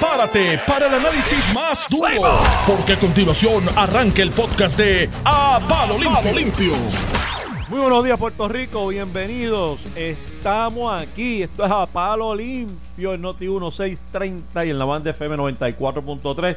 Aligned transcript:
prepárate 0.00 0.58
para 0.66 0.86
el 0.86 0.94
análisis 0.94 1.54
más 1.54 1.86
duro, 1.90 2.38
porque 2.66 2.94
a 2.94 2.98
continuación 2.98 3.64
arranca 3.76 4.22
el 4.22 4.30
podcast 4.30 4.78
de 4.78 5.10
A 5.26 5.60
Palo 5.68 5.98
Limpio. 5.98 6.72
Muy 7.68 7.80
buenos 7.80 8.02
días 8.02 8.18
Puerto 8.18 8.48
Rico, 8.48 8.88
bienvenidos. 8.88 9.84
Estamos 9.94 10.90
aquí, 10.90 11.42
esto 11.42 11.66
es 11.66 11.70
A 11.70 11.84
Palo 11.84 12.34
Limpio 12.34 13.12
en 13.12 13.20
Noti 13.20 13.46
1630 13.46 14.64
y 14.64 14.70
en 14.70 14.78
la 14.78 14.86
banda 14.86 15.10
FM 15.10 15.36
94.3. 15.36 16.56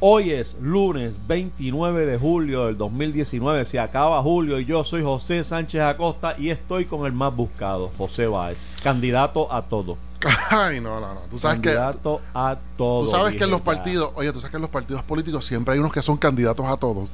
Hoy 0.00 0.30
es 0.30 0.56
lunes 0.62 1.14
29 1.26 2.06
de 2.06 2.16
julio 2.16 2.66
del 2.66 2.78
2019, 2.78 3.66
se 3.66 3.78
acaba 3.78 4.22
julio 4.22 4.58
y 4.58 4.64
yo 4.64 4.82
soy 4.82 5.02
José 5.02 5.44
Sánchez 5.44 5.82
Acosta 5.82 6.36
y 6.38 6.48
estoy 6.48 6.86
con 6.86 7.04
el 7.04 7.12
más 7.12 7.36
buscado, 7.36 7.90
José 7.98 8.26
Báez, 8.26 8.66
candidato 8.82 9.52
a 9.52 9.62
todo. 9.62 9.98
Ay, 10.50 10.80
no, 10.80 11.00
no, 11.00 11.14
no. 11.14 11.20
Tú 11.30 11.38
sabes 11.38 11.60
candidato 11.60 12.20
a 12.32 12.56
todo. 12.76 13.04
Tú 13.04 13.10
sabes 13.10 13.34
que 13.34 13.44
en 13.44 13.50
los 13.50 13.60
partidos, 13.60 14.10
oye, 14.14 14.32
tú 14.32 14.40
sabes 14.40 14.50
que 14.50 14.56
en 14.56 14.62
los 14.62 14.70
partidos 14.70 15.02
políticos 15.02 15.44
siempre 15.44 15.74
hay 15.74 15.80
unos 15.80 15.92
que 15.92 16.02
son 16.02 16.16
candidatos 16.16 16.66
a 16.66 16.76
todos. 16.76 17.10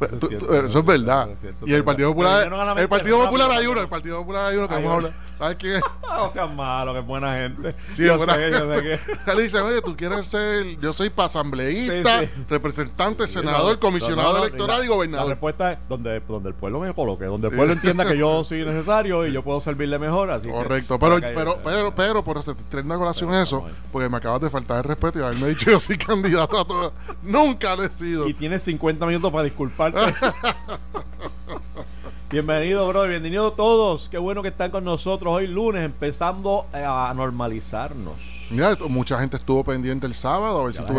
Eso 0.00 0.78
es, 0.78 0.84
verdad. 0.84 1.28
y 1.64 1.72
el 1.72 1.84
Partido 1.84 2.10
Popular, 2.10 2.78
el 2.78 2.88
Partido 2.88 3.24
Popular 3.24 3.50
hay 3.50 3.66
uno, 3.66 3.80
el 3.80 3.88
Partido 3.88 4.18
Popular 4.18 4.50
hay 4.50 4.56
uno 4.56 4.68
que 4.68 4.74
vamos 4.74 4.90
a 4.90 4.94
hablar. 4.94 5.12
¿Sabes 5.38 5.56
quién 5.56 5.80
no 6.02 6.32
seas 6.32 6.52
malo, 6.52 6.92
que 6.92 6.98
es 6.98 7.06
buena 7.06 7.34
gente. 7.34 7.74
Sí, 7.94 8.06
es 8.06 8.16
buena 8.16 8.34
gente. 8.34 9.00
Él 9.26 9.38
dice, 9.38 9.60
oye, 9.60 9.80
tú 9.82 9.96
quieres 9.96 10.26
ser, 10.26 10.78
yo 10.80 10.92
soy 10.92 11.12
asambleísta, 11.16 12.22
representante, 12.48 13.26
senador, 13.28 13.78
comisionado 13.78 14.38
electoral 14.38 14.84
y 14.84 14.88
gobernador. 14.88 15.26
La 15.26 15.34
respuesta 15.34 15.72
es 15.72 15.78
donde, 15.88 16.20
donde 16.20 16.48
el 16.48 16.54
pueblo 16.54 16.80
me 16.80 16.92
coloque, 16.92 17.24
donde 17.26 17.48
el 17.48 17.56
pueblo 17.56 17.72
entienda 17.72 18.04
que 18.04 18.18
yo 18.18 18.42
soy 18.42 18.64
necesario 18.64 19.26
y 19.26 19.32
yo 19.32 19.42
puedo 19.42 19.60
servirle 19.60 19.98
mejor. 19.98 20.30
Así 20.30 20.48
Correcto, 20.48 20.98
pero, 20.98 21.20
pero, 21.20 21.60
pero, 21.62 21.94
pero, 21.94 22.24
por 22.24 22.38
eso 22.38 22.54
te 22.54 22.80
una 22.80 22.96
colación 22.96 23.32
eso, 23.34 23.64
porque 23.92 24.08
me 24.08 24.16
acabas 24.16 24.40
de 24.40 24.50
faltar 24.50 24.78
el 24.78 24.84
respeto 24.84 25.18
y 25.18 25.22
haberme 25.22 25.48
dicho 25.48 25.70
yo 25.70 25.78
soy 25.78 25.96
candidato 25.98 26.60
a 26.60 26.64
todo. 26.64 26.92
Nunca 27.22 27.76
lo 27.76 27.84
he 27.84 27.92
sido. 27.92 28.28
Y 28.28 28.34
tienes 28.34 28.62
50 28.62 29.04
minutos 29.06 29.30
para 29.30 29.44
Bienvenido, 32.30 32.86
bro. 32.88 33.08
Bienvenido 33.08 33.52
todos. 33.52 34.08
Qué 34.08 34.18
bueno 34.18 34.42
que 34.42 34.48
están 34.48 34.70
con 34.70 34.84
nosotros 34.84 35.34
hoy 35.34 35.46
lunes, 35.46 35.84
empezando 35.84 36.66
a 36.72 37.12
normalizarnos. 37.14 38.37
Mira, 38.50 38.76
mucha 38.88 39.18
gente 39.18 39.36
estuvo 39.36 39.62
pendiente 39.62 40.06
el 40.06 40.14
sábado. 40.14 40.60
A 40.60 40.64
ver, 40.64 40.74
si 40.74 40.82
tú, 40.82 40.92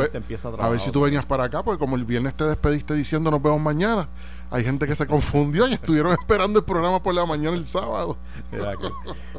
a, 0.59 0.69
ver 0.69 0.79
si 0.79 0.91
tú 0.91 1.01
venías 1.01 1.25
para 1.25 1.45
acá, 1.45 1.63
porque 1.63 1.79
como 1.79 1.95
el 1.95 2.05
viernes 2.05 2.35
te 2.35 2.43
despediste 2.43 2.93
diciendo 2.93 3.31
nos 3.31 3.41
vemos 3.41 3.59
mañana, 3.59 4.07
hay 4.51 4.63
gente 4.63 4.85
que 4.85 4.95
se 4.95 5.07
confundió 5.07 5.67
y 5.67 5.73
estuvieron 5.73 6.11
esperando 6.19 6.59
el 6.59 6.65
programa 6.65 7.01
por 7.01 7.13
la 7.13 7.25
mañana 7.25 7.55
el 7.55 7.65
sábado. 7.65 8.17
Mira, 8.51 8.73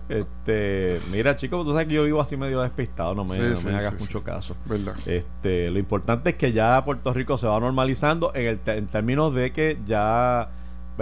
este, 0.08 1.00
mira 1.10 1.36
chicos, 1.36 1.64
tú 1.64 1.72
sabes 1.72 1.88
que 1.88 1.94
yo 1.94 2.04
vivo 2.04 2.20
así 2.20 2.36
medio 2.36 2.60
despistado, 2.60 3.14
no 3.14 3.24
me, 3.24 3.36
hagas 3.36 3.98
mucho 3.98 4.22
caso. 4.22 4.56
¿Verdad? 4.66 4.94
Este, 5.06 5.70
lo 5.70 5.78
importante 5.78 6.30
es 6.30 6.36
que 6.36 6.52
ya 6.52 6.84
Puerto 6.84 7.12
Rico 7.12 7.38
se 7.38 7.46
va 7.46 7.60
normalizando 7.60 8.32
en, 8.34 8.46
el, 8.46 8.60
en 8.66 8.86
términos 8.88 9.34
de 9.34 9.52
que 9.52 9.78
ya 9.86 10.50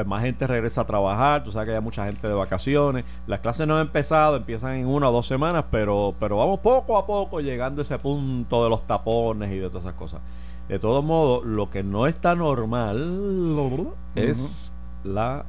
pues, 0.04 0.06
más 0.06 0.22
gente 0.22 0.46
regresa 0.46 0.82
a 0.82 0.86
trabajar, 0.86 1.44
tú 1.44 1.50
sabes 1.50 1.68
que 1.68 1.74
hay 1.74 1.80
mucha 1.80 2.06
gente 2.06 2.26
de 2.26 2.34
vacaciones, 2.34 3.04
las 3.26 3.40
clases 3.40 3.66
no 3.66 3.76
han 3.76 3.82
empezado, 3.82 4.36
empiezan 4.36 4.74
en 4.76 4.86
una 4.86 5.08
o 5.08 5.12
dos 5.12 5.26
semanas, 5.26 5.64
pero, 5.70 6.14
pero 6.20 6.36
vamos 6.36 6.60
poco 6.60 6.98
a 6.98 7.06
poco 7.06 7.40
llegando 7.40 7.80
a 7.80 7.82
ese 7.82 7.98
punto 7.98 8.64
de 8.64 8.70
los 8.70 8.86
tapones 8.86 9.50
y 9.50 9.58
de 9.58 9.68
todas 9.68 9.84
esas 9.84 9.94
cosas. 9.94 10.20
De 10.68 10.78
todos 10.78 11.02
modos, 11.02 11.44
lo 11.46 11.70
que 11.70 11.82
no 11.82 12.06
está 12.06 12.34
normal 12.34 13.96
es 14.14 14.72
la 15.02 15.46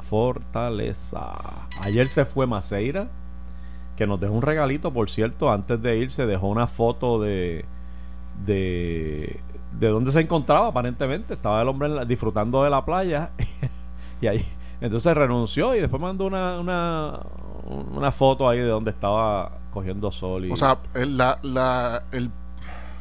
fortaleza. 0.00 1.38
Ayer 1.82 2.06
se 2.06 2.24
fue 2.24 2.46
Maceira, 2.46 3.08
que 3.96 4.06
nos 4.06 4.20
dejó 4.20 4.34
un 4.34 4.42
regalito, 4.42 4.92
por 4.92 5.10
cierto, 5.10 5.50
antes 5.50 5.80
de 5.80 5.96
irse 5.96 6.26
dejó 6.26 6.48
una 6.48 6.66
foto 6.66 7.20
de 7.20 7.64
de 8.46 9.40
de 9.78 9.88
dónde 9.88 10.12
se 10.12 10.20
encontraba 10.20 10.68
aparentemente. 10.68 11.34
Estaba 11.34 11.62
el 11.62 11.68
hombre 11.68 12.04
disfrutando 12.06 12.62
de 12.62 12.70
la 12.70 12.84
playa 12.84 13.30
y 14.20 14.26
ahí 14.26 14.44
entonces 14.82 15.14
renunció 15.16 15.76
y 15.76 15.80
después 15.80 16.02
mandó 16.02 16.26
una, 16.26 16.58
una, 16.58 17.20
una 17.94 18.10
foto 18.10 18.48
ahí 18.48 18.58
de 18.58 18.66
donde 18.66 18.90
estaba 18.90 19.58
cogiendo 19.72 20.10
sol. 20.10 20.46
Y... 20.46 20.50
O 20.50 20.56
sea, 20.56 20.78
la, 20.94 21.38
la, 21.42 22.02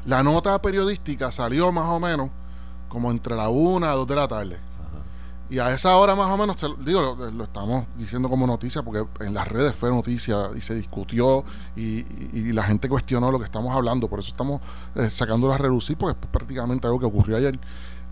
la 0.06 0.24
nota 0.24 0.62
periodística 0.62 1.32
salió 1.32 1.72
más 1.72 1.90
o 1.90 2.00
menos 2.00 2.30
como 2.88 3.10
entre 3.10 3.36
la 3.36 3.50
una 3.50 3.92
a 3.92 3.96
dos 3.96 4.08
de 4.08 4.16
la 4.16 4.28
tarde. 4.28 4.60
Y 5.52 5.60
a 5.60 5.70
esa 5.74 5.98
hora 5.98 6.16
más 6.16 6.30
o 6.30 6.38
menos, 6.38 6.56
digo, 6.80 7.18
lo, 7.36 7.44
estamos 7.44 7.86
diciendo 7.98 8.30
como 8.30 8.48
noticia 8.48 8.84
porque 8.84 9.06
en 9.20 9.34
las 9.34 9.46
redes 9.50 9.76
fue 9.76 9.90
noticia 9.90 10.50
y 10.56 10.62
se 10.62 10.74
discutió 10.76 11.44
y, 11.76 12.06
la 12.54 12.64
gente 12.64 12.88
cuestionó 12.88 13.34
lo 13.34 13.38
que 13.38 13.44
estamos 13.44 13.76
hablando. 13.76 14.10
Por 14.10 14.20
eso 14.20 14.30
estamos 14.30 14.62
eh, 14.96 15.10
sacando 15.10 15.52
a 15.52 15.58
relucir 15.58 15.98
porque 15.98 16.18
es 16.18 16.28
prácticamente 16.32 16.88
algo 16.88 17.02
que 17.02 17.06
ocurrió 17.06 17.36
ayer. 17.36 17.60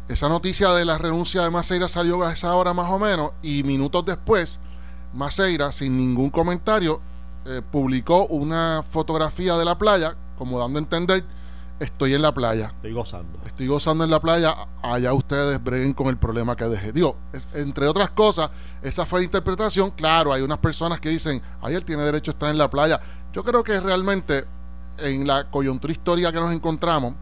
Esa 0.10 0.28
noticia 0.28 0.72
de 0.72 0.84
la 0.84 0.98
renuncia 0.98 1.42
de 1.42 1.50
Maceira 1.50 1.88
salió 1.88 2.22
a 2.24 2.34
esa 2.34 2.54
hora 2.56 2.74
más 2.74 2.92
o 2.92 3.00
menos 3.00 3.32
y 3.42 3.64
minutos 3.64 4.04
después, 4.04 4.60
Maceira, 5.14 5.72
sin 5.72 5.96
ningún 5.96 6.32
comentario, 6.32 7.00
eh, 7.46 7.62
publicó 7.72 8.28
una 8.28 8.84
fotografía 8.84 9.56
de 9.56 9.64
la 9.64 9.78
playa, 9.78 10.18
como 10.38 10.60
dando 10.60 10.78
a 10.78 10.82
entender 10.82 11.24
estoy 11.80 12.14
en 12.14 12.22
la 12.22 12.34
playa. 12.34 12.74
Estoy 12.76 12.94
gozando. 12.94 13.40
Estoy 13.46 13.68
gozando 13.68 14.04
en 14.04 14.10
la 14.10 14.20
playa. 14.20 14.56
Allá 14.82 15.14
ustedes 15.14 15.64
breguen 15.64 15.94
con 15.94 16.08
el 16.08 16.18
problema 16.18 16.56
que 16.56 16.66
dejé. 16.66 16.92
Digo, 16.92 17.18
entre 17.54 17.88
otras 17.88 18.10
cosas, 18.12 18.50
esa 18.82 19.06
fue 19.06 19.22
la 19.22 19.26
interpretación. 19.26 19.92
Claro, 19.92 20.34
hay 20.34 20.42
unas 20.42 20.60
personas 20.60 21.00
que 21.00 21.10
dicen, 21.10 21.42
ay, 21.62 21.76
él 21.76 21.86
tiene 21.86 22.04
derecho 22.04 22.32
a 22.32 22.34
estar 22.34 22.50
en 22.50 22.58
la 22.58 22.70
playa. 22.70 23.00
Yo 23.34 23.44
creo 23.44 23.64
que 23.64 23.80
realmente 23.80 24.46
en 24.98 25.26
la 25.26 25.50
coyuntura 25.50 25.92
histórica 25.92 26.32
que 26.32 26.40
nos 26.40 26.52
encontramos, 26.52 27.16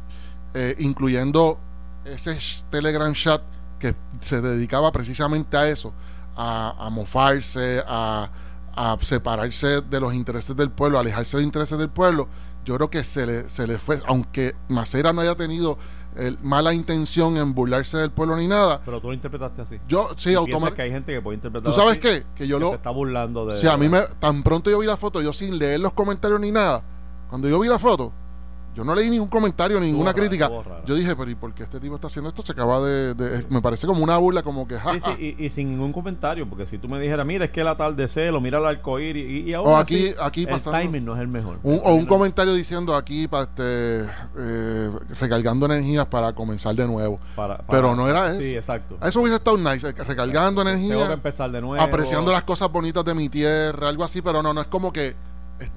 eh, 0.54 0.76
incluyendo 0.80 1.60
ese 2.06 2.38
Telegram 2.70 3.14
chat 3.14 3.42
que 3.80 3.96
se 4.22 4.42
dedicaba 4.42 4.92
precisamente 4.92 5.58
a 5.58 5.68
eso, 5.68 5.94
a, 6.36 6.90
mofarse, 6.92 7.84
a, 7.88 8.30
a 8.76 8.98
separarse 9.02 9.82
de 9.82 10.00
los 10.00 10.14
intereses 10.14 10.56
del 10.56 10.72
pueblo, 10.72 10.98
a 10.98 11.02
alejarse 11.02 11.38
de 11.38 11.44
los 11.44 11.46
intereses 11.46 11.78
del 11.78 11.90
pueblo, 11.90 12.28
yo 12.68 12.76
creo 12.76 12.90
que 12.90 13.06
se 13.06 13.26
le, 13.26 13.50
se 13.50 13.66
le 13.66 13.78
fue, 13.78 14.02
aunque 14.08 14.54
Macera 14.68 15.14
no 15.14 15.22
haya 15.22 15.36
tenido 15.36 15.78
mala 16.42 16.74
intención 16.74 17.38
en 17.38 17.54
burlarse 17.54 17.98
del 17.98 18.12
pueblo 18.12 18.36
ni 18.36 18.48
nada. 18.48 18.82
Pero 18.84 19.00
tú 19.00 19.08
lo 19.08 19.14
interpretaste 19.14 19.62
así. 19.62 19.80
Yo, 19.88 20.10
sí, 20.18 20.34
automáticamente. 20.34 20.82
hay 20.82 20.92
gente 20.92 21.14
que 21.14 21.22
puede 21.22 21.36
interpretar 21.36 21.72
¿Tú 21.72 21.80
sabes 21.80 21.98
qué? 21.98 22.26
Que 22.36 22.46
yo 22.46 22.60
lo. 22.60 22.72
Se 22.72 22.76
está 22.76 22.90
burlando 22.90 23.46
de. 23.46 23.58
Sí, 23.58 23.68
a 23.68 23.78
mí 23.78 23.88
me. 23.88 24.02
Tan 24.20 24.44
pronto 24.44 24.70
yo 24.70 24.80
vi 24.80 24.86
la 24.86 24.98
foto, 24.98 25.22
yo 25.22 25.32
sin 25.32 25.58
leer 25.58 25.80
los 25.80 25.94
comentarios 25.94 26.42
ni 26.42 26.52
nada. 26.52 26.84
Cuando 27.30 27.48
yo 27.48 27.58
vi 27.60 27.70
la 27.70 27.80
foto, 27.80 28.12
yo 28.78 28.84
no 28.84 28.94
leí 28.94 29.10
ningún 29.10 29.28
comentario, 29.28 29.80
ninguna 29.80 30.14
crítica. 30.14 30.52
Yo 30.86 30.94
dije, 30.94 31.16
pero 31.16 31.32
¿y 31.32 31.34
por 31.34 31.52
qué 31.52 31.64
este 31.64 31.80
tipo 31.80 31.96
está 31.96 32.06
haciendo 32.06 32.30
esto? 32.30 32.44
Se 32.44 32.52
acaba 32.52 32.80
de. 32.80 33.44
me 33.50 33.60
parece 33.60 33.88
como 33.88 34.04
una 34.04 34.18
burla, 34.18 34.44
como 34.44 34.68
que. 34.68 34.76
Sí, 34.76 35.00
sí, 35.04 35.36
y, 35.40 35.50
sin 35.50 35.70
ningún 35.70 35.92
comentario, 35.92 36.48
porque 36.48 36.68
si 36.68 36.78
tú 36.78 36.88
me 36.88 37.00
dijeras, 37.00 37.26
mira, 37.26 37.46
es 37.46 37.52
que 37.52 37.62
el 37.62 37.70
atardecer, 37.70 38.32
o 38.36 38.40
mira 38.40 38.60
el 38.60 38.68
arcoíris, 38.68 39.28
y, 39.28 39.50
y 39.50 39.54
ahora. 39.56 39.72
O 39.72 39.76
aquí, 39.78 40.12
aquí 40.22 40.46
el 40.48 40.62
timing 40.62 41.04
no 41.04 41.16
es 41.16 41.22
el 41.22 41.28
mejor. 41.28 41.60
o 41.64 41.94
un 41.96 42.06
comentario 42.06 42.54
diciendo 42.54 42.96
aquí, 42.96 43.28
para 43.28 43.46
este, 43.46 44.02
eh, 44.38 44.92
recargando 45.20 45.66
energías 45.66 46.06
para 46.06 46.34
comenzar 46.34 46.76
de 46.76 46.86
nuevo. 46.86 47.20
pero 47.68 47.96
no 47.96 48.08
era 48.08 48.30
eso. 48.30 48.42
Sí, 48.42 48.56
exacto. 48.56 49.00
Eso 49.02 49.22
hubiese 49.22 49.38
estado 49.38 49.58
nice, 49.58 49.92
recargando 49.92 50.62
energías. 50.62 50.92
Tengo 50.92 51.08
que 51.08 51.14
empezar 51.14 51.50
de 51.50 51.62
nuevo. 51.62 51.84
Apreciando 51.84 52.32
las 52.32 52.44
cosas 52.44 52.72
bonitas 52.72 53.04
de 53.04 53.16
mi 53.16 53.28
tierra, 53.28 53.90
algo 53.90 54.04
así, 54.04 54.22
pero 54.22 54.44
no, 54.44 54.54
no 54.54 54.62
es 54.62 54.68
como 54.68 54.94
que 54.94 55.16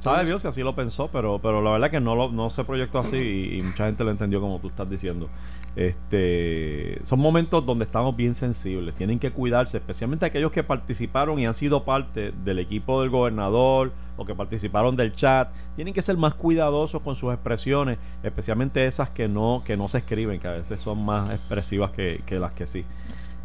Sabe 0.01 0.27
Dios 0.27 0.43
si 0.43 0.49
así 0.49 0.63
lo 0.63 0.75
pensó, 0.75 1.09
pero, 1.09 1.39
pero 1.39 1.63
la 1.63 1.71
verdad 1.71 1.91
que 1.91 2.01
no, 2.01 2.15
lo, 2.15 2.31
no 2.31 2.51
se 2.51 2.65
proyectó 2.65 2.99
así 2.99 3.57
y, 3.59 3.63
mucha 3.63 3.87
gente 3.87 4.05
lo 4.05 4.11
entendió 4.11 4.41
como 4.41 4.59
tú 4.59 4.69
estás 4.69 4.89
diciendo. 4.89 5.29
Este, 5.77 6.99
son 7.05 7.21
momentos 7.21 7.65
donde 7.65 7.85
estamos 7.85 8.17
bien 8.17 8.35
sensibles, 8.35 8.95
tienen 8.95 9.19
que 9.19 9.31
cuidarse, 9.31 9.79
especialmente 9.79 10.27
aquellos 10.27 10.53
que 10.53 10.63
participaron 10.63 11.39
y 11.39 11.47
han 11.47 11.55
sido 11.55 11.85
parte 11.85 12.33
del 12.45 12.59
equipo 12.59 13.01
del 13.01 13.11
gobernador 13.11 13.93
o 14.17 14.25
que 14.27 14.35
participaron 14.35 14.97
del 14.97 15.15
chat, 15.15 15.51
tienen 15.77 15.95
que 15.95 16.03
ser 16.03 16.17
más 16.17 16.35
cuidadosos 16.35 17.01
con 17.03 17.17
sus 17.17 17.33
expresiones, 17.33 17.99
especialmente 18.23 18.85
esas 18.85 19.11
que 19.11 19.29
no, 19.29 19.63
que 19.65 19.77
no 19.77 19.89
se 19.89 19.99
escriben, 19.99 20.41
que 20.41 20.49
a 20.49 20.53
veces 20.53 20.81
son 20.81 21.05
más 21.05 21.31
expresivas 21.31 21.91
que, 21.93 22.23
que 22.27 22.39
las 22.39 22.53
que 22.53 22.67
sí. 22.67 22.85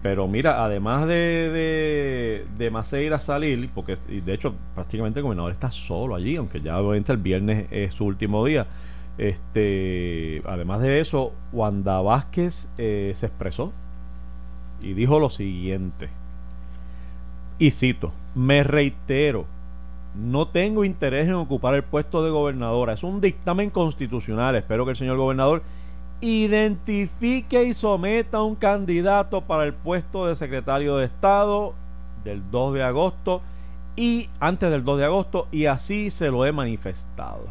Pero 0.05 0.27
mira, 0.27 0.63
además 0.63 1.07
de, 1.07 1.15
de, 1.15 2.45
de 2.59 2.69
Maceira 2.69 3.17
salir, 3.17 3.71
porque 3.73 3.95
de 3.95 4.33
hecho 4.35 4.53
prácticamente 4.75 5.17
el 5.17 5.23
gobernador 5.23 5.51
está 5.51 5.71
solo 5.71 6.13
allí, 6.13 6.35
aunque 6.35 6.61
ya 6.61 6.79
obviamente 6.79 7.11
el 7.11 7.17
viernes 7.17 7.65
es 7.71 7.95
su 7.95 8.05
último 8.05 8.45
día. 8.45 8.67
Este, 9.17 10.43
además 10.45 10.81
de 10.81 10.99
eso, 10.99 11.33
Wanda 11.51 12.01
Vázquez 12.01 12.67
eh, 12.77 13.13
se 13.15 13.25
expresó 13.25 13.73
y 14.79 14.93
dijo 14.93 15.19
lo 15.19 15.31
siguiente. 15.31 16.09
Y 17.57 17.71
cito, 17.71 18.13
me 18.35 18.61
reitero, 18.61 19.47
no 20.13 20.49
tengo 20.49 20.85
interés 20.85 21.27
en 21.27 21.33
ocupar 21.33 21.73
el 21.73 21.83
puesto 21.83 22.23
de 22.23 22.29
gobernadora. 22.29 22.93
Es 22.93 23.01
un 23.01 23.21
dictamen 23.21 23.71
constitucional. 23.71 24.55
Espero 24.55 24.85
que 24.85 24.91
el 24.91 24.97
señor 24.97 25.17
gobernador 25.17 25.63
identifique 26.21 27.63
y 27.63 27.73
someta 27.73 28.41
un 28.41 28.55
candidato 28.55 29.41
para 29.41 29.63
el 29.63 29.73
puesto 29.73 30.27
de 30.27 30.35
secretario 30.35 30.97
de 30.97 31.05
Estado 31.05 31.73
del 32.23 32.49
2 32.49 32.73
de 32.73 32.83
agosto 32.83 33.41
y 33.95 34.29
antes 34.39 34.69
del 34.69 34.83
2 34.83 34.99
de 34.99 35.05
agosto 35.05 35.47
y 35.51 35.65
así 35.67 36.09
se 36.09 36.29
lo 36.31 36.45
he 36.45 36.51
manifestado. 36.51 37.45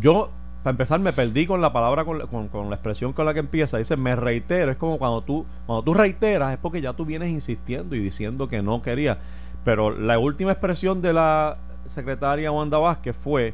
yo, 0.00 0.30
para 0.62 0.72
empezar, 0.72 0.98
me 0.98 1.12
perdí 1.12 1.46
con 1.46 1.60
la 1.60 1.74
palabra, 1.74 2.06
con, 2.06 2.26
con, 2.26 2.48
con, 2.48 2.70
la 2.70 2.76
expresión 2.76 3.12
con 3.12 3.26
la 3.26 3.34
que 3.34 3.40
empieza. 3.40 3.76
Dice, 3.76 3.98
me 3.98 4.16
reitero. 4.16 4.72
Es 4.72 4.78
como 4.78 4.96
cuando 4.96 5.20
tú, 5.20 5.44
cuando 5.66 5.82
tú 5.82 5.92
reiteras, 5.92 6.54
es 6.54 6.58
porque 6.58 6.80
ya 6.80 6.94
tú 6.94 7.04
vienes 7.04 7.28
insistiendo 7.28 7.94
y 7.94 7.98
diciendo 7.98 8.48
que 8.48 8.62
no 8.62 8.80
quería. 8.80 9.18
Pero 9.62 9.90
la 9.90 10.18
última 10.18 10.52
expresión 10.52 11.02
de 11.02 11.12
la 11.12 11.58
secretaria 11.84 12.50
Wanda 12.50 12.78
Vázquez 12.78 13.14
fue, 13.14 13.52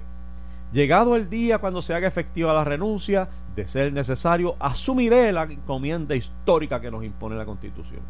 llegado 0.73 1.17
el 1.17 1.29
día 1.29 1.59
cuando 1.59 1.83
se 1.83 1.95
haga 1.95 2.09
efectiva 2.09 2.55
la 2.55 2.65
renuncia, 2.65 3.29
de 3.55 3.67
ser 3.67 3.93
necesario, 3.93 4.57
asumiré 4.59 5.33
la 5.33 5.45
encomienda 5.45 6.15
histórica 6.15 6.81
que 6.81 6.91
nos 6.91 7.05
impone 7.05 7.37
la 7.37 7.45
Constitución. 7.45 8.01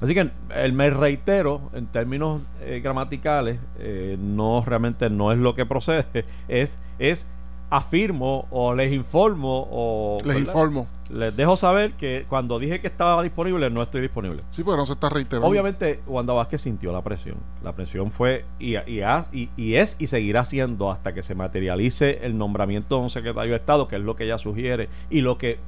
Así 0.00 0.14
que 0.14 0.30
el 0.54 0.72
me 0.72 0.88
reitero 0.90 1.70
en 1.74 1.86
términos 1.86 2.40
eh, 2.62 2.80
gramaticales 2.82 3.58
eh, 3.78 4.16
no 4.18 4.64
realmente 4.64 5.10
no 5.10 5.30
es 5.30 5.38
lo 5.38 5.54
que 5.54 5.66
procede, 5.66 6.24
es, 6.48 6.80
es 6.98 7.26
afirmo 7.70 8.46
o 8.50 8.74
les 8.74 8.92
informo 8.92 9.68
o 9.70 10.18
les 10.24 10.38
informo. 10.38 10.88
Les 11.12 11.34
dejo 11.34 11.56
saber 11.56 11.92
que 11.92 12.26
cuando 12.28 12.58
dije 12.58 12.80
que 12.80 12.88
estaba 12.88 13.22
disponible 13.22 13.70
no 13.70 13.82
estoy 13.82 14.00
disponible. 14.00 14.42
Sí 14.50 14.62
pero 14.64 14.76
no 14.76 14.86
se 14.86 14.92
está 14.94 15.08
reiterando. 15.08 15.48
Obviamente 15.48 16.00
Wanda 16.06 16.32
Vázquez 16.32 16.62
sintió 16.62 16.92
la 16.92 17.02
presión. 17.02 17.36
La 17.62 17.72
presión 17.72 18.10
fue 18.10 18.44
y, 18.58 18.76
y, 18.76 19.02
y, 19.32 19.50
y, 19.56 19.74
es 19.76 19.96
y 20.00 20.08
seguirá 20.08 20.44
siendo 20.44 20.90
hasta 20.90 21.14
que 21.14 21.22
se 21.22 21.34
materialice 21.36 22.26
el 22.26 22.36
nombramiento 22.36 22.96
de 22.96 23.02
un 23.02 23.10
secretario 23.10 23.52
de 23.52 23.56
Estado 23.56 23.86
que 23.86 23.96
es 23.96 24.02
lo 24.02 24.16
que 24.16 24.24
ella 24.24 24.38
sugiere 24.38 24.88
y 25.08 25.20
lo 25.20 25.38
que 25.38 25.58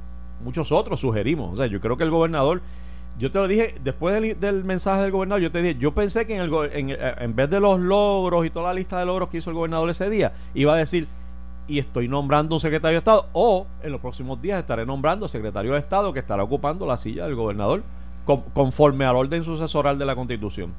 muchos 0.43 0.73
otros 0.73 0.99
sugerimos. 0.99 1.53
O 1.53 1.57
sea 1.57 1.67
yo 1.67 1.79
creo 1.79 1.97
que 1.97 2.03
el 2.03 2.11
gobernador 2.11 2.61
yo 3.17 3.31
te 3.31 3.37
lo 3.37 3.47
dije 3.47 3.75
después 3.83 4.15
del, 4.15 4.39
del, 4.39 4.63
mensaje 4.63 5.03
del 5.03 5.11
gobernador. 5.11 5.41
Yo 5.41 5.51
te 5.51 5.61
dije, 5.61 5.79
yo 5.79 5.93
pensé 5.93 6.25
que 6.25 6.35
en, 6.35 6.41
el, 6.41 6.53
en, 6.73 6.97
en, 6.99 7.35
vez 7.35 7.49
de 7.49 7.59
los 7.59 7.79
logros 7.79 8.45
y 8.45 8.49
toda 8.49 8.69
la 8.69 8.73
lista 8.73 8.99
de 8.99 9.05
logros 9.05 9.29
que 9.29 9.37
hizo 9.37 9.51
el 9.51 9.55
gobernador 9.55 9.89
ese 9.89 10.09
día, 10.09 10.33
iba 10.55 10.73
a 10.73 10.77
decir, 10.77 11.07
y 11.67 11.79
estoy 11.79 12.07
nombrando 12.07 12.55
un 12.55 12.59
secretario 12.59 12.95
de 12.95 12.99
Estado, 12.99 13.27
o 13.33 13.65
en 13.81 13.91
los 13.91 14.01
próximos 14.01 14.41
días 14.41 14.59
estaré 14.59 14.85
nombrando 14.85 15.27
secretario 15.27 15.73
de 15.73 15.79
Estado 15.79 16.11
que 16.13 16.19
estará 16.19 16.43
ocupando 16.43 16.85
la 16.85 16.97
silla 16.97 17.25
del 17.25 17.35
gobernador 17.35 17.83
con, 18.25 18.41
conforme 18.53 19.05
al 19.05 19.15
orden 19.15 19.43
sucesoral 19.43 19.97
de 19.97 20.05
la 20.05 20.15
Constitución. 20.15 20.73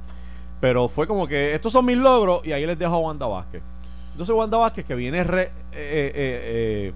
Pero 0.61 0.89
fue 0.89 1.07
como 1.07 1.27
que 1.27 1.55
estos 1.55 1.73
son 1.73 1.85
mis 1.85 1.97
logros 1.97 2.47
y 2.47 2.53
ahí 2.53 2.67
les 2.67 2.79
dejo 2.79 2.95
a 2.95 2.99
Wanda 2.99 3.27
Vázquez. 3.27 3.63
Entonces 4.13 4.35
Wanda 4.35 4.59
Vázquez 4.59 4.85
que 4.85 4.95
viene 4.95 5.25
re, 5.25 5.43
eh, 5.43 5.51
eh, 5.73 6.93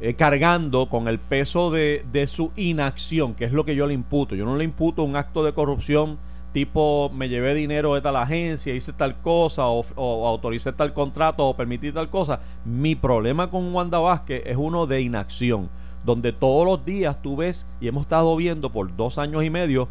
eh, 0.00 0.14
cargando 0.14 0.88
con 0.88 1.08
el 1.08 1.18
peso 1.18 1.70
de, 1.70 2.04
de, 2.12 2.26
su 2.26 2.52
inacción, 2.56 3.34
que 3.34 3.44
es 3.44 3.52
lo 3.52 3.64
que 3.64 3.74
yo 3.74 3.86
le 3.86 3.94
imputo. 3.94 4.34
Yo 4.34 4.44
no 4.44 4.56
le 4.56 4.64
imputo 4.64 5.02
un 5.02 5.16
acto 5.16 5.42
de 5.42 5.52
corrupción 5.52 6.18
tipo 6.52 7.10
me 7.14 7.28
llevé 7.28 7.54
dinero 7.54 7.94
de 7.94 8.00
tal 8.00 8.16
agencia, 8.16 8.74
hice 8.74 8.92
tal 8.92 9.20
cosa, 9.20 9.68
o, 9.68 9.84
o, 9.96 10.28
autoricé 10.28 10.72
tal 10.72 10.92
contrato, 10.92 11.46
o 11.46 11.56
permití 11.56 11.92
tal 11.92 12.08
cosa. 12.08 12.40
Mi 12.64 12.94
problema 12.94 13.50
con 13.50 13.74
Wanda 13.74 13.98
Vázquez 13.98 14.42
es 14.46 14.56
uno 14.56 14.86
de 14.86 15.00
inacción, 15.00 15.68
donde 16.04 16.32
todos 16.32 16.64
los 16.64 16.84
días 16.84 17.20
tú 17.22 17.36
ves, 17.36 17.66
y 17.80 17.88
hemos 17.88 18.02
estado 18.02 18.34
viendo 18.36 18.70
por 18.70 18.94
dos 18.96 19.18
años 19.18 19.44
y 19.44 19.50
medio, 19.50 19.88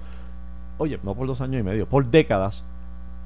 oye, 0.77 1.00
no 1.04 1.15
por 1.15 1.27
dos 1.27 1.42
años 1.42 1.62
y 1.62 1.63
medio, 1.63 1.88
por 1.88 2.06
décadas, 2.06 2.63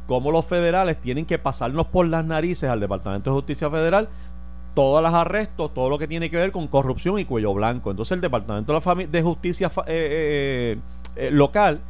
cómo 0.08 0.32
los 0.32 0.46
federales 0.46 1.00
tienen 1.00 1.26
que 1.26 1.40
pasarnos 1.40 1.88
por 1.88 2.06
las 2.08 2.26
narices 2.26 2.70
al 2.70 2.80
Departamento 2.80 3.30
de 3.30 3.36
Justicia 3.36 3.70
Federal 3.70 4.10
todos 4.74 5.04
los 5.04 5.14
arrestos, 5.14 5.74
todo 5.74 5.90
lo 5.90 5.98
que 5.98 6.08
tiene 6.08 6.30
que 6.30 6.38
ver 6.38 6.52
con 6.52 6.68
corrupción 6.68 7.20
y 7.20 7.26
cuello 7.26 7.54
blanco. 7.54 7.92
Entonces 7.92 8.14
el 8.14 8.22
Departamento 8.22 8.74
de, 8.74 9.20
la 9.20 9.24
Justicia 9.24 9.72
eh, 9.80 9.82
eh, 9.88 10.78
eh, 11.16 11.32
local 11.32 11.82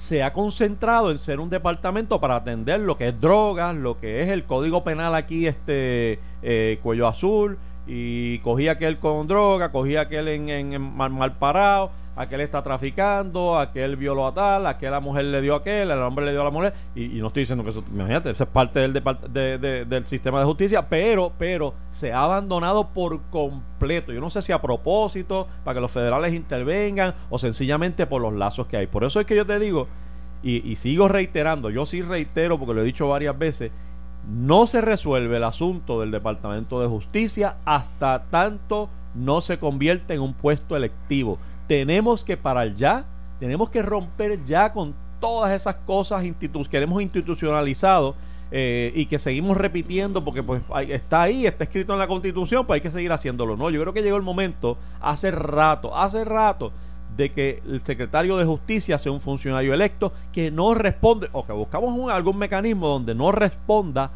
se 0.00 0.22
ha 0.22 0.32
concentrado 0.32 1.10
en 1.10 1.18
ser 1.18 1.40
un 1.40 1.50
departamento 1.50 2.22
para 2.22 2.36
atender 2.36 2.80
lo 2.80 2.96
que 2.96 3.08
es 3.08 3.20
drogas, 3.20 3.76
lo 3.76 4.00
que 4.00 4.22
es 4.22 4.30
el 4.30 4.44
código 4.44 4.82
penal 4.82 5.14
aquí, 5.14 5.46
este 5.46 6.18
eh, 6.42 6.80
cuello 6.82 7.06
azul, 7.06 7.58
y 7.86 8.38
cogía 8.38 8.72
aquel 8.72 8.98
con 8.98 9.28
droga, 9.28 9.70
cogía 9.72 10.00
aquel 10.00 10.28
en, 10.28 10.80
mal, 10.80 11.34
parado, 11.34 11.90
aquel 12.16 12.40
está 12.40 12.62
traficando, 12.62 13.58
aquel 13.58 13.96
violó 13.96 14.26
a 14.26 14.34
tal, 14.34 14.66
aquella 14.66 15.00
mujer 15.00 15.26
le 15.26 15.40
dio 15.40 15.54
a 15.54 15.58
aquel, 15.58 15.90
el 15.90 15.98
hombre 15.98 16.26
le 16.26 16.32
dio 16.32 16.42
a 16.42 16.44
la 16.44 16.50
mujer, 16.50 16.74
y, 16.94 17.08
no 17.20 17.28
estoy 17.28 17.42
diciendo 17.42 17.64
que 17.64 17.70
eso, 17.70 17.84
imagínate, 17.90 18.30
eso 18.30 18.44
es 18.44 18.50
parte 18.50 18.80
del, 18.80 18.92
de, 18.92 19.58
de, 19.58 19.84
del 19.84 20.06
sistema 20.06 20.40
de 20.40 20.46
justicia, 20.46 20.88
pero, 20.88 21.32
pero 21.38 21.74
se 21.90 22.12
ha 22.12 22.24
abandonado 22.24 22.88
por 22.88 23.22
completo. 23.30 24.12
Yo 24.12 24.20
no 24.20 24.30
sé 24.30 24.42
si 24.42 24.52
a 24.52 24.60
propósito, 24.60 25.48
para 25.64 25.74
que 25.74 25.80
los 25.80 25.90
federales 25.90 26.34
intervengan, 26.34 27.14
o 27.30 27.38
sencillamente 27.38 28.06
por 28.06 28.20
los 28.22 28.34
lazos 28.34 28.66
que 28.66 28.76
hay. 28.76 28.86
Por 28.86 29.04
eso 29.04 29.20
es 29.20 29.26
que 29.26 29.36
yo 29.36 29.46
te 29.46 29.58
digo, 29.58 29.88
y 30.42 30.74
sigo 30.76 31.06
reiterando, 31.06 31.68
yo 31.70 31.84
sí 31.84 32.02
reitero, 32.02 32.58
porque 32.58 32.74
lo 32.74 32.80
he 32.80 32.84
dicho 32.84 33.08
varias 33.08 33.38
veces, 33.38 33.70
no 34.28 34.66
se 34.66 34.80
resuelve 34.80 35.38
el 35.38 35.44
asunto 35.44 36.00
del 36.00 36.10
Departamento 36.10 36.80
de 36.80 36.88
Justicia 36.88 37.56
hasta 37.64 38.24
tanto 38.30 38.88
no 39.14 39.40
se 39.40 39.58
convierte 39.58 40.14
en 40.14 40.20
un 40.20 40.34
puesto 40.34 40.76
electivo. 40.76 41.38
Tenemos 41.66 42.24
que 42.24 42.36
parar 42.36 42.74
ya, 42.76 43.04
tenemos 43.38 43.70
que 43.70 43.82
romper 43.82 44.44
ya 44.44 44.72
con 44.72 44.94
todas 45.20 45.52
esas 45.52 45.76
cosas 45.76 46.24
institu 46.24 46.62
que 46.64 46.78
hemos 46.78 47.02
institucionalizado 47.02 48.14
eh, 48.50 48.90
y 48.94 49.06
que 49.06 49.18
seguimos 49.18 49.56
repitiendo 49.56 50.24
porque 50.24 50.42
pues 50.42 50.62
está 50.88 51.22
ahí, 51.22 51.46
está 51.46 51.64
escrito 51.64 51.92
en 51.92 51.98
la 51.98 52.08
constitución, 52.08 52.66
pues 52.66 52.78
hay 52.78 52.80
que 52.80 52.90
seguir 52.90 53.12
haciéndolo. 53.12 53.56
No, 53.56 53.70
yo 53.70 53.80
creo 53.80 53.92
que 53.92 54.02
llegó 54.02 54.16
el 54.16 54.22
momento, 54.22 54.76
hace 55.00 55.30
rato, 55.30 55.96
hace 55.96 56.24
rato, 56.24 56.72
de 57.16 57.32
que 57.32 57.62
el 57.66 57.82
secretario 57.82 58.36
de 58.36 58.44
justicia 58.44 58.98
sea 58.98 59.12
un 59.12 59.20
funcionario 59.20 59.74
electo 59.74 60.12
que 60.32 60.50
no 60.50 60.74
responde 60.74 61.28
o 61.32 61.44
que 61.44 61.52
buscamos 61.52 62.10
algún 62.10 62.38
mecanismo 62.38 62.88
donde 62.88 63.14
no 63.14 63.30
responda 63.30 64.10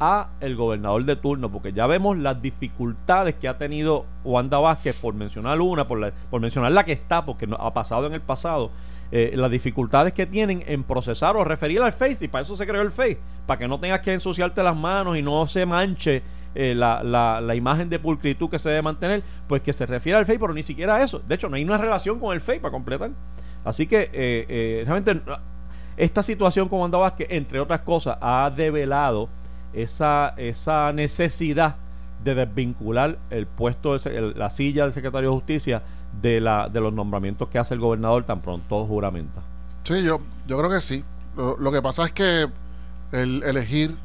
a 0.00 0.28
el 0.40 0.56
gobernador 0.56 1.04
de 1.04 1.16
turno 1.16 1.50
porque 1.50 1.72
ya 1.72 1.86
vemos 1.86 2.16
las 2.16 2.40
dificultades 2.40 3.34
que 3.34 3.48
ha 3.48 3.58
tenido 3.58 4.06
Wanda 4.24 4.58
Vázquez 4.58 4.96
por 5.00 5.14
mencionar 5.14 5.60
una 5.60 5.88
por, 5.88 6.40
mencionar 6.40 6.72
la 6.72 6.84
que 6.84 6.92
está 6.92 7.24
porque 7.24 7.46
no, 7.46 7.56
ha 7.56 7.74
pasado 7.74 8.06
en 8.06 8.14
el 8.14 8.20
pasado 8.20 8.70
eh, 9.10 9.32
las 9.34 9.50
dificultades 9.50 10.12
que 10.12 10.26
tienen 10.26 10.62
en 10.66 10.84
procesar 10.84 11.36
o 11.36 11.44
referir 11.44 11.80
al 11.82 11.92
Face 11.92 12.24
y 12.24 12.28
para 12.28 12.42
eso 12.42 12.56
se 12.56 12.66
creó 12.66 12.82
el 12.82 12.90
Face 12.90 13.18
para 13.46 13.58
que 13.58 13.66
no 13.66 13.80
tengas 13.80 14.00
que 14.00 14.12
ensuciarte 14.12 14.62
las 14.62 14.76
manos 14.76 15.16
y 15.16 15.22
no 15.22 15.46
se 15.46 15.66
manche 15.66 16.22
eh, 16.54 16.74
la, 16.74 17.54
imagen 17.54 17.88
de 17.88 17.98
pulcritud 17.98 18.50
que 18.50 18.58
se 18.58 18.68
debe 18.68 18.82
mantener, 18.82 19.22
pues 19.46 19.62
que 19.62 19.72
se 19.72 19.86
refiere 19.86 20.18
al 20.18 20.26
FEI, 20.26 20.38
pero 20.38 20.52
ni 20.52 20.62
siquiera 20.62 20.96
a 20.96 21.02
eso. 21.02 21.20
De 21.20 21.34
hecho, 21.34 21.48
no 21.48 21.56
hay 21.56 21.62
una 21.62 21.78
relación 21.78 22.18
con 22.18 22.34
el 22.34 22.40
FEI 22.40 22.58
para 22.58 22.72
completar. 22.72 23.10
Así 23.64 23.86
que 23.86 24.10
eh, 24.12 24.82
realmente 24.86 25.22
esta 25.96 26.22
situación 26.22 26.68
con 26.68 26.80
Wanda 26.80 26.98
Vázquez, 26.98 27.28
entre 27.30 27.60
otras 27.60 27.80
cosas, 27.80 28.18
ha 28.20 28.50
develado 28.54 29.28
esa, 29.72 30.34
esa 30.36 30.92
necesidad 30.92 31.76
de 32.24 32.34
desvincular 32.34 33.18
el 33.30 33.46
puesto, 33.46 33.94
el, 33.94 34.38
la 34.38 34.50
silla 34.50 34.84
del 34.84 34.92
secretario 34.92 35.30
de 35.30 35.36
Justicia 35.36 35.82
de, 36.20 36.40
la, 36.40 36.68
de 36.68 36.80
los 36.80 36.92
nombramientos 36.92 37.48
que 37.48 37.58
hace 37.58 37.74
el 37.74 37.80
gobernador 37.80 38.24
tan 38.24 38.40
pronto 38.40 38.86
juramenta. 38.86 39.42
Sí, 39.84 40.02
yo, 40.02 40.20
yo 40.46 40.58
creo 40.58 40.70
que 40.70 40.80
sí. 40.80 41.04
Lo, 41.36 41.56
lo 41.56 41.70
que 41.70 41.80
pasa 41.80 42.04
es 42.04 42.12
que 42.12 42.46
el 43.12 43.42
elegir 43.44 43.96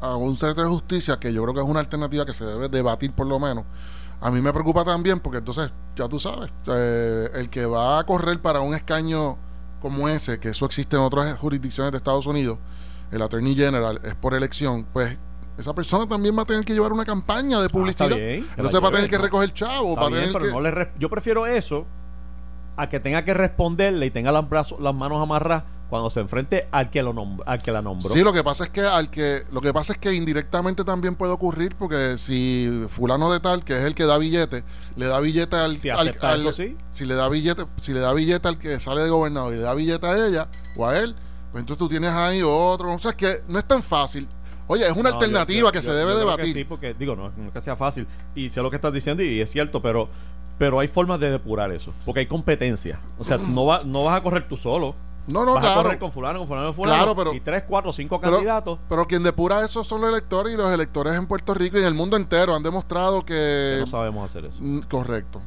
a 0.00 0.16
un 0.16 0.36
secretario 0.36 0.70
de 0.70 0.74
justicia, 0.74 1.18
que 1.18 1.32
yo 1.32 1.42
creo 1.42 1.54
que 1.54 1.60
es 1.60 1.66
una 1.66 1.80
alternativa 1.80 2.26
que 2.26 2.34
se 2.34 2.44
debe 2.44 2.68
debatir 2.68 3.12
por 3.12 3.26
lo 3.26 3.38
menos. 3.38 3.64
A 4.20 4.30
mí 4.30 4.40
me 4.40 4.52
preocupa 4.52 4.84
también 4.84 5.20
porque 5.20 5.38
entonces, 5.38 5.72
ya 5.96 6.08
tú 6.08 6.18
sabes, 6.18 6.52
eh, 6.66 7.28
el 7.34 7.48
que 7.48 7.66
va 7.66 7.98
a 7.98 8.04
correr 8.04 8.40
para 8.40 8.60
un 8.60 8.74
escaño 8.74 9.36
como 9.80 10.08
ese, 10.08 10.38
que 10.38 10.50
eso 10.50 10.64
existe 10.66 10.96
en 10.96 11.02
otras 11.02 11.36
jurisdicciones 11.36 11.92
de 11.92 11.98
Estados 11.98 12.26
Unidos, 12.26 12.58
el 13.14 13.22
Attorney 13.22 13.54
General 13.54 14.00
es 14.04 14.14
por 14.14 14.34
elección, 14.34 14.86
pues 14.92 15.18
esa 15.56 15.72
persona 15.74 16.06
también 16.06 16.36
va 16.36 16.42
a 16.42 16.44
tener 16.44 16.64
que 16.64 16.72
llevar 16.72 16.92
una 16.92 17.04
campaña 17.04 17.60
de 17.60 17.68
publicidad. 17.68 18.10
Ah, 18.12 18.16
bien, 18.16 18.46
entonces 18.56 18.82
va 18.82 18.88
a 18.88 18.90
tener 18.90 19.08
que 19.08 19.18
recoger 19.18 19.52
chavo. 19.52 19.94
Va 19.94 20.06
a 20.06 20.10
tener 20.10 20.32
pero 20.32 20.46
que... 20.46 20.50
no 20.50 20.60
le 20.60 20.70
re... 20.72 20.92
Yo 20.98 21.08
prefiero 21.08 21.46
eso 21.46 21.86
a 22.76 22.88
que 22.88 22.98
tenga 22.98 23.24
que 23.24 23.34
responderle 23.34 24.06
y 24.06 24.10
tenga 24.10 24.32
las, 24.32 24.48
brazos, 24.48 24.80
las 24.80 24.94
manos 24.94 25.22
amarradas 25.22 25.62
cuando 25.88 26.10
se 26.10 26.18
enfrente 26.18 26.66
al 26.72 26.90
que 26.90 27.04
lo 27.04 27.14
al 27.46 27.62
que 27.62 27.70
la 27.70 27.82
nombró. 27.82 28.08
Sí, 28.08 28.24
lo 28.24 28.32
que 28.32 28.42
pasa 28.42 28.64
es 28.64 28.70
que 28.70 28.80
al 28.80 29.10
que 29.10 29.42
lo 29.52 29.60
que 29.60 29.72
pasa 29.72 29.92
es 29.92 29.98
que 30.00 30.12
indirectamente 30.12 30.82
también 30.82 31.14
puede 31.14 31.32
ocurrir 31.32 31.76
porque 31.76 32.18
si 32.18 32.86
fulano 32.88 33.30
de 33.30 33.38
tal, 33.38 33.62
que 33.62 33.76
es 33.76 33.84
el 33.84 33.94
que 33.94 34.04
da 34.04 34.18
billete, 34.18 34.64
le 34.96 35.06
da 35.06 35.20
billete 35.20 35.54
al, 35.54 35.76
si 35.76 35.90
al, 35.90 36.16
al 36.20 36.40
eso, 36.40 36.52
sí. 36.52 36.76
si 36.90 37.06
le 37.06 37.14
da 37.14 37.28
billete, 37.28 37.66
si 37.76 37.92
le 37.92 38.00
da 38.00 38.12
billete 38.12 38.48
al 38.48 38.58
que 38.58 38.80
sale 38.80 39.02
de 39.02 39.10
gobernador 39.10 39.54
y 39.54 39.58
le 39.58 39.62
da 39.62 39.74
billete 39.74 40.04
a 40.04 40.26
ella 40.26 40.48
o 40.76 40.88
a 40.88 40.98
él, 40.98 41.14
pues 41.54 41.62
entonces 41.62 41.78
tú 41.78 41.88
tienes 41.88 42.10
ahí 42.10 42.42
otro, 42.42 42.92
o 42.92 42.98
sea, 42.98 43.12
es 43.12 43.16
que 43.16 43.42
no 43.46 43.60
es 43.60 43.64
tan 43.64 43.80
fácil. 43.80 44.26
Oye, 44.66 44.84
es 44.84 44.90
una 44.90 45.10
no, 45.10 45.14
alternativa 45.14 45.60
yo, 45.60 45.66
yo, 45.66 45.70
que 45.70 45.78
yo, 45.78 45.84
se 45.84 45.92
debe 45.92 46.16
debatir. 46.16 46.52
sí, 46.52 46.64
porque 46.64 46.94
digo, 46.94 47.14
no, 47.14 47.30
no 47.30 47.46
es 47.46 47.52
que 47.52 47.60
sea 47.60 47.76
fácil 47.76 48.08
y 48.34 48.48
sé 48.48 48.60
lo 48.60 48.70
que 48.70 48.76
estás 48.76 48.92
diciendo 48.92 49.22
y 49.22 49.40
es 49.40 49.52
cierto, 49.52 49.80
pero 49.80 50.08
pero 50.58 50.80
hay 50.80 50.88
formas 50.88 51.20
de 51.20 51.30
depurar 51.30 51.70
eso, 51.70 51.92
porque 52.04 52.18
hay 52.18 52.26
competencia. 52.26 52.98
O 53.20 53.24
sea, 53.24 53.38
no, 53.38 53.66
va, 53.66 53.84
no 53.84 54.02
vas 54.02 54.18
a 54.18 54.22
correr 54.24 54.48
tú 54.48 54.56
solo. 54.56 54.96
No, 55.28 55.44
no, 55.44 55.54
vas 55.54 55.62
claro. 55.62 55.78
a 55.78 55.82
correr 55.84 55.98
con 56.00 56.10
fulano, 56.10 56.40
con 56.40 56.48
fulano, 56.48 56.66
con 56.66 56.74
fulano. 56.74 56.96
Claro, 56.96 57.14
pero, 57.14 57.34
y 57.34 57.40
tres, 57.40 57.62
cuatro, 57.68 57.92
cinco 57.92 58.20
pero, 58.20 58.32
candidatos. 58.32 58.80
Pero 58.88 59.06
quien 59.06 59.22
depura 59.22 59.64
eso 59.64 59.84
son 59.84 60.00
los 60.00 60.10
electores 60.10 60.54
y 60.54 60.56
los 60.56 60.72
electores 60.72 61.14
en 61.14 61.28
Puerto 61.28 61.54
Rico 61.54 61.78
y 61.78 61.82
en 61.82 61.86
el 61.86 61.94
mundo 61.94 62.16
entero 62.16 62.52
han 62.52 62.64
demostrado 62.64 63.24
que... 63.24 63.76
que 63.76 63.76
no 63.78 63.86
sabemos 63.86 64.28
hacer 64.28 64.46
eso. 64.46 64.58
Correcto. 64.90 65.40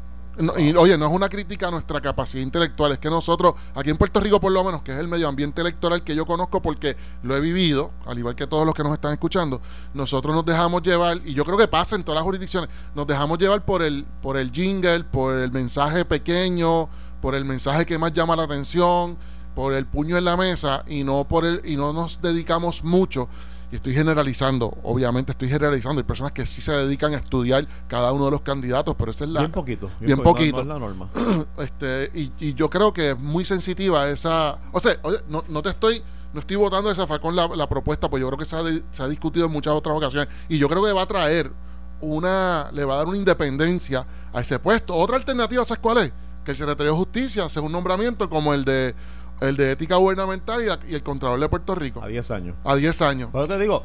Y 0.57 0.75
oye, 0.75 0.97
no 0.97 1.07
es 1.07 1.11
una 1.11 1.29
crítica 1.29 1.67
a 1.67 1.71
nuestra 1.71 1.99
capacidad 1.99 2.43
intelectual, 2.43 2.91
es 2.91 2.99
que 2.99 3.09
nosotros, 3.09 3.55
aquí 3.73 3.89
en 3.89 3.97
Puerto 3.97 4.19
Rico 4.19 4.39
por 4.39 4.51
lo 4.51 4.63
menos, 4.63 4.83
que 4.83 4.91
es 4.91 4.99
el 4.99 5.07
medio 5.07 5.27
ambiente 5.27 5.61
electoral 5.61 6.03
que 6.03 6.15
yo 6.15 6.25
conozco 6.25 6.61
porque 6.61 6.95
lo 7.23 7.35
he 7.35 7.39
vivido, 7.39 7.91
al 8.05 8.17
igual 8.19 8.35
que 8.35 8.45
todos 8.45 8.65
los 8.65 8.75
que 8.75 8.83
nos 8.83 8.93
están 8.93 9.13
escuchando, 9.13 9.61
nosotros 9.93 10.35
nos 10.35 10.45
dejamos 10.45 10.83
llevar, 10.83 11.21
y 11.25 11.33
yo 11.33 11.43
creo 11.43 11.57
que 11.57 11.67
pasa 11.67 11.95
en 11.95 12.03
todas 12.03 12.17
las 12.17 12.23
jurisdicciones, 12.23 12.69
nos 12.93 13.07
dejamos 13.07 13.39
llevar 13.39 13.65
por 13.65 13.81
el, 13.81 14.05
por 14.21 14.37
el 14.37 14.51
jingle, 14.51 15.03
por 15.05 15.33
el 15.35 15.51
mensaje 15.51 16.05
pequeño, 16.05 16.89
por 17.21 17.33
el 17.33 17.45
mensaje 17.45 17.85
que 17.85 17.97
más 17.97 18.13
llama 18.13 18.35
la 18.35 18.43
atención, 18.43 19.17
por 19.55 19.73
el 19.73 19.87
puño 19.87 20.17
en 20.17 20.25
la 20.25 20.37
mesa, 20.37 20.83
y 20.87 21.03
no 21.03 21.27
por 21.27 21.45
el, 21.45 21.61
y 21.65 21.77
no 21.77 21.93
nos 21.93 22.21
dedicamos 22.21 22.83
mucho 22.83 23.27
y 23.71 23.75
estoy 23.75 23.93
generalizando, 23.93 24.77
obviamente 24.83 25.33
estoy 25.33 25.49
generalizando, 25.49 25.99
hay 25.99 26.05
personas 26.05 26.31
que 26.31 26.45
sí 26.45 26.61
se 26.61 26.71
dedican 26.71 27.13
a 27.13 27.17
estudiar 27.17 27.67
cada 27.87 28.13
uno 28.13 28.25
de 28.25 28.31
los 28.31 28.41
candidatos, 28.41 28.95
pero 28.97 29.11
esa 29.11 29.25
es 29.25 29.31
la... 29.31 29.41
Bien 29.41 29.51
poquito. 29.51 29.89
Bien, 29.99 30.19
poquito. 30.19 30.63
la 30.63 30.79
norma. 30.79 31.09
este, 31.59 32.09
y, 32.13 32.53
yo 32.53 32.69
creo 32.69 32.93
que 32.93 33.11
es 33.11 33.19
muy 33.19 33.43
sensitiva 33.43 34.07
esa... 34.09 34.57
O 34.71 34.79
sea, 34.79 34.97
oye, 35.03 35.17
no, 35.27 35.43
no 35.49 35.61
te 35.61 35.69
estoy... 35.69 36.01
No 36.33 36.41
estoy 36.41 36.57
votando 36.57 36.89
de 36.89 36.95
zafar 36.95 37.19
con 37.19 37.35
la, 37.35 37.47
la 37.47 37.67
propuesta, 37.67 38.09
pues 38.09 38.21
yo 38.21 38.27
creo 38.27 38.37
que 38.37 38.45
se 38.45 38.55
ha, 38.55 38.61
se 38.91 39.01
ha 39.01 39.07
discutido 39.07 39.47
en 39.47 39.51
muchas 39.51 39.73
otras 39.73 39.95
ocasiones. 39.95 40.27
Y 40.49 40.57
yo 40.57 40.67
creo 40.69 40.83
que 40.83 40.91
va 40.91 41.01
a 41.01 41.07
traer 41.07 41.51
una... 41.99 42.69
Le 42.73 42.85
va 42.85 42.95
a 42.95 42.97
dar 42.97 43.07
una 43.07 43.17
independencia 43.17 44.05
a 44.33 44.41
ese 44.41 44.59
puesto. 44.59 44.93
Otra 44.93 45.15
alternativa, 45.15 45.65
¿sabes 45.65 45.79
cuál 45.81 45.97
es? 45.99 46.13
Que 46.45 46.51
el 46.51 46.57
secretario 46.57 46.91
de 46.91 46.97
Justicia 46.97 47.45
hace 47.45 47.59
un 47.59 47.71
nombramiento 47.71 48.29
como 48.29 48.53
el 48.53 48.65
de 48.65 48.93
el 49.41 49.57
de 49.57 49.71
ética 49.71 49.95
gubernamental 49.97 50.79
y, 50.87 50.93
el 50.93 51.03
Contralor 51.03 51.39
de 51.39 51.49
Puerto 51.49 51.75
Rico. 51.75 52.01
A 52.03 52.07
10 52.07 52.31
años. 52.31 52.55
A 52.63 52.75
10 52.75 53.01
años. 53.01 53.29
Pero 53.31 53.47
te 53.47 53.59
digo, 53.59 53.83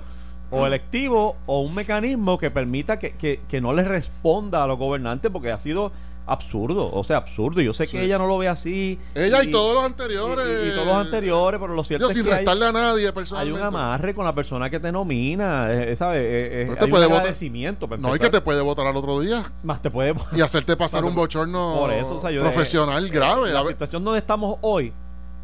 o 0.51 0.67
electivo 0.67 1.37
o 1.47 1.61
un 1.61 1.75
mecanismo 1.75 2.39
que 2.39 2.51
permita 2.51 2.99
que, 2.99 3.41
que, 3.49 3.61
no 3.61 3.73
le 3.73 3.85
responda 3.85 4.63
a 4.63 4.67
los 4.67 4.79
gobernantes 4.79 5.31
porque 5.31 5.51
ha 5.51 5.59
sido 5.59 5.93
absurdo, 6.27 6.91
o 6.93 7.03
sea, 7.05 7.17
absurdo. 7.17 7.61
Yo 7.61 7.73
sé 7.73 7.87
que 7.87 8.03
ella 8.03 8.19
no 8.19 8.27
lo 8.27 8.39
ve 8.39 8.49
así. 8.49 8.99
Ella 9.15 9.43
y, 9.43 9.51
todos 9.51 9.75
los 9.75 9.85
anteriores. 9.85 10.45
Y, 10.69 10.75
todos 10.75 10.87
los 10.87 10.97
anteriores, 10.97 11.61
pero 11.61 11.75
lo 11.75 11.83
cierto 11.83 12.09
es 12.09 12.15
sin 12.15 12.27
restarle 12.27 12.67
a 12.67 12.73
nadie 12.73 13.13
personalmente. 13.13 13.59
Hay 13.59 13.63
un 13.63 13.67
amarre 13.67 14.15
con 14.15 14.25
la 14.25 14.35
persona 14.35 14.71
que 14.71 14.79
te 14.79 14.93
nomina, 14.93 15.73
eh, 15.73 15.93
eh, 15.93 15.97
¿sabes? 15.97 16.23
Eh, 16.23 16.67
no 16.69 16.77
te 16.77 16.87
puede 16.87 17.07
agradecimiento. 17.07 17.89
No, 17.99 18.13
hay 18.13 18.21
que 18.21 18.31
te 18.31 18.41
puede 18.41 18.61
votar 18.61 18.87
al 18.87 18.97
otro 18.97 19.21
día. 19.21 19.43
Más 19.63 19.81
te 19.81 19.91
puede 19.91 20.15
Y 20.33 20.41
hacerte 20.41 20.77
pasar 20.77 21.05
un 21.05 21.15
bochorno 21.15 21.77
por 21.79 21.93
eso, 21.93 22.21
profesional 22.21 23.09
grave. 23.09 23.53
La 23.53 23.65
situación 23.65 24.05
donde 24.05 24.21
estamos 24.21 24.59
hoy 24.61 24.93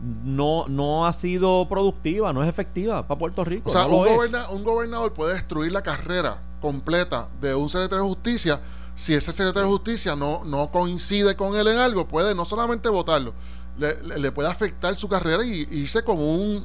no, 0.01 0.67
no 0.69 1.07
ha 1.07 1.13
sido 1.13 1.69
productiva, 1.69 2.33
no 2.33 2.43
es 2.43 2.49
efectiva 2.49 3.07
para 3.07 3.19
Puerto 3.19 3.45
Rico. 3.45 3.69
O 3.69 3.73
sea, 3.73 3.87
un, 3.87 4.07
un, 4.53 4.65
gobernador 4.65 5.13
puede 5.13 5.35
destruir 5.35 5.73
la 5.73 5.83
carrera 5.83 6.41
completa 6.61 7.29
de 7.41 7.55
un 7.55 7.69
secretario 7.69 8.05
de 8.05 8.09
justicia. 8.09 8.61
Si 8.95 9.15
ese 9.15 9.33
secretario 9.33 9.69
de 9.69 9.73
justicia 9.73 10.17
no, 10.17 10.45
no 10.45 10.71
coincide 10.71 11.37
con 11.37 11.57
él 11.57 11.69
en 11.69 11.79
algo, 11.79 12.07
puede 12.07 12.35
no 12.35 12.45
solamente 12.45 12.89
votarlo, 12.89 13.33
le, 13.79 14.33
puede 14.33 14.49
afectar 14.49 14.95
su 14.97 15.09
carrera 15.09 15.45
y, 15.45 15.67
irse 15.71 16.03
con 16.03 16.19
un 16.19 16.65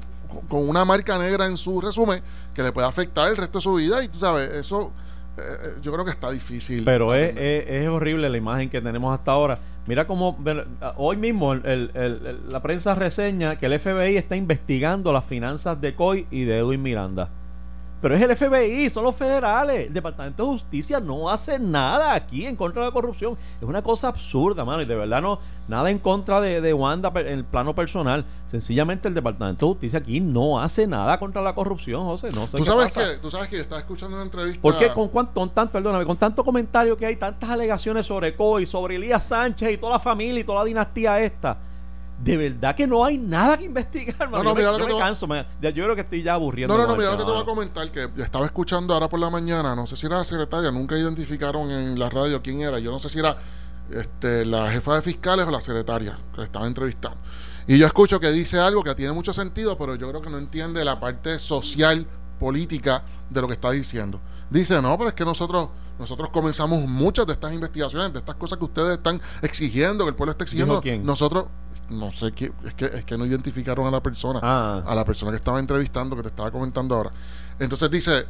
con 0.49 0.67
una 0.67 0.83
marca 0.83 1.19
negra 1.19 1.45
en 1.45 1.57
su 1.57 1.79
resumen 1.79 2.23
que 2.55 2.63
le 2.63 2.71
puede 2.71 2.87
afectar 2.87 3.29
el 3.29 3.37
resto 3.37 3.59
de 3.59 3.61
su 3.61 3.75
vida. 3.75 4.03
Y 4.03 4.07
tú 4.07 4.17
sabes, 4.17 4.49
eso 4.49 4.91
eh, 5.37 5.41
eh, 5.41 5.67
yo 5.81 5.91
creo 5.91 6.05
que 6.05 6.11
está 6.11 6.31
difícil. 6.31 6.83
Pero 6.83 7.13
es, 7.15 7.33
es, 7.35 7.87
horrible 7.87 8.29
la 8.29 8.37
imagen 8.37 8.69
que 8.69 8.81
tenemos 8.81 9.13
hasta 9.13 9.31
ahora. 9.31 9.57
Mira 9.85 10.07
cómo 10.07 10.37
hoy 10.95 11.17
mismo 11.17 11.55
la 11.55 12.61
prensa 12.61 12.95
reseña 12.95 13.57
que 13.57 13.65
el 13.65 13.77
FBI 13.77 14.15
está 14.15 14.35
investigando 14.35 15.11
las 15.11 15.25
finanzas 15.25 15.81
de 15.81 15.93
COI 15.93 16.27
y 16.31 16.45
de 16.45 16.59
Edwin 16.59 16.81
Miranda. 16.81 17.29
Pero 18.03 18.15
es 18.15 18.21
el 18.21 18.35
FBI, 18.35 18.89
son 18.89 19.05
los 19.05 19.15
federales. 19.15 19.87
El 19.87 19.93
Departamento 19.93 20.43
de 20.43 20.49
Justicia 20.49 20.99
no 20.99 21.29
hace 21.29 21.57
nada 21.57 22.13
aquí 22.13 22.45
en 22.45 22.57
contra 22.57 22.81
de 22.81 22.89
la 22.89 22.93
corrupción. 22.93 23.37
Es 23.61 23.65
una 23.65 23.81
cosa 23.81 24.09
absurda, 24.09 24.65
mano. 24.65 24.81
Y 24.81 24.85
de 24.85 24.93
verdad 24.93 25.21
no, 25.21 25.39
nada 25.69 25.89
en 25.89 25.99
contra 25.99 26.41
de, 26.41 26.73
Wanda 26.73 27.13
en 27.15 27.27
el 27.27 27.45
plano 27.45 27.73
personal. 27.73 28.25
Sencillamente 28.45 29.07
el 29.07 29.13
Departamento 29.13 29.67
de 29.67 29.71
Justicia 29.71 29.99
aquí 29.99 30.19
no 30.19 30.59
hace 30.59 30.85
nada 30.85 31.17
contra 31.17 31.41
la 31.41 31.55
corrupción, 31.55 32.03
José. 32.03 32.29
No 32.33 32.45
sé 32.45 32.57
¿Tú, 32.57 32.65
sabes 32.65 32.93
Que, 32.93 33.19
tú 33.21 33.31
sabes 33.31 33.47
que 33.47 33.55
yo 33.55 33.61
estaba 33.61 33.79
escuchando 33.79 34.17
una 34.17 34.25
entrevista. 34.25 34.61
¿Por 34.61 34.77
qué 34.77 34.89
con, 34.89 35.07
cuánto, 35.07 35.35
con 35.35 35.51
tanto, 35.51 35.71
perdóname, 35.71 36.05
con 36.05 36.17
tanto 36.17 36.43
comentario 36.43 36.97
que 36.97 37.05
hay, 37.05 37.15
tantas 37.15 37.51
alegaciones 37.51 38.05
sobre 38.05 38.35
COI, 38.35 38.65
sobre 38.65 38.97
Elías 38.97 39.23
Sánchez 39.23 39.71
y 39.71 39.77
toda 39.77 39.93
la 39.93 39.99
familia 39.99 40.41
y 40.41 40.43
toda 40.43 40.59
la 40.59 40.65
dinastía 40.65 41.21
esta? 41.21 41.57
De 42.23 42.37
verdad 42.37 42.75
que 42.75 42.87
no 42.87 43.03
hay 43.03 43.17
nada 43.17 43.57
que 43.57 43.65
investigar. 43.65 44.29
No, 44.29 44.43
no, 44.43 44.55
mira 44.55 44.77
yo 44.77 44.87
me, 44.87 44.97
canso, 44.97 45.27
yo 45.27 45.71
creo 45.71 45.95
que 45.95 46.01
estoy 46.01 46.23
ya 46.23 46.33
aburriendo. 46.33 46.75
No, 46.75 46.83
no, 46.83 46.89
no, 46.89 46.95
mira 46.95 47.11
lo 47.11 47.17
que 47.17 47.25
te 47.25 47.31
voy 47.31 47.41
a 47.41 47.45
comentar, 47.45 47.91
que 47.91 48.09
estaba 48.17 48.45
escuchando 48.45 48.93
ahora 48.93 49.09
por 49.09 49.19
la 49.19 49.29
mañana, 49.29 49.75
no 49.75 49.85
sé 49.85 49.97
si 49.97 50.05
era 50.05 50.17
la 50.17 50.23
secretaria, 50.23 50.71
nunca 50.71 50.97
identificaron 50.97 51.69
en 51.69 51.99
la 51.99 52.09
radio 52.09 52.41
quién 52.41 52.61
era, 52.61 52.79
yo 52.79 52.91
no 52.91 52.99
sé 52.99 53.09
si 53.09 53.19
era 53.19 53.35
este, 53.91 54.45
la 54.45 54.71
jefa 54.71 54.95
de 54.95 55.01
fiscales 55.01 55.45
o 55.45 55.51
la 55.51 55.61
secretaria 55.61 56.17
que 56.33 56.43
estaba 56.43 56.65
entrevistando. 56.65 57.17
Y 57.67 57.77
yo 57.77 57.85
escucho 57.85 58.19
que 58.19 58.31
dice 58.31 58.59
algo 58.59 58.83
que 58.83 58.95
tiene 58.95 59.11
mucho 59.11 59.33
sentido, 59.33 59.77
pero 59.77 59.95
yo 59.95 60.09
creo 60.09 60.21
que 60.21 60.29
no 60.29 60.37
entiende 60.37 60.83
la 60.85 60.99
parte 60.99 61.39
social, 61.39 62.05
política 62.39 63.03
de 63.29 63.41
lo 63.41 63.47
que 63.47 63.53
está 63.53 63.71
diciendo. 63.71 64.19
Dice, 64.49 64.81
no, 64.81 64.97
pero 64.97 65.09
es 65.09 65.15
que 65.15 65.25
nosotros 65.25 65.69
nosotros 65.99 66.29
comenzamos 66.29 66.87
muchas 66.87 67.25
de 67.27 67.33
estas 67.33 67.53
investigaciones, 67.53 68.11
de 68.13 68.19
estas 68.19 68.35
cosas 68.35 68.57
que 68.57 68.65
ustedes 68.65 68.97
están 68.97 69.21
exigiendo, 69.41 70.05
que 70.05 70.09
el 70.09 70.15
pueblo 70.15 70.31
está 70.31 70.43
exigiendo. 70.43 70.81
Quién? 70.81 71.05
Nosotros, 71.05 71.45
no 71.93 72.11
sé 72.11 72.31
qué, 72.31 72.51
es 72.65 72.73
que, 72.73 72.85
es 72.85 73.05
que 73.05 73.17
no 73.17 73.25
identificaron 73.25 73.87
a 73.87 73.91
la 73.91 74.01
persona, 74.01 74.39
ah. 74.41 74.83
a 74.85 74.95
la 74.95 75.05
persona 75.05 75.31
que 75.31 75.37
estaba 75.37 75.59
entrevistando, 75.59 76.15
que 76.15 76.23
te 76.23 76.29
estaba 76.29 76.51
comentando 76.51 76.95
ahora. 76.95 77.11
Entonces 77.59 77.89
dice, 77.89 78.25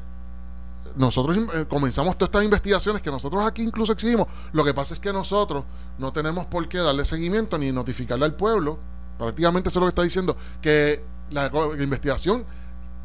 nosotros 0.96 1.38
eh, 1.38 1.66
comenzamos 1.68 2.18
todas 2.18 2.30
estas 2.30 2.44
investigaciones 2.44 3.02
que 3.02 3.10
nosotros 3.10 3.46
aquí 3.46 3.64
incluso 3.64 3.94
exigimos. 3.94 4.28
Lo 4.52 4.64
que 4.64 4.74
pasa 4.74 4.94
es 4.94 5.00
que 5.00 5.12
nosotros 5.12 5.64
no 5.98 6.14
tenemos 6.14 6.46
por 6.46 6.68
qué 6.68 6.80
darle 6.80 7.06
seguimiento 7.06 7.58
ni 7.58 7.72
notificarle 7.72 8.26
al 8.26 8.36
pueblo. 8.36 8.80
Prácticamente 9.18 9.70
eso 9.70 9.80
es 9.80 9.82
lo 9.82 9.86
que 9.88 9.90
está 9.90 10.04
diciendo, 10.04 10.38
que 10.62 11.04
la 11.32 11.52
investigación 11.80 12.46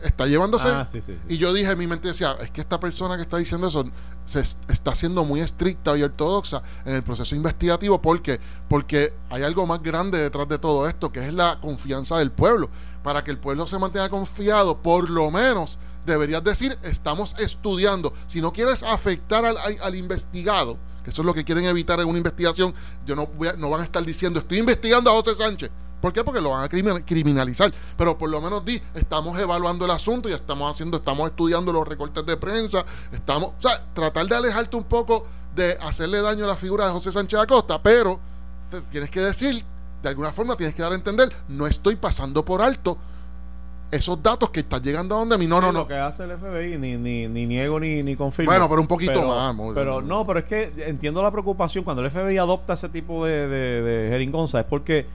está 0.02 0.26
llevándose. 0.26 0.68
Ah, 0.68 0.86
y 1.28 1.38
yo 1.38 1.52
dije 1.52 1.70
en 1.70 1.78
mi 1.78 1.86
mente, 1.86 2.08
decía, 2.08 2.36
es 2.40 2.50
que 2.50 2.60
esta 2.60 2.78
persona 2.78 3.16
que 3.16 3.22
está 3.22 3.36
diciendo 3.36 3.68
eso 3.68 3.84
se 4.24 4.40
está 4.40 4.94
siendo 4.94 5.24
muy 5.24 5.40
estricta 5.40 5.96
y 5.96 6.02
ortodoxa 6.02 6.62
en 6.84 6.94
el 6.96 7.02
proceso 7.02 7.34
investigativo. 7.34 8.00
¿Por 8.00 8.20
Porque 8.68 9.12
hay 9.30 9.42
algo 9.42 9.66
más 9.66 9.82
grande 9.82 10.18
detrás 10.18 10.48
de 10.48 10.58
todo 10.58 10.88
esto, 10.88 11.10
que 11.10 11.26
es 11.26 11.34
la 11.34 11.58
confianza 11.60 12.18
del 12.18 12.30
pueblo. 12.30 12.70
Para 13.02 13.24
que 13.24 13.30
el 13.30 13.38
pueblo 13.38 13.66
se 13.66 13.78
mantenga 13.78 14.08
confiado, 14.10 14.82
por 14.82 15.08
lo 15.08 15.30
menos 15.30 15.78
deberías 16.04 16.44
decir, 16.44 16.78
estamos 16.82 17.34
estudiando. 17.38 18.12
Si 18.26 18.40
no 18.40 18.52
quieres 18.52 18.82
afectar 18.82 19.44
al, 19.44 19.56
al 19.56 19.94
investigado, 19.94 20.76
que 21.04 21.10
eso 21.10 21.22
es 21.22 21.26
lo 21.26 21.34
que 21.34 21.44
quieren 21.44 21.64
evitar 21.64 22.00
en 22.00 22.08
una 22.08 22.18
investigación, 22.18 22.74
yo 23.06 23.16
no, 23.16 23.26
voy 23.26 23.48
no 23.56 23.70
van 23.70 23.80
a 23.80 23.84
estar 23.84 24.04
diciendo, 24.04 24.40
estoy 24.40 24.58
investigando 24.58 25.10
a 25.10 25.14
José 25.14 25.34
Sánchez 25.34 25.70
¿Por 26.00 26.12
qué? 26.12 26.22
Porque 26.22 26.40
lo 26.40 26.50
van 26.50 26.64
a 26.64 26.68
criminalizar. 26.68 27.72
Pero 27.96 28.16
por 28.16 28.30
lo 28.30 28.40
menos 28.40 28.64
di, 28.64 28.80
estamos 28.94 29.38
evaluando 29.38 29.84
el 29.84 29.90
asunto 29.90 30.28
y 30.28 30.32
estamos 30.32 30.70
haciendo, 30.70 30.98
estamos 30.98 31.30
estudiando 31.30 31.72
los 31.72 31.86
recortes 31.86 32.24
de 32.24 32.36
prensa, 32.36 32.84
estamos, 33.12 33.50
o 33.58 33.60
sea, 33.60 33.82
tratar 33.92 34.26
de 34.26 34.36
alejarte 34.36 34.76
un 34.76 34.84
poco 34.84 35.26
de 35.54 35.76
hacerle 35.80 36.22
daño 36.22 36.44
a 36.44 36.48
la 36.48 36.56
figura 36.56 36.86
de 36.86 36.92
José 36.92 37.10
Sánchez 37.10 37.40
Acosta, 37.40 37.82
pero 37.82 38.20
tienes 38.90 39.10
que 39.10 39.20
decir, 39.20 39.64
de 40.02 40.08
alguna 40.08 40.32
forma 40.32 40.56
tienes 40.56 40.74
que 40.74 40.82
dar 40.82 40.92
a 40.92 40.94
entender, 40.94 41.32
no 41.48 41.66
estoy 41.66 41.96
pasando 41.96 42.44
por 42.44 42.62
alto 42.62 42.96
esos 43.90 44.22
datos 44.22 44.50
que 44.50 44.60
están 44.60 44.82
llegando 44.82 45.14
a 45.14 45.18
donde 45.18 45.34
a 45.34 45.38
mí. 45.38 45.46
No, 45.46 45.60
no, 45.60 45.72
no. 45.72 45.80
Lo 45.80 45.88
que 45.88 45.94
hace 45.94 46.24
el 46.24 46.36
FBI, 46.36 46.76
ni, 46.78 46.96
ni, 46.96 47.26
ni 47.26 47.46
niego 47.46 47.80
ni, 47.80 48.02
ni 48.02 48.16
confirmo. 48.16 48.52
Bueno, 48.52 48.68
pero 48.68 48.80
un 48.82 48.86
poquito 48.86 49.26
más. 49.26 49.56
pero 49.74 50.02
no, 50.02 50.26
pero 50.26 50.40
es 50.40 50.44
que 50.44 50.72
entiendo 50.86 51.22
la 51.22 51.30
preocupación 51.30 51.84
cuando 51.84 52.04
el 52.04 52.10
FBI 52.10 52.38
adopta 52.38 52.74
ese 52.74 52.88
tipo 52.88 53.24
de, 53.24 53.48
de, 53.48 53.82
de 53.82 54.08
jeringonza, 54.10 54.60
es 54.60 54.66
porque 54.66 55.06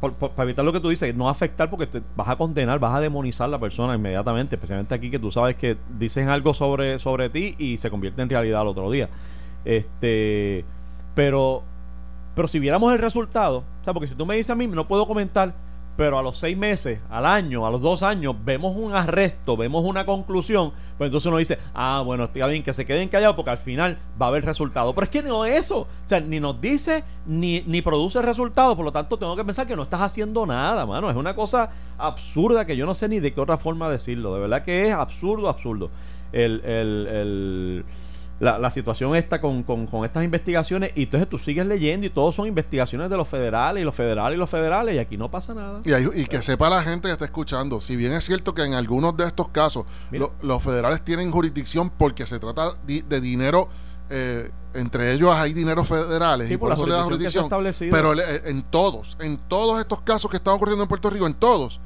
para 0.00 0.44
evitar 0.44 0.64
lo 0.64 0.72
que 0.72 0.80
tú 0.80 0.88
dices, 0.88 1.14
no 1.16 1.28
afectar 1.28 1.68
porque 1.70 1.86
te 1.86 2.02
vas 2.16 2.28
a 2.28 2.36
condenar, 2.36 2.78
vas 2.78 2.94
a 2.94 3.00
demonizar 3.00 3.46
a 3.46 3.48
la 3.48 3.58
persona 3.58 3.94
inmediatamente, 3.94 4.54
especialmente 4.54 4.94
aquí 4.94 5.10
que 5.10 5.18
tú 5.18 5.30
sabes 5.30 5.56
que 5.56 5.76
dicen 5.98 6.28
algo 6.28 6.54
sobre, 6.54 6.98
sobre 6.98 7.28
ti 7.30 7.56
y 7.58 7.76
se 7.78 7.90
convierte 7.90 8.22
en 8.22 8.30
realidad 8.30 8.60
al 8.60 8.68
otro 8.68 8.90
día. 8.90 9.08
Este, 9.64 10.64
pero, 11.14 11.62
pero 12.34 12.46
si 12.46 12.58
viéramos 12.58 12.92
el 12.92 12.98
resultado, 13.00 13.58
o 13.58 13.84
sea, 13.84 13.92
porque 13.92 14.08
si 14.08 14.14
tú 14.14 14.24
me 14.24 14.36
dices 14.36 14.50
a 14.50 14.54
mí, 14.54 14.66
no 14.66 14.86
puedo 14.86 15.06
comentar 15.06 15.54
pero 15.98 16.16
a 16.16 16.22
los 16.22 16.38
seis 16.38 16.56
meses, 16.56 17.00
al 17.10 17.26
año, 17.26 17.66
a 17.66 17.72
los 17.72 17.80
dos 17.80 18.04
años, 18.04 18.36
vemos 18.44 18.76
un 18.76 18.94
arresto, 18.94 19.56
vemos 19.56 19.84
una 19.84 20.06
conclusión, 20.06 20.72
pues 20.96 21.08
entonces 21.08 21.26
uno 21.26 21.38
dice, 21.38 21.58
ah, 21.74 22.04
bueno, 22.06 22.22
está 22.22 22.46
bien, 22.46 22.62
que 22.62 22.72
se 22.72 22.86
queden 22.86 23.08
callados 23.08 23.34
porque 23.34 23.50
al 23.50 23.58
final 23.58 23.98
va 24.10 24.26
a 24.26 24.28
haber 24.28 24.44
resultado. 24.44 24.94
Pero 24.94 25.06
es 25.06 25.10
que 25.10 25.22
no 25.24 25.44
es 25.44 25.58
eso. 25.58 25.80
O 25.80 25.88
sea, 26.04 26.20
ni 26.20 26.38
nos 26.38 26.60
dice 26.60 27.02
ni, 27.26 27.62
ni 27.62 27.82
produce 27.82 28.22
resultado, 28.22 28.76
por 28.76 28.84
lo 28.84 28.92
tanto 28.92 29.16
tengo 29.16 29.34
que 29.34 29.44
pensar 29.44 29.66
que 29.66 29.74
no 29.74 29.82
estás 29.82 30.00
haciendo 30.02 30.46
nada, 30.46 30.86
mano. 30.86 31.10
Es 31.10 31.16
una 31.16 31.34
cosa 31.34 31.70
absurda 31.98 32.64
que 32.64 32.76
yo 32.76 32.86
no 32.86 32.94
sé 32.94 33.08
ni 33.08 33.18
de 33.18 33.34
qué 33.34 33.40
otra 33.40 33.58
forma 33.58 33.90
decirlo. 33.90 34.32
De 34.34 34.40
verdad 34.40 34.62
que 34.62 34.86
es 34.86 34.94
absurdo, 34.94 35.48
absurdo. 35.48 35.90
el, 36.30 36.62
el, 36.64 37.06
el 37.08 37.84
la, 38.40 38.58
la 38.58 38.70
situación 38.70 39.16
está 39.16 39.40
con, 39.40 39.62
con, 39.62 39.88
estas 40.04 40.24
investigaciones 40.24 40.92
y 40.94 41.04
entonces 41.04 41.28
tú 41.28 41.38
sigues 41.38 41.66
leyendo 41.66 42.06
y 42.06 42.10
todos 42.10 42.34
son 42.34 42.46
investigaciones 42.46 43.10
de 43.10 43.16
los 43.16 43.26
federales 43.26 43.82
y 43.82 43.84
los 43.84 43.94
federales 43.94 44.36
y 44.36 44.38
los 44.38 44.48
federales 44.48 44.94
y 44.94 44.98
aquí 44.98 45.16
no 45.16 45.30
pasa 45.30 45.54
nada. 45.54 45.80
Y, 46.14 46.24
que 46.26 46.42
sepa 46.42 46.70
la 46.70 46.82
gente 46.82 47.08
que 47.08 47.12
está 47.12 47.24
escuchando, 47.24 47.80
si 47.80 47.96
bien 47.96 48.12
es 48.12 48.24
cierto 48.24 48.54
que 48.54 48.62
en 48.62 48.74
algunos 48.74 49.16
de 49.16 49.24
estos 49.24 49.48
casos 49.48 49.84
los 50.42 50.62
federales 50.62 51.04
tienen 51.04 51.30
jurisdicción 51.30 51.90
porque 51.90 52.26
se 52.26 52.38
trata 52.38 52.74
de 52.86 53.20
dinero 53.20 53.68
eh, 54.10 54.50
entre 54.72 55.12
ellos 55.12 55.34
hay 55.34 55.52
dinero 55.52 55.84
federales 55.84 56.48
Sí, 56.48 56.54
y 56.54 56.56
por 56.56 56.68
por 56.68 56.70
la 56.70 56.74
eso 56.76 56.86
le 56.86 56.94
da 56.94 57.02
jurisdicción. 57.02 57.50
Pero 57.90 58.14
le- 58.14 58.48
en 58.48 58.62
todos, 58.62 59.16
en 59.20 59.36
todos 59.36 59.80
estos 59.80 60.00
casos 60.02 60.30
que 60.30 60.38
están 60.38 60.54
ocurriendo 60.54 60.82
en 60.84 60.88
Puerto 60.88 61.10
Rico, 61.10 61.26
en 61.26 61.34
todos, 61.34 61.80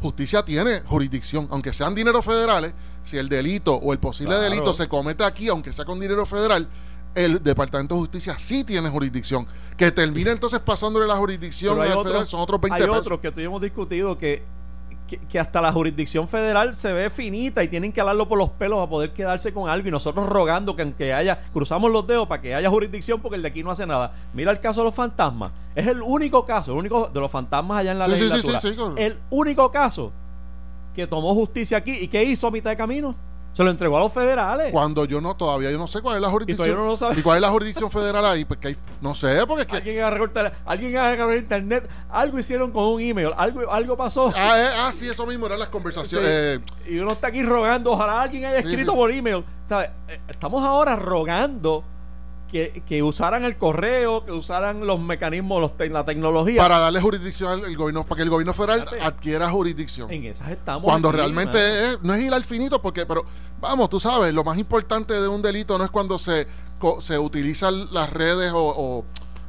justicia 0.00 0.42
tiene 0.44 0.80
jurisdicción, 0.80 1.48
aunque 1.50 1.72
sean 1.72 1.94
dineros 1.94 2.24
federales, 2.24 2.72
si 3.06 3.16
el 3.16 3.28
delito 3.30 3.74
o 3.76 3.92
el 3.94 3.98
posible 3.98 4.34
Claro. 4.34 4.50
delito 4.50 4.74
se 4.74 4.88
comete 4.88 5.24
aquí, 5.24 5.48
aunque 5.48 5.72
sea 5.72 5.84
con 5.86 5.98
dinero 5.98 6.26
federal, 6.26 6.68
el 7.14 7.42
Departamento 7.42 7.94
de 7.94 8.00
Justicia 8.02 8.34
sí 8.38 8.62
tiene 8.64 8.90
jurisdicción. 8.90 9.46
Que 9.78 9.90
termine 9.90 10.32
entonces 10.32 10.58
pasándole 10.60 11.06
la 11.06 11.16
jurisdicción 11.16 11.80
hay 11.80 11.90
al 11.90 12.02
federal 12.02 12.26
son 12.26 12.40
otros 12.40 12.60
20 12.60 12.74
Hay 12.74 12.80
pesos. 12.82 12.98
otros 12.98 13.20
que 13.20 13.32
tú 13.32 13.40
hemos 13.40 13.62
discutido 13.62 14.18
que, 14.18 14.44
que, 15.06 15.18
que 15.18 15.38
hasta 15.38 15.62
la 15.62 15.72
jurisdicción 15.72 16.28
federal 16.28 16.74
se 16.74 16.92
ve 16.92 17.08
finita 17.08 17.62
y 17.64 17.68
tienen 17.68 17.90
que 17.92 18.00
hablarlo 18.00 18.28
por 18.28 18.36
los 18.36 18.50
pelos 18.50 18.80
a 18.84 18.88
poder 18.90 19.14
quedarse 19.14 19.54
con 19.54 19.70
algo 19.70 19.88
y 19.88 19.90
nosotros 19.92 20.28
rogando 20.28 20.76
que 20.76 20.82
aunque 20.82 21.14
haya, 21.14 21.46
cruzamos 21.54 21.90
los 21.90 22.06
dedos 22.06 22.26
para 22.26 22.42
que 22.42 22.54
haya 22.54 22.68
jurisdicción 22.68 23.20
porque 23.22 23.36
el 23.36 23.42
de 23.42 23.48
aquí 23.48 23.62
no 23.62 23.70
hace 23.70 23.86
nada. 23.86 24.12
Mira 24.34 24.50
el 24.50 24.60
caso 24.60 24.80
de 24.80 24.86
los 24.86 24.94
fantasmas. 24.94 25.52
Es 25.74 25.86
el 25.86 26.02
único 26.02 26.44
caso, 26.44 26.72
el 26.72 26.78
único 26.78 27.06
de 27.06 27.20
los 27.20 27.30
fantasmas 27.30 27.78
allá 27.78 27.92
en 27.92 27.98
la 27.98 28.06
Sí, 28.06 28.12
sí, 28.12 28.18
sí, 28.18 28.24
legislatura. 28.28 28.60
sí, 28.60 28.74
sí, 28.74 29.02
el 29.02 29.18
único 29.30 29.70
caso 29.70 30.12
que 30.96 31.06
tomó 31.06 31.34
justicia 31.34 31.76
aquí 31.76 31.92
y 31.92 32.08
que 32.08 32.24
hizo 32.24 32.46
a 32.46 32.50
mitad 32.50 32.70
de 32.70 32.76
camino. 32.76 33.14
Se 33.52 33.64
lo 33.64 33.70
entregó 33.70 33.96
a 33.96 34.00
los 34.00 34.12
federales. 34.12 34.70
Cuando 34.70 35.06
yo 35.06 35.18
no, 35.20 35.34
todavía 35.34 35.70
yo 35.70 35.78
no 35.78 35.86
sé 35.86 36.02
cuál 36.02 36.16
es 36.16 36.22
la 36.22 36.28
jurisdicción. 36.28 36.66
todavía 36.68 36.84
no 36.84 36.90
lo 36.90 36.96
sabe. 36.96 37.18
¿Y 37.18 37.22
cuál 37.22 37.36
es 37.36 37.42
la 37.42 37.48
jurisdicción 37.48 37.90
federal 37.90 38.24
ahí? 38.26 38.44
Porque 38.44 38.68
hay, 38.68 38.76
no 39.00 39.14
sé, 39.14 39.46
porque 39.46 39.62
es 39.62 39.66
que. 39.68 39.76
Alguien 39.76 39.98
agarró, 40.02 40.30
alguien 40.66 40.96
agarró 40.96 41.32
el 41.32 41.38
internet, 41.38 41.88
algo 42.10 42.38
hicieron 42.38 42.70
con 42.70 42.84
un 42.84 43.00
email, 43.00 43.30
algo, 43.36 43.70
algo 43.72 43.96
pasó. 43.96 44.30
Ah, 44.36 44.58
eh, 44.58 44.68
ah, 44.76 44.90
sí, 44.92 45.08
eso 45.08 45.26
mismo 45.26 45.46
eran 45.46 45.58
las 45.58 45.68
conversaciones. 45.68 46.28
Sí. 46.28 46.62
eh, 46.86 46.92
y 46.94 46.98
uno 46.98 47.12
está 47.12 47.28
aquí 47.28 47.42
rogando, 47.42 47.92
ojalá 47.92 48.22
alguien 48.22 48.44
haya 48.44 48.60
Sí, 48.60 48.68
escrito 48.68 48.92
sí. 48.92 48.96
por 48.98 49.10
email. 49.10 49.42
¿Sabe? 49.64 49.90
Eh, 50.08 50.20
Estamos 50.28 50.62
ahora 50.62 50.96
rogando 50.96 51.82
que, 52.50 52.82
que 52.86 53.02
usaran 53.02 53.44
el 53.44 53.56
correo, 53.56 54.24
que 54.24 54.32
usaran 54.32 54.86
los 54.86 55.00
mecanismos, 55.00 55.60
los 55.60 55.76
te- 55.76 55.88
la 55.88 56.04
tecnología. 56.04 56.60
para 56.62 56.78
darle 56.78 57.00
jurisdicción 57.00 57.64
al 57.64 57.76
gobierno, 57.76 58.04
para 58.04 58.16
que 58.16 58.22
el 58.22 58.30
gobierno 58.30 58.52
federal 58.52 58.80
Fíjate. 58.82 59.02
adquiera 59.02 59.50
jurisdicción. 59.50 60.10
en 60.12 60.24
esas 60.26 60.50
estamos. 60.50 60.84
Cuando 60.84 61.10
realmente 61.12 61.58
es- 61.92 61.98
no 62.02 62.14
es 62.14 62.22
ir 62.22 62.32
al 62.32 62.44
finito, 62.44 62.80
porque, 62.80 63.04
pero 63.06 63.24
vamos, 63.60 63.90
tú 63.90 63.98
sabes, 64.00 64.32
lo 64.32 64.44
más 64.44 64.58
importante 64.58 65.14
de 65.14 65.28
un 65.28 65.42
delito 65.42 65.76
no 65.78 65.84
es 65.84 65.90
cuando 65.90 66.18
se, 66.18 66.46
se 67.00 67.18
utilizan 67.18 67.92
las 67.92 68.10
redes 68.12 68.52
o, 68.52 68.58
o 68.76 69.04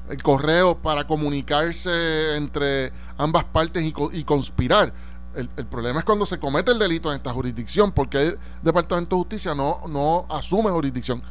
el 0.09 0.21
correo 0.23 0.77
para 0.77 1.05
comunicarse 1.05 2.35
entre 2.35 2.91
ambas 3.17 3.43
partes 3.45 3.83
y, 3.83 3.93
y 4.13 4.23
conspirar. 4.23 4.93
El, 5.35 5.49
el 5.55 5.67
problema 5.67 5.99
es 5.99 6.05
cuando 6.05 6.25
se 6.25 6.39
comete 6.39 6.71
el 6.71 6.79
delito 6.79 7.11
en 7.11 7.17
esta 7.17 7.31
jurisdicción, 7.31 7.91
porque 7.91 8.21
el 8.23 8.39
Departamento 8.63 9.15
de 9.15 9.19
Justicia 9.21 9.53
no, 9.53 9.83
no 9.87 10.25
asume 10.29 10.71
jurisdicción. 10.71 11.21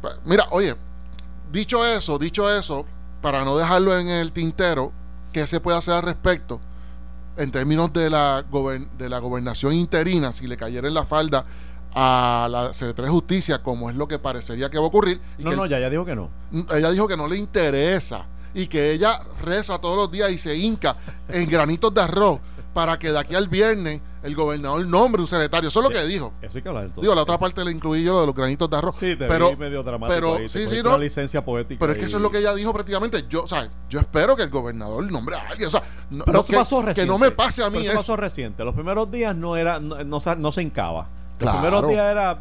Pa- 0.00 0.16
Mira, 0.24 0.46
oye, 0.50 0.74
dicho 1.54 1.86
eso, 1.86 2.18
dicho 2.18 2.50
eso, 2.54 2.84
para 3.22 3.44
no 3.44 3.56
dejarlo 3.56 3.98
en 3.98 4.08
el 4.08 4.32
tintero, 4.32 4.92
¿qué 5.32 5.46
se 5.46 5.60
puede 5.60 5.78
hacer 5.78 5.94
al 5.94 6.02
respecto? 6.02 6.60
en 7.36 7.50
términos 7.50 7.92
de 7.92 8.10
la, 8.10 8.44
de 8.96 9.08
la 9.08 9.18
gobernación 9.18 9.72
interina, 9.72 10.32
si 10.32 10.46
le 10.46 10.56
cayera 10.56 10.86
en 10.86 10.94
la 10.94 11.04
falda 11.04 11.44
a 11.92 12.46
la 12.50 12.72
Secretaría 12.72 13.06
de 13.06 13.12
Justicia, 13.12 13.62
como 13.62 13.90
es 13.90 13.96
lo 13.96 14.06
que 14.06 14.20
parecería 14.20 14.70
que 14.70 14.78
va 14.78 14.84
a 14.84 14.86
ocurrir, 14.86 15.20
y 15.38 15.42
No, 15.42 15.50
que 15.50 15.56
no, 15.56 15.66
ya, 15.66 15.80
ya 15.80 15.90
dijo 15.90 16.04
que 16.04 16.14
no. 16.14 16.30
ella 16.72 16.90
dijo 16.92 17.08
que 17.08 17.16
no 17.16 17.26
le 17.26 17.36
interesa 17.36 18.26
y 18.54 18.68
que 18.68 18.92
ella 18.92 19.20
reza 19.42 19.80
todos 19.80 19.96
los 19.96 20.10
días 20.12 20.30
y 20.30 20.38
se 20.38 20.56
hinca 20.56 20.96
en 21.28 21.48
granitos 21.48 21.92
de 21.92 22.02
arroz 22.02 22.38
para 22.74 22.98
que 22.98 23.10
de 23.12 23.18
aquí 23.18 23.34
al 23.34 23.48
viernes 23.48 24.00
el 24.22 24.34
gobernador 24.34 24.84
nombre 24.86 25.22
un 25.22 25.28
secretario. 25.28 25.68
Eso 25.68 25.80
es 25.80 25.84
lo 25.84 25.90
que 25.90 26.04
dijo. 26.04 26.32
Eso 26.42 26.58
hay 26.58 26.62
que 26.62 26.68
hablar 26.68 26.84
entonces. 26.84 27.02
Digo, 27.02 27.14
la 27.14 27.22
otra 27.22 27.38
parte 27.38 27.64
le 27.64 27.70
incluí 27.70 28.02
yo 28.02 28.12
lo 28.12 28.20
de 28.22 28.26
los 28.26 28.34
granitos 28.34 28.68
de 28.68 28.76
arroz. 28.76 28.96
Sí, 28.96 29.16
te 29.16 29.26
pero, 29.26 29.50
vi 29.50 29.56
medio 29.56 29.82
dramático 29.82 30.14
pero 30.14 30.34
ahí, 30.36 30.48
sí, 30.48 30.66
sí, 30.68 30.80
no. 30.82 30.90
una 30.90 30.98
licencia 30.98 31.44
poética. 31.44 31.78
Pero 31.78 31.92
es 31.92 31.98
que 31.98 32.04
eso 32.06 32.16
es 32.16 32.22
lo 32.22 32.30
que 32.30 32.38
ella 32.38 32.52
dijo 32.54 32.72
prácticamente. 32.72 33.24
Yo, 33.28 33.44
o 33.44 33.46
sea, 33.48 33.68
yo 33.88 34.00
espero 34.00 34.34
que 34.36 34.42
el 34.42 34.50
gobernador 34.50 35.10
nombre 35.10 35.36
a 35.36 35.48
alguien. 35.48 35.68
O 35.68 35.70
sea, 35.70 35.82
no, 36.10 36.24
Pero 36.24 36.38
no 36.38 36.44
que, 36.44 36.56
pasó 36.56 36.80
que 36.80 36.86
reciente. 36.86 37.12
no 37.12 37.18
me 37.18 37.30
pase 37.30 37.62
a 37.62 37.70
mí 37.70 37.78
Pero 37.78 37.92
eso 37.92 38.00
pasó 38.00 38.16
reciente. 38.16 38.64
Los 38.64 38.74
primeros 38.74 39.10
días 39.10 39.34
no 39.36 39.56
era, 39.56 39.78
no, 39.78 40.02
no, 40.04 40.20
se- 40.20 40.36
no 40.36 40.50
se 40.52 40.62
hincaba. 40.62 41.08
Los 41.32 41.38
Claro. 41.38 41.58
primeros 41.60 41.88
días 41.90 42.10
era 42.10 42.40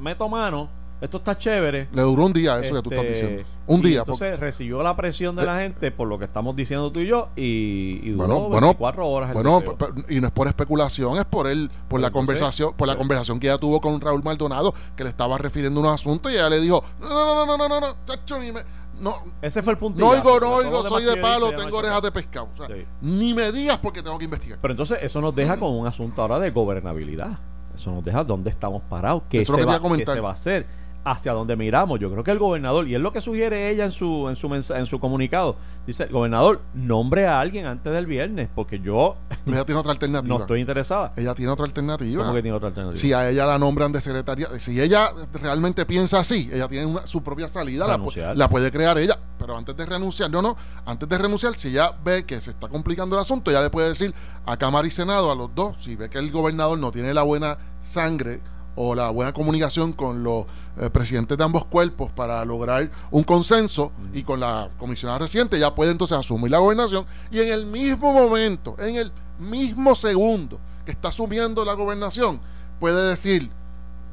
meto 0.00 0.28
mano, 0.28 0.68
esto 1.00 1.18
está 1.18 1.36
chévere. 1.36 1.88
Le 1.92 2.02
duró 2.02 2.24
un 2.26 2.32
día 2.32 2.58
eso 2.58 2.74
que 2.74 2.82
tú 2.82 2.90
estás 2.90 3.04
Este, 3.04 3.26
diciendo. 3.26 3.48
Un 3.66 3.82
día. 3.82 3.98
Entonces 4.00 4.30
porque- 4.32 4.44
recibió 4.44 4.82
la 4.82 4.96
presión 4.96 5.36
de 5.36 5.44
la 5.44 5.58
gente 5.60 5.90
por 5.90 6.08
lo 6.08 6.18
que 6.18 6.24
estamos 6.24 6.56
diciendo 6.56 6.90
tú 6.90 7.00
y 7.00 7.06
yo 7.08 7.28
y, 7.36 8.00
y 8.02 8.10
duró 8.12 8.26
bueno, 8.26 8.40
bueno, 8.48 8.66
24 8.68 9.06
horas. 9.08 9.28
el 9.30 9.34
bueno, 9.34 9.62
y 10.08 10.20
no 10.20 10.26
es 10.28 10.32
por 10.32 10.46
especulación, 10.48 11.18
es 11.18 11.24
por 11.24 11.46
él, 11.46 11.70
por 11.88 12.00
la 12.00 12.10
conversación, 12.10 12.72
por 12.76 12.86
la 12.88 12.94
eh. 12.94 12.96
conversación 12.96 13.38
que 13.40 13.46
ella 13.48 13.58
tuvo 13.58 13.80
con 13.80 14.00
Raúl 14.00 14.22
Maldonado, 14.22 14.72
que 14.96 15.04
le 15.04 15.10
estaba 15.10 15.36
refiriendo 15.38 15.80
unos 15.80 15.92
asuntos 15.92 16.32
y 16.32 16.36
ella 16.36 16.48
le 16.48 16.60
dijo, 16.60 16.82
no, 17.00 17.08
no, 17.08 17.34
no, 17.34 17.46
no, 17.46 17.56
no, 17.56 17.68
no, 17.68 17.80
no, 17.80 17.94
tacho, 18.06 18.38
ni 18.38 18.52
me- 18.52 18.62
no, 18.98 19.14
Ese 19.42 19.62
fue 19.62 19.74
el 19.74 19.78
punto. 19.78 20.00
no 20.00 20.08
oigo, 20.08 20.40
no 20.40 20.54
oigo, 20.54 20.88
soy 20.88 21.04
de 21.04 21.18
palo, 21.18 21.50
tengo 21.54 21.76
orejas 21.76 22.00
de 22.00 22.10
pescado. 22.10 22.48
O 22.52 22.56
sea, 22.56 22.66
Sí. 22.74 22.82
ni 23.02 23.34
me 23.34 23.52
digas 23.52 23.76
porque 23.78 24.02
tengo 24.02 24.16
que 24.18 24.24
investigar. 24.24 24.58
Pero 24.62 24.72
entonces 24.72 24.98
eso 25.02 25.20
nos 25.20 25.34
deja 25.34 25.58
con 25.58 25.74
un 25.74 25.86
asunto 25.86 26.22
ahora 26.22 26.38
de 26.38 26.50
gobernabilidad. 26.50 27.38
Eso 27.74 27.90
nos 27.90 28.02
deja 28.02 28.24
dónde 28.24 28.48
estamos 28.48 28.80
parados, 28.88 29.24
qué, 29.28 29.44
se, 29.44 29.52
que 29.54 29.64
va, 29.66 29.78
qué 29.98 30.06
se 30.06 30.20
va 30.20 30.30
a 30.30 30.32
hacer, 30.32 30.66
hacia 31.06 31.32
dónde 31.32 31.54
miramos. 31.54 32.00
Yo 32.00 32.10
creo 32.10 32.24
que 32.24 32.32
el 32.32 32.38
gobernador, 32.40 32.88
y 32.88 32.94
es 32.96 33.00
lo 33.00 33.12
que 33.12 33.20
sugiere 33.20 33.70
ella 33.70 33.84
en 33.84 33.92
su, 33.92 34.28
en 34.28 34.34
su, 34.34 34.48
mensa- 34.48 34.78
en 34.78 34.86
su 34.86 34.98
comunicado, 34.98 35.56
dice, 35.86 36.06
gobernador, 36.06 36.60
nombre 36.74 37.26
a 37.28 37.38
alguien 37.38 37.64
antes 37.66 37.92
del 37.92 38.06
viernes, 38.06 38.48
porque 38.52 38.80
yo 38.80 39.14
Ella 39.46 39.64
tiene 39.64 39.80
otra 39.80 39.92
alternativa. 39.92 40.34
no 40.36 40.40
estoy 40.42 40.60
interesada. 40.60 41.12
Ella 41.16 41.32
tiene 41.34 41.52
otra 41.52 41.64
alternativa. 41.64 42.22
¿Cómo 42.24 42.34
que 42.34 42.42
tiene 42.42 42.56
otra 42.56 42.68
alternativa? 42.68 43.00
Si 43.00 43.12
a 43.12 43.30
ella 43.30 43.46
la 43.46 43.56
nombran 43.56 43.92
de 43.92 44.00
secretaria, 44.00 44.48
si 44.58 44.80
ella 44.80 45.12
realmente 45.40 45.86
piensa 45.86 46.18
así, 46.18 46.50
ella 46.52 46.66
tiene 46.66 46.86
una- 46.86 47.06
su 47.06 47.22
propia 47.22 47.48
salida, 47.48 47.86
la, 47.86 47.98
la 48.34 48.48
puede 48.48 48.72
crear 48.72 48.98
ella, 48.98 49.16
pero 49.38 49.56
antes 49.56 49.76
de 49.76 49.86
renunciar, 49.86 50.28
no, 50.28 50.42
no, 50.42 50.56
antes 50.84 51.08
de 51.08 51.18
renunciar, 51.18 51.56
si 51.56 51.68
ella 51.68 51.92
ve 52.04 52.24
que 52.26 52.40
se 52.40 52.50
está 52.50 52.66
complicando 52.68 53.14
el 53.14 53.22
asunto, 53.22 53.52
ella 53.52 53.62
le 53.62 53.70
puede 53.70 53.90
decir 53.90 54.12
a 54.44 54.56
Cámara 54.56 54.88
y 54.88 54.90
Senado, 54.90 55.30
a 55.30 55.36
los 55.36 55.54
dos, 55.54 55.76
si 55.78 55.94
ve 55.94 56.10
que 56.10 56.18
el 56.18 56.32
gobernador 56.32 56.78
no 56.78 56.90
tiene 56.90 57.14
la 57.14 57.22
buena 57.22 57.58
sangre 57.80 58.40
o 58.76 58.94
la 58.94 59.10
buena 59.10 59.32
comunicación 59.32 59.92
con 59.92 60.22
los 60.22 60.44
eh, 60.78 60.90
presidentes 60.90 61.36
de 61.36 61.42
ambos 61.42 61.64
cuerpos 61.64 62.10
para 62.12 62.44
lograr 62.44 62.90
un 63.10 63.24
consenso 63.24 63.90
y 64.12 64.22
con 64.22 64.38
la 64.38 64.68
comisionada 64.78 65.18
reciente, 65.18 65.58
ya 65.58 65.74
puede 65.74 65.90
entonces 65.90 66.16
asumir 66.16 66.50
la 66.50 66.58
gobernación 66.58 67.06
y 67.30 67.40
en 67.40 67.52
el 67.52 67.66
mismo 67.66 68.12
momento, 68.12 68.76
en 68.78 68.96
el 68.96 69.12
mismo 69.38 69.94
segundo 69.94 70.60
que 70.84 70.92
está 70.92 71.08
asumiendo 71.08 71.64
la 71.64 71.72
gobernación, 71.72 72.40
puede 72.78 73.08
decir, 73.08 73.50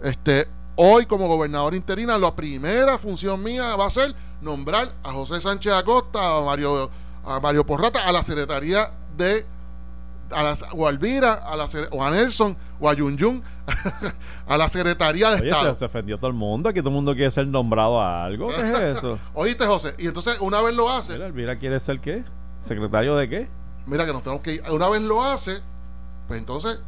este, 0.01 0.47
hoy 0.75 1.05
como 1.05 1.27
gobernador 1.27 1.75
interina, 1.75 2.17
la 2.17 2.35
primera 2.35 2.97
función 2.97 3.43
mía 3.43 3.75
va 3.75 3.87
a 3.87 3.91
ser 3.91 4.15
nombrar 4.41 4.93
a 5.03 5.11
José 5.11 5.39
Sánchez 5.39 5.73
Acosta, 5.73 6.37
a 6.37 6.41
Mario, 6.41 6.89
a 7.25 7.39
Mario 7.39 7.65
Porrata, 7.65 8.07
a 8.07 8.11
la 8.11 8.23
Secretaría 8.23 8.91
de 9.15 9.45
a 10.33 10.43
la, 10.43 10.57
o 10.73 10.87
a 10.87 10.89
Elvira, 10.89 11.33
a 11.33 11.55
la, 11.55 11.67
o 11.91 12.03
a 12.03 12.11
Nelson, 12.11 12.55
o 12.79 12.89
a 12.89 12.93
Yun 12.93 13.17
Yun, 13.17 13.43
a 14.47 14.57
la 14.57 14.67
Secretaría 14.67 15.29
de 15.31 15.41
Oye, 15.41 15.49
Estado. 15.49 15.73
se, 15.73 15.79
se 15.79 15.85
ofendió 15.85 16.17
todo 16.17 16.27
el 16.27 16.33
mundo, 16.35 16.69
aquí 16.69 16.79
todo 16.79 16.89
el 16.89 16.95
mundo 16.95 17.13
quiere 17.13 17.31
ser 17.31 17.47
nombrado 17.47 18.01
a 18.01 18.25
algo. 18.25 18.49
¿Qué 18.49 18.71
es 18.71 18.97
eso? 18.97 19.19
¿Oíste, 19.33 19.65
José? 19.65 19.93
Y 19.97 20.07
entonces, 20.07 20.37
una 20.41 20.61
vez 20.61 20.75
lo 20.75 20.89
hace, 20.89 21.13
Mira, 21.13 21.27
Elvira 21.27 21.57
quiere 21.59 21.79
ser 21.79 21.99
qué? 21.99 22.23
¿Secretario 22.61 23.15
de 23.15 23.29
qué? 23.29 23.49
mira 23.85 24.05
que 24.05 24.13
nos 24.13 24.23
tenemos 24.23 24.41
que 24.41 24.53
ir. 24.53 24.63
Una 24.71 24.87
vez 24.87 25.01
lo 25.01 25.21
hace, 25.23 25.59
pues 26.27 26.39
entonces 26.39 26.79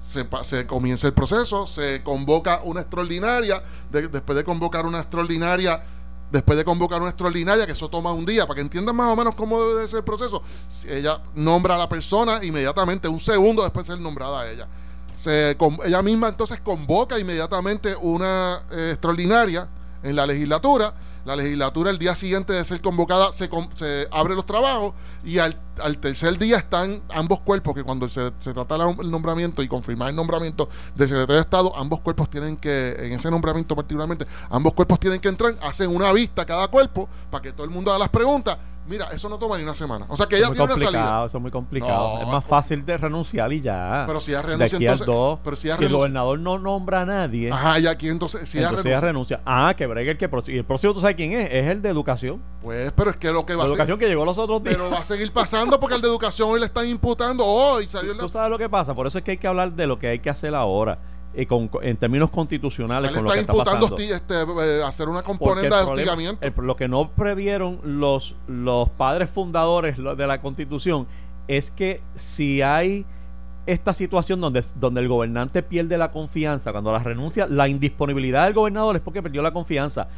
se, 0.00 0.66
comienza 0.66 1.06
el 1.06 1.12
proceso, 1.14 1.66
se 1.68 2.02
convoca 2.02 2.60
una 2.64 2.80
extraordinaria, 2.80 3.62
de- 3.92 4.08
después 4.08 4.36
de 4.36 4.42
convocar 4.42 4.84
una 4.86 4.98
extraordinaria, 5.00 5.82
después 6.30 6.56
de 6.56 6.64
convocar 6.64 7.00
una 7.00 7.10
extraordinaria, 7.10 7.66
que 7.66 7.72
eso 7.72 7.88
toma 7.88 8.12
un 8.12 8.24
día, 8.24 8.46
para 8.46 8.56
que 8.56 8.60
entiendan 8.60 8.94
más 8.96 9.12
o 9.12 9.16
menos 9.16 9.34
cómo 9.34 9.60
debe 9.60 9.82
de 9.82 9.88
ser 9.88 9.98
el 9.98 10.04
proceso, 10.04 10.42
ella 10.88 11.20
nombra 11.34 11.74
a 11.74 11.78
la 11.78 11.88
persona 11.88 12.40
inmediatamente, 12.42 13.08
un 13.08 13.20
segundo 13.20 13.62
después 13.62 13.86
de 13.86 13.94
ser 13.94 14.00
nombrada 14.02 14.40
a 14.42 14.50
ella. 14.50 14.68
Se, 15.16 15.54
con- 15.58 15.78
ella 15.84 16.02
misma 16.02 16.28
entonces 16.28 16.60
convoca 16.60 17.18
inmediatamente 17.18 17.94
una 18.00 18.62
eh, 18.70 18.90
extraordinaria 18.92 19.68
en 20.02 20.16
la 20.16 20.26
legislatura. 20.26 20.94
La 21.24 21.36
legislatura 21.36 21.90
el 21.90 21.98
día 21.98 22.14
siguiente 22.14 22.52
de 22.52 22.64
ser 22.64 22.80
convocada 22.80 23.32
se, 23.32 23.50
se 23.74 24.08
abre 24.10 24.34
los 24.34 24.46
trabajos 24.46 24.94
y 25.24 25.38
al, 25.38 25.54
tercer 26.00 26.38
día 26.38 26.56
están 26.58 27.02
ambos 27.10 27.40
cuerpos, 27.40 27.74
que 27.74 27.82
cuando 27.82 28.08
se, 28.08 28.32
se 28.38 28.52
trata 28.54 28.76
el 28.76 29.10
nombramiento 29.10 29.62
y 29.62 29.68
confirmar 29.68 30.10
el 30.10 30.16
nombramiento 30.16 30.68
del 30.94 31.08
secretario 31.08 31.36
de 31.36 31.42
Estado, 31.42 31.76
ambos 31.76 32.00
cuerpos 32.00 32.30
tienen 32.30 32.56
que, 32.56 32.96
en 32.98 33.12
ese 33.12 33.30
nombramiento 33.30 33.76
particularmente, 33.76 34.26
ambos 34.50 34.72
cuerpos 34.74 34.98
tienen 34.98 35.20
que 35.20 35.28
entrar, 35.28 35.56
hacen 35.62 35.94
una 35.94 36.12
vista 36.12 36.44
cada 36.44 36.68
cuerpo 36.68 37.08
para 37.30 37.42
que 37.42 37.52
todo 37.52 37.64
el 37.64 37.70
mundo 37.70 37.90
haga 37.90 37.98
las 37.98 38.08
preguntas. 38.08 38.58
Mira, 38.90 39.06
eso 39.12 39.28
no 39.28 39.38
toma 39.38 39.56
ni 39.56 39.62
una 39.62 39.74
semana. 39.76 40.04
O 40.08 40.16
sea 40.16 40.26
que 40.26 40.36
ella 40.36 40.46
es 40.48 40.52
tiene 40.52 40.64
una 40.74 40.76
salida. 40.84 41.24
eso 41.24 41.36
es 41.38 41.40
muy 41.42 41.52
complicado. 41.52 42.14
No, 42.16 42.22
es 42.22 42.26
más 42.26 42.44
fácil 42.44 42.84
de 42.84 42.96
renunciar 42.96 43.52
y 43.52 43.60
ya. 43.60 44.02
Pero 44.04 44.18
si 44.20 44.32
ella 44.32 44.42
de 44.42 44.48
renuncia, 44.48 44.76
aquí 44.76 44.84
entonces- 44.84 45.06
2, 45.06 45.38
pero 45.44 45.54
si 45.56 45.68
ella 45.68 45.76
si 45.76 45.84
el 45.84 45.92
gobernador 45.92 46.38
no 46.40 46.58
nombra 46.58 47.02
a 47.02 47.06
nadie, 47.06 47.52
Ajá, 47.52 47.78
y 47.78 47.86
aquí 47.86 48.08
entonces, 48.08 48.48
si 48.50 48.58
ella 48.58 48.70
entonces 48.70 48.84
renuncia, 48.84 48.98
ella 48.98 49.06
renuncia. 49.06 49.40
Ah, 49.46 49.74
que 49.76 49.86
bregue 49.86 50.10
el 50.10 50.18
que. 50.18 50.28
Y 50.48 50.58
el 50.58 50.64
próximo, 50.64 50.92
¿tú 50.92 51.00
sabes 51.00 51.14
quién 51.14 51.32
es? 51.34 51.48
Es 51.52 51.68
el 51.68 51.80
de 51.82 51.88
educación. 51.88 52.42
pues, 52.62 52.90
pero 52.92 53.10
es 53.10 53.16
que 53.16 53.30
lo 53.30 53.46
que 53.46 53.54
va 53.54 53.62
La 53.62 53.68
a 53.68 53.72
educación 53.72 53.96
que 53.96 54.08
llegó 54.08 54.24
los 54.24 54.36
otros 54.38 54.60
días. 54.64 54.74
Pero 54.76 54.90
va 54.90 54.98
a 54.98 55.04
seguir 55.04 55.32
pasando 55.32 55.78
porque 55.78 55.94
al 55.94 56.02
de 56.02 56.08
educación 56.08 56.50
hoy 56.50 56.58
le 56.58 56.66
están 56.66 56.88
imputando. 56.88 57.44
Oh, 57.46 57.80
y 57.80 57.86
salió 57.86 58.10
el. 58.10 58.18
Tú 58.18 58.28
sabes 58.28 58.50
lo 58.50 58.58
que 58.58 58.68
pasa, 58.68 58.92
por 58.92 59.06
eso 59.06 59.18
es 59.18 59.24
que 59.24 59.30
hay 59.30 59.38
que 59.38 59.46
hablar 59.46 59.72
de 59.72 59.86
lo 59.86 60.00
que 60.00 60.08
hay 60.08 60.18
que 60.18 60.30
hacer 60.30 60.52
ahora. 60.54 60.98
Eh, 61.34 61.46
con- 61.46 61.70
en 61.82 61.96
términos 61.96 62.28
constitucionales 62.30 63.12
con 63.12 63.24
lo 63.24 63.30
que 63.30 63.40
está 63.40 63.52
imputando 63.52 63.80
pasando. 63.88 63.96
hosti- 63.96 64.12
este, 64.12 64.34
eh, 64.80 64.82
hacer 64.84 65.08
una 65.08 65.22
componente 65.22 65.68
de 65.68 65.82
hostigamiento. 65.82 66.46
el- 66.46 66.66
lo 66.66 66.76
que 66.76 66.88
no 66.88 67.10
previeron 67.10 67.80
los, 67.84 68.34
los 68.48 68.88
padres 68.90 69.30
fundadores 69.30 69.96
de 69.96 70.26
la 70.26 70.40
constitución 70.40 71.06
es 71.46 71.70
que 71.70 72.02
si 72.14 72.62
hay 72.62 73.06
esta 73.66 73.92
situación 73.94 74.40
donde, 74.40 74.64
donde 74.76 75.00
el 75.00 75.08
gobernante 75.08 75.62
pierde 75.62 75.96
la 75.98 76.10
confianza, 76.10 76.72
cuando 76.72 76.90
la 76.92 76.98
renuncia, 76.98 77.46
la 77.46 77.68
indisponibilidad 77.68 78.44
del 78.44 78.54
gobernador 78.54 78.96
es 78.96 79.02
porque 79.02 79.22
perdió 79.22 79.42
la 79.42 79.52
confianza. 79.52 80.08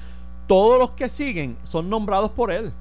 Todos 0.47 0.79
los 0.79 0.93
que 0.93 1.09
siguen 1.09 1.57
son 1.63 1.91
nombrados 1.91 2.31
por 2.31 2.51
él. 2.51 2.73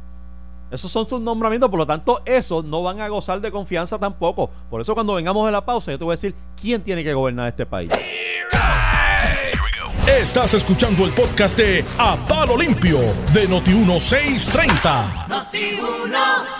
Esos 0.72 0.90
son 0.90 1.06
sus 1.06 1.20
nombramientos, 1.20 1.70
por 1.70 1.80
lo 1.80 1.86
tanto, 1.86 2.22
esos 2.24 2.64
no 2.64 2.82
van 2.82 3.02
a 3.02 3.10
gozar 3.10 3.42
de 3.42 3.52
confianza 3.52 4.00
tampoco. 4.00 4.50
Por 4.70 4.80
eso, 4.80 4.94
cuando 4.94 5.14
vengamos 5.16 5.46
de 5.46 5.52
la 5.52 5.66
pausa, 5.66 5.92
yo 5.92 5.98
te 5.98 6.06
voy 6.06 6.14
a 6.14 6.16
decir 6.16 6.34
quién 6.60 6.82
tiene 6.82 7.04
que 7.04 7.14
gobernar 7.14 7.50
este 7.50 7.66
país. 7.66 7.92
Estás 10.08 10.54
escuchando 10.54 11.04
el 11.06 11.12
podcast 11.12 11.58
de 11.58 11.84
A 11.98 12.16
Palo 12.28 12.56
Limpio 12.56 13.00
de 13.34 13.50
Noti1630. 13.50 15.28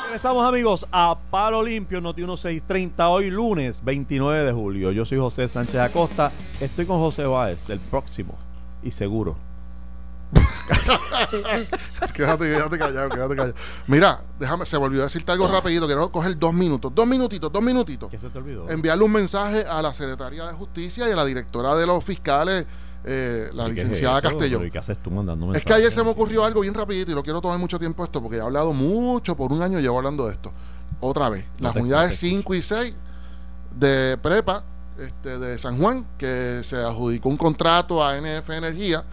Regresamos 0.06 0.46
amigos 0.46 0.86
a 0.92 1.18
Palo 1.30 1.64
Limpio, 1.64 2.02
Noti 2.02 2.22
1630, 2.22 3.08
hoy 3.08 3.30
lunes 3.30 3.82
29 3.82 4.44
de 4.44 4.52
julio. 4.52 4.92
Yo 4.92 5.06
soy 5.06 5.20
José 5.20 5.48
Sánchez 5.48 5.78
Acosta, 5.78 6.34
estoy 6.60 6.86
con 6.86 7.00
José 7.00 7.24
Báez, 7.26 7.70
el 7.70 7.80
próximo 7.80 8.36
y 8.84 8.92
seguro. 8.92 9.51
quédate, 12.14 12.46
quédate 12.46 12.78
callado, 12.78 13.10
quédate 13.10 13.36
callado. 13.36 13.56
Mira, 13.88 14.22
déjame, 14.40 14.66
se 14.66 14.78
volvió 14.78 15.02
a 15.02 15.04
decirte 15.06 15.32
algo 15.32 15.48
rapidito. 15.48 15.86
Quiero 15.86 16.12
coger 16.12 16.38
dos 16.38 16.54
minutos, 16.54 16.92
dos 16.94 17.08
minutitos, 17.08 17.52
dos 17.52 17.62
minutitos. 17.62 18.10
¿Qué 18.10 18.18
se 18.18 18.30
te 18.30 18.38
olvidó? 18.38 18.70
Enviarle 18.70 19.04
un 19.04 19.12
mensaje 19.12 19.64
a 19.68 19.82
la 19.82 19.94
Secretaría 19.94 20.48
de 20.48 20.54
Justicia 20.54 21.08
y 21.08 21.12
a 21.12 21.16
la 21.16 21.26
directora 21.26 21.76
de 21.76 21.86
los 21.86 22.04
fiscales, 22.04 22.66
eh, 23.04 23.50
la 23.54 23.64
¿Y 23.64 23.74
qué 23.74 23.82
es 23.82 23.88
licenciada 23.88 24.18
esto? 24.18 24.30
Castellón. 24.30 24.60
¿Pero 24.62 24.68
¿y 24.68 24.72
¿Qué 24.72 24.78
haces 24.80 24.98
tú 25.02 25.12
mandando 25.12 25.54
Es 25.54 25.66
que 25.66 25.74
ayer 25.74 25.92
se 25.92 26.04
me 26.04 26.10
ocurrió 26.10 26.46
algo 26.46 26.62
bien 26.62 26.74
rapidito 26.74 27.12
y 27.12 27.16
no 27.16 27.24
quiero 27.24 27.42
tomar 27.42 27.58
mucho 27.58 27.80
tiempo 27.80 28.04
esto 28.04 28.22
porque 28.22 28.38
he 28.38 28.42
hablado 28.42 28.74
mucho, 28.74 29.36
por 29.36 29.52
un 29.52 29.62
año 29.62 29.80
llevo 29.80 29.98
hablando 29.98 30.28
de 30.28 30.34
esto. 30.34 30.54
Otra 31.00 31.30
vez, 31.30 31.46
No 31.60 31.68
las 31.68 31.76
unidades 31.76 32.10
no 32.10 32.30
te 32.30 32.36
5 32.36 32.56
y 32.56 32.62
6 32.62 32.96
de 33.80 34.18
prepa 34.22 34.64
este, 35.00 35.40
de 35.40 35.58
San 35.58 35.80
Juan, 35.80 36.06
que 36.18 36.62
se 36.64 36.78
adjudicó 36.78 37.30
un 37.30 37.38
contrato 37.38 38.06
a 38.06 38.20
NF 38.20 38.50
Energía 38.52 39.04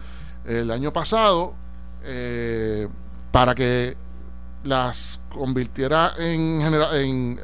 el 0.49 0.71
año 0.71 0.91
pasado 0.91 1.53
eh, 2.03 2.87
para 3.31 3.53
que 3.55 3.95
las 4.63 5.19
convirtiera 5.29 6.13
en, 6.17 6.59
genera- 6.61 6.99
en 6.99 7.39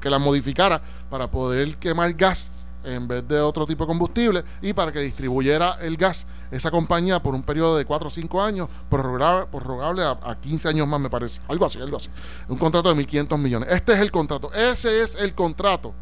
que 0.00 0.10
las 0.10 0.20
modificara 0.20 0.82
para 1.08 1.30
poder 1.30 1.76
quemar 1.78 2.12
gas 2.14 2.50
en 2.84 3.08
vez 3.08 3.26
de 3.26 3.40
otro 3.40 3.66
tipo 3.66 3.84
de 3.84 3.88
combustible 3.88 4.44
y 4.62 4.72
para 4.72 4.92
que 4.92 5.00
distribuyera 5.00 5.78
el 5.80 5.96
gas 5.96 6.26
esa 6.52 6.70
compañía 6.70 7.20
por 7.20 7.34
un 7.34 7.42
periodo 7.42 7.76
de 7.76 7.84
4 7.84 8.06
o 8.06 8.10
5 8.10 8.42
años, 8.42 8.68
prorrogable, 8.88 9.46
prorrogable 9.46 10.04
a, 10.04 10.10
a 10.22 10.38
15 10.38 10.68
años 10.68 10.86
más, 10.86 11.00
me 11.00 11.10
parece. 11.10 11.40
Algo 11.48 11.66
así, 11.66 11.80
algo 11.80 11.96
así. 11.96 12.08
Un 12.48 12.56
contrato 12.58 12.94
de 12.94 13.04
1.500 13.04 13.38
millones. 13.38 13.68
Este 13.72 13.94
es 13.94 13.98
el 13.98 14.12
contrato. 14.12 14.52
Ese 14.52 15.02
es 15.02 15.16
el 15.16 15.34
contrato 15.34 15.92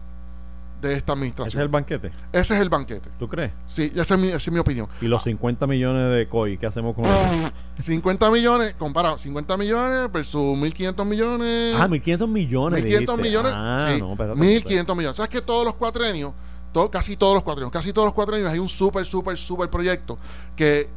de 0.88 0.94
esta 0.94 1.12
Ese 1.12 1.14
es 1.14 1.18
administración. 1.18 1.62
el 1.62 1.68
banquete, 1.68 2.12
Ese 2.32 2.54
es 2.54 2.60
el 2.60 2.68
banquete. 2.68 3.10
¿tú 3.18 3.26
crees? 3.28 3.52
Sí, 3.66 3.92
esa 3.94 4.14
es 4.14 4.20
mi, 4.20 4.28
esa 4.28 4.36
es 4.36 4.52
mi 4.52 4.58
opinión. 4.58 4.88
Y 5.00 5.06
los 5.06 5.22
50 5.24 5.66
millones 5.66 6.12
de 6.16 6.28
COI, 6.28 6.58
¿qué 6.58 6.66
hacemos 6.66 6.94
con 6.94 7.04
eso? 7.04 7.14
50 7.78 8.30
millones, 8.30 8.74
compara, 8.78 9.16
50 9.18 9.56
millones 9.56 10.12
versus 10.12 10.40
1.500 10.40 11.04
millones. 11.04 11.74
Ah, 11.78 11.88
1.500 11.88 12.28
millones. 12.28 12.84
1.500 12.84 12.86
dijiste. 12.86 13.16
millones. 13.16 13.52
Ah, 13.54 13.90
sí, 13.92 14.00
no, 14.00 14.12
espérate, 14.12 14.40
1.500 14.40 14.96
millones. 14.96 15.16
¿Sabes 15.16 15.30
que 15.30 15.40
todos 15.40 15.64
los 15.64 15.74
cuatrenios, 15.74 16.32
todo, 16.72 16.90
casi 16.90 17.16
todos 17.16 17.34
los 17.34 17.42
cuatrenios, 17.42 17.72
casi 17.72 17.92
todos 17.92 18.06
los 18.06 18.14
cuatrenios 18.14 18.50
hay 18.52 18.58
un 18.58 18.68
súper, 18.68 19.04
súper, 19.06 19.36
súper 19.36 19.70
proyecto 19.70 20.18
que, 20.56 20.88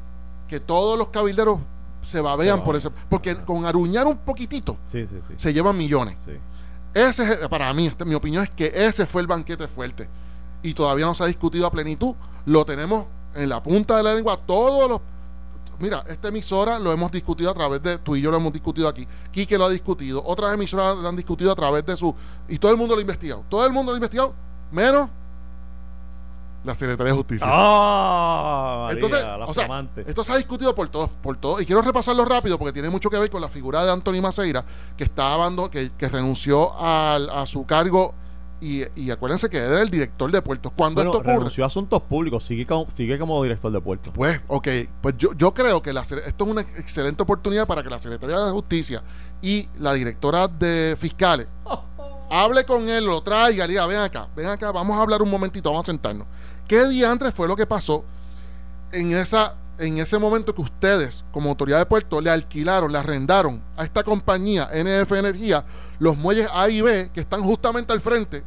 que 0.48 0.60
todos 0.60 0.98
los 0.98 1.10
cabilderos 1.10 1.60
se 2.02 2.22
babean 2.22 2.60
Se 2.60 2.64
por 2.66 2.76
ese. 2.76 2.90
Porque 3.10 3.36
con 3.36 3.66
aruñar 3.66 4.08
un 4.08 4.18
poquitito 4.18 4.78
Sí, 4.92 5.06
sí, 5.08 5.16
sí. 5.28 5.34
se 5.38 5.54
llevan 5.54 5.76
millones. 5.78 6.16
sí. 6.26 6.34
Ese 6.98 7.32
es, 7.32 7.48
para 7.48 7.72
mí, 7.74 7.86
este- 7.88 8.06
mi 8.06 8.16
opinión 8.16 8.44
es 8.44 8.50
que 8.50 8.72
ese 8.74 9.06
fue 9.06 9.22
el 9.22 9.28
banquete 9.28 9.68
fuerte. 9.68 10.10
Y 10.64 10.74
todavía 10.74 11.06
no 11.06 11.14
se 11.14 11.24
ha 11.24 11.28
discutido 11.28 11.68
a 11.68 11.72
plenitud. 11.72 12.16
Lo 12.46 12.66
tenemos 12.66 13.06
en 13.36 13.50
la 13.50 13.62
punta 13.62 13.98
de 13.98 14.04
la 14.04 14.16
lengua. 14.16 14.38
Todos 14.46 14.90
los. 14.90 15.00
Mira, 15.80 16.04
esta 16.08 16.30
emisora 16.30 16.80
lo 16.80 16.92
hemos 16.92 17.12
discutido 17.12 17.52
a 17.52 17.54
través 17.54 17.84
de. 17.84 18.00
Tú 18.00 18.16
y 18.16 18.22
yo 18.22 18.32
lo 18.32 18.38
hemos 18.38 18.52
discutido 18.52 18.88
aquí. 18.88 19.08
Quique 19.32 19.60
lo 19.60 19.66
ha 19.66 19.70
discutido. 19.70 20.24
Otras 20.26 20.54
emisoras 20.56 20.98
lo 20.98 21.08
han 21.08 21.16
discutido 21.16 21.52
a 21.52 21.56
través 21.56 21.86
de 21.86 21.96
su. 21.96 22.16
Y 22.50 22.58
todo 22.58 22.72
el 22.72 22.78
mundo 22.78 22.96
lo 22.96 23.00
ha 23.00 23.02
investigado. 23.02 23.44
Todo 23.48 23.66
el 23.68 23.72
mundo 23.74 23.92
lo 23.92 23.96
ha 23.96 24.00
investigado. 24.00 24.34
Menos 24.72 25.10
la 26.64 26.76
Secretaría 26.76 27.14
de 27.14 27.18
Justicia. 27.18 27.48
¡Ah! 27.50 28.88
María, 28.88 28.94
Entonces, 28.96 29.26
o 29.46 29.54
sea, 29.54 29.88
esto 30.06 30.24
se 30.24 30.32
ha 30.34 30.38
discutido 30.38 30.74
por 30.76 30.90
todos, 30.90 31.10
por 31.22 31.38
todos. 31.38 31.62
Y 31.62 31.66
quiero 31.66 31.82
repasarlo 31.82 32.26
rápido 32.26 32.58
porque 32.58 32.74
tiene 32.74 32.90
mucho 32.90 33.10
que 33.10 33.18
ver 33.18 33.30
con 33.30 33.42
la 33.42 33.50
figura 33.50 33.84
de 33.86 33.92
Anthony 33.92 34.22
Maceira, 34.22 34.66
que 34.98 35.04
está 35.06 35.34
abando- 35.34 35.70
que, 35.70 35.92
que 35.98 36.10
renunció 36.10 36.78
al- 36.80 37.30
a 37.30 37.46
su 37.46 37.66
cargo. 37.66 38.14
Y, 38.60 38.82
y 39.00 39.12
acuérdense 39.12 39.52
que 39.52 39.58
era 39.60 39.84
el 39.84 39.90
director 39.92 40.32
de 40.32 40.42
puertos. 40.42 40.72
Cuando 40.76 40.96
Bueno, 40.96 41.12
esto 41.12 41.20
ocurre, 41.20 41.34
renunció 41.36 41.64
a 41.64 41.68
asuntos 41.68 42.02
públicos, 42.02 42.44
sigue 42.44 42.66
como, 42.66 42.90
sigue 42.90 43.20
como 43.20 43.44
director 43.44 43.72
de 43.72 43.80
puerto. 43.80 44.12
pues, 44.14 44.42
ok, 44.48 44.68
pues 45.00 45.16
yo, 45.16 45.32
yo 45.34 45.54
creo 45.54 45.80
que 45.84 45.94
la, 45.94 46.02
esto 46.02 46.20
es 46.26 46.42
una 46.42 46.62
excelente 46.62 47.22
oportunidad 47.22 47.68
para 47.68 47.84
que 47.84 47.90
la 47.92 48.00
Secretaría 48.00 48.40
de 48.40 48.50
Justicia 48.52 49.04
y 49.44 49.68
la 49.80 49.94
directora 49.94 50.48
de 50.48 50.96
fiscales 50.98 51.48
hable 52.30 52.66
con 52.66 52.88
él, 52.90 53.06
lo 53.06 53.22
traiga, 53.22 53.66
le 53.66 53.74
diga, 53.74 53.86
ven 53.86 54.00
acá, 54.00 54.28
ven 54.36 54.48
acá, 54.48 54.72
vamos 54.72 54.98
a 54.98 55.02
hablar 55.02 55.22
un 55.22 55.30
momentito, 55.30 55.70
vamos 55.72 55.86
a 55.86 55.92
sentarnos. 55.92 56.28
¿Qué 56.68 56.86
día 56.88 57.12
antes 57.12 57.34
fue 57.34 57.48
lo 57.48 57.56
que 57.56 57.66
pasó 57.66 58.04
en, 58.92 59.14
esa, 59.14 59.56
en 59.80 59.98
ese 59.98 60.18
momento 60.20 60.54
que 60.54 60.62
ustedes, 60.62 61.24
como 61.32 61.50
autoridad 61.50 61.78
de 61.80 61.86
puerto, 61.86 62.20
le 62.22 62.30
alquilaron, 62.30 62.92
le 62.92 62.98
arrendaron 62.98 63.62
a 63.78 63.84
esta 63.84 64.04
compañía 64.04 64.70
NF 64.74 65.12
Energía 65.14 65.64
los 66.00 66.18
muelles 66.18 66.48
A 66.54 66.70
y 66.70 66.82
B 66.82 67.10
que 67.14 67.20
están 67.22 67.42
justamente 67.44 67.94
al 67.94 68.02
frente 68.02 68.44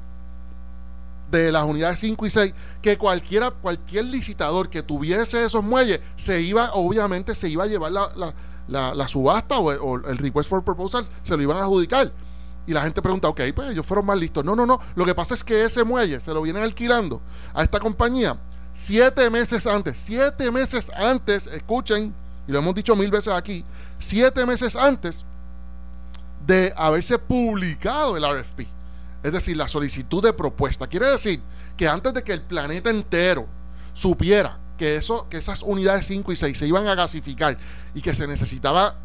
de 1.31 1.53
las 1.53 1.65
unidades 1.65 2.01
5 2.01 2.27
y 2.27 2.31
6, 2.31 2.55
que 2.83 2.99
cualquiera, 2.99 3.53
cualquier 3.53 4.05
licitador 4.07 4.69
que 4.69 4.83
tuviese 4.83 5.45
esos 5.45 5.63
muelles, 5.63 6.01
se 6.17 6.43
iba, 6.43 6.73
obviamente, 6.75 7.35
se 7.37 7.49
iba 7.49 7.65
a 7.65 7.67
llevar 7.69 7.93
la, 7.93 8.11
la- 8.17 8.35
la- 8.67 8.95
la 8.95 9.09
subasta 9.09 9.59
o 9.59 9.71
el, 9.73 9.79
o 9.81 9.95
el 10.11 10.19
request 10.19 10.49
for 10.51 10.65
proposal, 10.65 11.07
se 11.23 11.37
lo 11.37 11.43
iban 11.43 11.57
a 11.59 11.61
adjudicar. 11.61 12.13
Y 12.67 12.73
la 12.73 12.83
gente 12.83 13.03
pregunta, 13.03 13.29
ok, 13.29 13.41
pues 13.55 13.71
ellos 13.71 13.85
fueron 13.85 14.07
más 14.07 14.19
listos. 14.19 14.45
No, 14.45 14.55
no, 14.55 14.67
no. 14.67 14.81
Lo 14.95 15.05
que 15.05 15.15
pasa 15.15 15.35
es 15.35 15.43
que 15.43 15.65
ese 15.65 15.85
muelle 15.85 16.21
se 16.21 16.33
lo 16.33 16.43
vienen 16.43 16.63
alquilando 16.63 17.21
a 17.55 17.63
esta 17.63 17.81
compañía 17.81 18.39
siete 18.73 19.29
meses 19.31 19.67
antes. 19.67 19.99
Siete 19.99 20.51
meses 20.51 20.91
antes, 20.95 21.47
escuchen, 21.47 22.15
y 22.47 22.53
lo 22.53 22.59
hemos 22.59 22.75
dicho 22.75 22.95
mil 22.97 23.11
veces 23.11 23.33
aquí, 23.33 23.65
siete 23.99 24.47
meses 24.47 24.77
antes 24.77 25.27
de 26.47 26.73
haberse 26.77 27.19
publicado 27.19 28.17
el 28.17 28.25
RFP. 28.25 28.61
Es 29.23 29.33
decir, 29.33 29.57
la 29.57 29.69
solicitud 29.69 30.23
de 30.23 30.33
propuesta. 30.33 30.87
Quiere 30.87 31.07
decir 31.07 31.43
que 31.77 31.89
antes 31.89 32.15
de 32.15 32.23
que 32.23 32.33
el 32.33 32.43
planeta 32.43 32.91
entero 32.91 33.47
supiera 33.93 34.59
que, 34.79 34.97
eso, 34.97 35.29
que 35.29 35.37
esas 35.37 35.63
unidades 35.63 36.07
5 36.07 36.33
y 36.33 36.37
6 36.37 36.59
se 36.59 36.67
iban 36.67 36.87
a 36.87 36.95
gasificar 36.95 37.59
y 37.95 38.01
que 38.01 38.15
se 38.15 38.27
necesitaba 38.27 38.97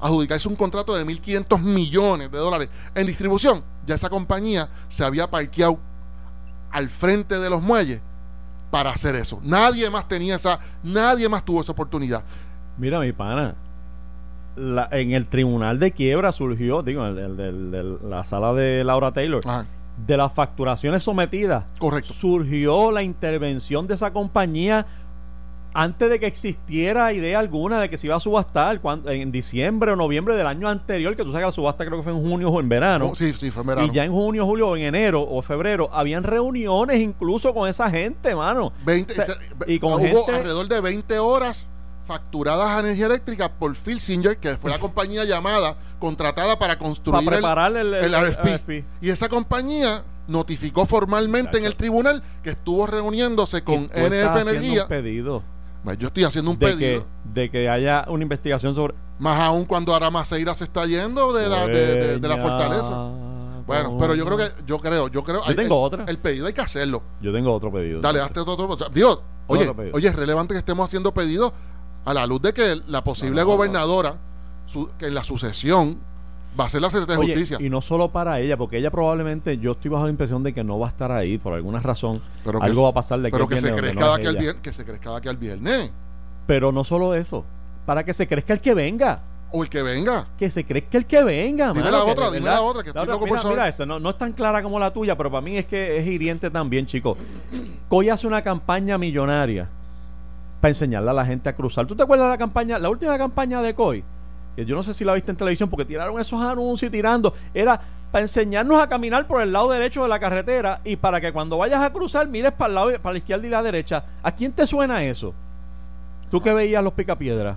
adjudicarse 0.00 0.48
un 0.48 0.56
contrato 0.56 0.94
de 0.96 1.04
1.500 1.04 1.60
millones 1.60 2.30
de 2.30 2.38
dólares 2.38 2.68
en 2.94 3.06
distribución, 3.06 3.62
ya 3.86 3.94
esa 3.94 4.08
compañía 4.10 4.68
se 4.88 5.04
había 5.04 5.30
parqueado 5.30 5.78
al 6.70 6.88
frente 6.88 7.38
de 7.38 7.48
los 7.50 7.62
muelles 7.62 8.00
para 8.70 8.90
hacer 8.90 9.14
eso. 9.14 9.40
Nadie 9.42 9.88
más 9.90 10.06
tenía 10.08 10.36
esa, 10.36 10.58
nadie 10.82 11.28
más 11.28 11.44
tuvo 11.44 11.60
esa 11.62 11.72
oportunidad. 11.72 12.22
Mira, 12.76 13.00
mi 13.00 13.12
pana. 13.12 13.54
la- 14.56 14.88
en 14.90 15.12
el 15.12 15.28
tribunal 15.28 15.78
de 15.78 15.92
quiebra 15.92 16.32
surgió, 16.32 16.82
digo, 16.82 17.06
el, 17.06 17.16
el- 17.16 17.36
del- 17.36 17.70
del- 17.70 17.98
la 18.10 18.24
sala 18.24 18.52
de 18.54 18.82
Laura 18.82 19.12
Taylor, 19.12 19.40
Ajá, 19.46 19.66
de 20.04 20.16
las 20.16 20.32
facturaciones 20.32 21.04
sometidas, 21.04 21.64
correcto. 21.78 22.12
surgió 22.12 22.90
la 22.90 23.04
intervención 23.04 23.86
de 23.86 23.94
esa 23.94 24.12
compañía 24.12 24.84
antes 25.74 26.08
de 26.10 26.18
que 26.18 26.26
existiera 26.26 27.12
idea 27.12 27.38
alguna 27.38 27.78
de 27.80 27.88
que 27.90 27.96
se 27.98 28.06
iba 28.06 28.16
a 28.16 28.20
subastar 28.20 28.80
cuando, 28.80 29.10
en 29.10 29.30
diciembre 29.30 29.92
o 29.92 29.96
noviembre 29.96 30.34
del 30.36 30.46
año 30.46 30.68
anterior, 30.68 31.14
que 31.14 31.22
tú 31.22 31.30
sabes 31.30 31.42
que 31.42 31.46
la 31.46 31.52
subasta 31.52 31.84
creo 31.84 31.98
que 31.98 32.02
fue 32.04 32.12
en 32.12 32.20
junio 32.20 32.48
o 32.50 32.58
en 32.60 32.68
verano. 32.68 33.08
Oh, 33.12 33.14
sí, 33.14 33.32
sí, 33.34 33.50
fue 33.50 33.60
en 33.62 33.66
verano. 33.68 33.86
Y 33.86 33.90
ya 33.94 34.04
en 34.04 34.12
junio, 34.12 34.44
julio, 34.46 34.68
o 34.68 34.76
en 34.76 34.82
enero 34.84 35.22
o 35.22 35.40
febrero, 35.42 35.88
habían 35.92 36.24
reuniones 36.24 36.98
incluso 37.00 37.52
con 37.54 37.68
esa 37.68 37.90
gente, 37.90 38.34
mano. 38.34 38.72
20, 38.84 39.12
O 39.12 39.16
sea, 39.16 39.24
se- 39.24 39.72
y 39.72 39.78
con 39.78 39.92
hubo 39.92 40.00
gente- 40.00 40.32
alrededor 40.32 40.68
de 40.68 40.80
20 40.80 41.18
horas 41.18 41.68
facturadas 42.04 42.70
a 42.70 42.80
energía 42.80 43.06
eléctrica 43.06 43.52
por 43.52 43.74
Phil 43.76 44.00
Singer, 44.00 44.38
que 44.38 44.56
fue 44.56 44.70
la 44.70 44.78
compañía 44.80 45.24
llamada, 45.24 45.76
contratada 45.98 46.58
para 46.58 46.78
construir 46.78 47.24
Para 47.24 47.36
el- 47.36 47.42
preparar 47.42 47.76
el, 47.76 47.94
el, 47.94 48.14
el- 48.14 48.14
RFP. 48.30 48.46
el 48.46 48.54
RFP. 48.54 48.84
Y 49.02 49.10
esa 49.10 49.28
compañía 49.28 50.02
notificó 50.26 50.86
formalmente 50.86 51.58
en 51.58 51.64
el 51.64 51.74
tribunal 51.76 52.22
que 52.42 52.50
estuvo 52.50 52.86
reuniéndose 52.86 53.62
con 53.62 53.84
NF 53.94 54.40
Energía. 54.40 54.82
un 54.82 54.88
pedido 54.88 55.42
yo 55.98 56.08
estoy 56.08 56.24
haciendo 56.24 56.50
un 56.50 56.58
de 56.58 56.66
pedido. 56.66 57.02
que, 57.02 57.40
de 57.40 57.50
que 57.50 57.68
haya 57.68 58.04
una 58.08 58.22
investigación 58.22 58.74
sobre 58.74 58.94
Más 59.18 59.40
aún 59.40 59.64
cuando 59.64 59.94
Aramaceira 59.94 60.54
se 60.54 60.64
está 60.64 60.86
yendo 60.86 61.32
de 61.32 61.48
la, 61.48 61.66
de, 61.66 61.72
de- 61.96 62.18
de 62.18 62.28
la 62.28 62.36
fortaleza. 62.38 63.10
Bueno, 63.66 63.96
pero 63.98 64.14
yo 64.14 64.24
creo 64.24 64.36
que, 64.38 64.44
yo 64.66 64.78
creo, 64.78 65.08
yo 65.08 65.22
creo. 65.24 65.42
Yo 65.46 65.54
tengo 65.54 65.76
el, 65.80 65.84
otra. 65.92 66.04
El 66.08 66.18
pedido 66.18 66.46
hay 66.46 66.52
que 66.52 66.60
hacerlo. 66.62 67.02
Yo 67.20 67.32
tengo 67.32 67.52
otro 67.54 67.70
pedido. 67.72 68.00
Dale, 68.00 68.20
hazte 68.20 68.40
otro. 68.40 68.54
otro 68.66 68.88
digo, 68.90 69.22
oye, 69.46 69.62
Otro 69.62 69.76
pedido. 69.76 69.94
oye, 69.96 70.08
es 70.08 70.16
relevante 70.16 70.54
que 70.54 70.58
estemos 70.58 70.86
haciendo 70.86 71.12
pedidos 71.12 71.52
a 72.04 72.14
la 72.14 72.26
luz 72.26 72.40
de 72.40 72.52
que 72.54 72.80
la 72.86 73.04
posible 73.04 73.42
no, 73.42 73.46
no. 73.48 73.52
gobernadora, 73.52 74.16
su- 74.66 74.88
que 74.98 75.06
en 75.06 75.14
la 75.14 75.22
sucesión 75.22 75.98
va 76.58 76.64
a 76.66 76.68
ser 76.68 76.82
la 76.82 76.90
Secretaría 76.90 77.22
de 77.22 77.40
Justicia. 77.40 77.58
y 77.60 77.70
no 77.70 77.80
solo 77.80 78.10
para 78.10 78.40
ella, 78.40 78.56
porque 78.56 78.78
ella 78.78 78.90
probablemente, 78.90 79.58
yo 79.58 79.72
estoy 79.72 79.90
bajo 79.90 80.04
la 80.04 80.10
impresión 80.10 80.42
de 80.42 80.52
que 80.52 80.64
no 80.64 80.78
va 80.78 80.86
a 80.86 80.90
estar 80.90 81.12
ahí 81.12 81.38
por 81.38 81.54
alguna 81.54 81.80
razón. 81.80 82.20
Pero 82.44 82.62
Algo 82.62 82.82
va 82.84 82.90
a 82.90 82.94
pasar 82.94 83.20
de 83.20 83.30
pero 83.30 83.46
que, 83.46 83.58
se 83.58 83.72
crezca 83.74 84.00
no 84.00 84.16
de 84.16 84.28
aquí 84.28 84.38
viernes, 84.38 84.62
que 84.62 84.72
se 84.72 84.84
crezca 84.84 85.10
de 85.10 85.16
aquí 85.16 85.28
al 85.28 85.36
viernes. 85.36 85.90
Pero 86.46 86.72
no 86.72 86.84
solo 86.84 87.14
eso, 87.14 87.44
para 87.86 88.04
que 88.04 88.12
se 88.12 88.26
crezca 88.26 88.52
el 88.54 88.60
que 88.60 88.74
venga. 88.74 89.22
O 89.50 89.62
el 89.62 89.70
que 89.70 89.82
venga. 89.82 90.26
Que 90.36 90.50
se 90.50 90.64
crezca 90.64 90.98
el 90.98 91.06
que 91.06 91.22
venga. 91.22 91.68
Dime 91.68 91.84
mano, 91.84 91.98
la 91.98 92.04
otra, 92.04 92.30
dime 92.30 92.46
la 92.46 92.60
otra, 92.60 92.82
que 92.82 92.90
estoy 92.90 93.06
loco 93.06 93.20
por 93.20 93.28
mira, 93.30 93.40
saber. 93.40 93.56
mira 93.56 93.68
esto, 93.68 93.86
no, 93.86 93.98
no 93.98 94.10
es 94.10 94.18
tan 94.18 94.32
clara 94.32 94.62
como 94.62 94.78
la 94.78 94.92
tuya, 94.92 95.16
pero 95.16 95.30
para 95.30 95.40
mí 95.40 95.56
es 95.56 95.66
que 95.66 95.96
es 95.96 96.06
hiriente 96.06 96.50
también, 96.50 96.86
chicos. 96.86 97.18
Coy 97.88 98.10
hace 98.10 98.26
una 98.26 98.42
campaña 98.42 98.98
millonaria 98.98 99.68
para 100.60 100.70
enseñarle 100.70 101.10
a 101.10 101.14
la 101.14 101.24
gente 101.24 101.48
a 101.48 101.54
cruzar. 101.56 101.86
¿Tú 101.86 101.94
te 101.94 102.02
acuerdas 102.02 102.26
de 102.26 102.30
la 102.30 102.38
campaña, 102.38 102.78
la 102.78 102.90
última 102.90 103.16
campaña 103.16 103.62
de 103.62 103.74
Coy? 103.74 104.04
Yo 104.64 104.74
no 104.74 104.82
sé 104.82 104.94
si 104.94 105.04
la 105.04 105.12
viste 105.14 105.30
en 105.30 105.36
televisión 105.36 105.68
porque 105.68 105.84
tiraron 105.84 106.18
esos 106.20 106.40
anuncios 106.40 106.88
y 106.88 106.92
tirando. 106.92 107.34
Era 107.54 107.80
para 108.10 108.22
enseñarnos 108.22 108.80
a 108.80 108.88
caminar 108.88 109.26
por 109.26 109.42
el 109.42 109.52
lado 109.52 109.70
derecho 109.70 110.02
de 110.02 110.08
la 110.08 110.18
carretera 110.18 110.80
y 110.84 110.96
para 110.96 111.20
que 111.20 111.32
cuando 111.32 111.58
vayas 111.58 111.82
a 111.82 111.92
cruzar 111.92 112.26
mires 112.28 112.52
para 112.52 112.68
el 112.68 112.74
lado, 112.74 113.02
para 113.02 113.12
la 113.12 113.18
izquierda 113.18 113.46
y 113.46 113.50
la 113.50 113.62
derecha. 113.62 114.04
¿A 114.22 114.32
quién 114.32 114.52
te 114.52 114.66
suena 114.66 115.04
eso? 115.04 115.34
Tú 116.30 116.40
que 116.40 116.52
veías 116.52 116.82
los 116.82 116.92
picapiedras. 116.92 117.56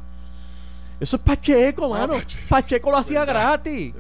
Eso 1.02 1.16
es 1.16 1.22
Pacheco, 1.24 1.94
Ah, 1.96 2.00
mano. 2.02 2.14
Pacheco. 2.14 2.44
Pacheco 2.48 2.92
lo 2.92 2.98
hacía 2.98 3.26
Verdad. 3.26 3.42
gratis. 3.42 3.94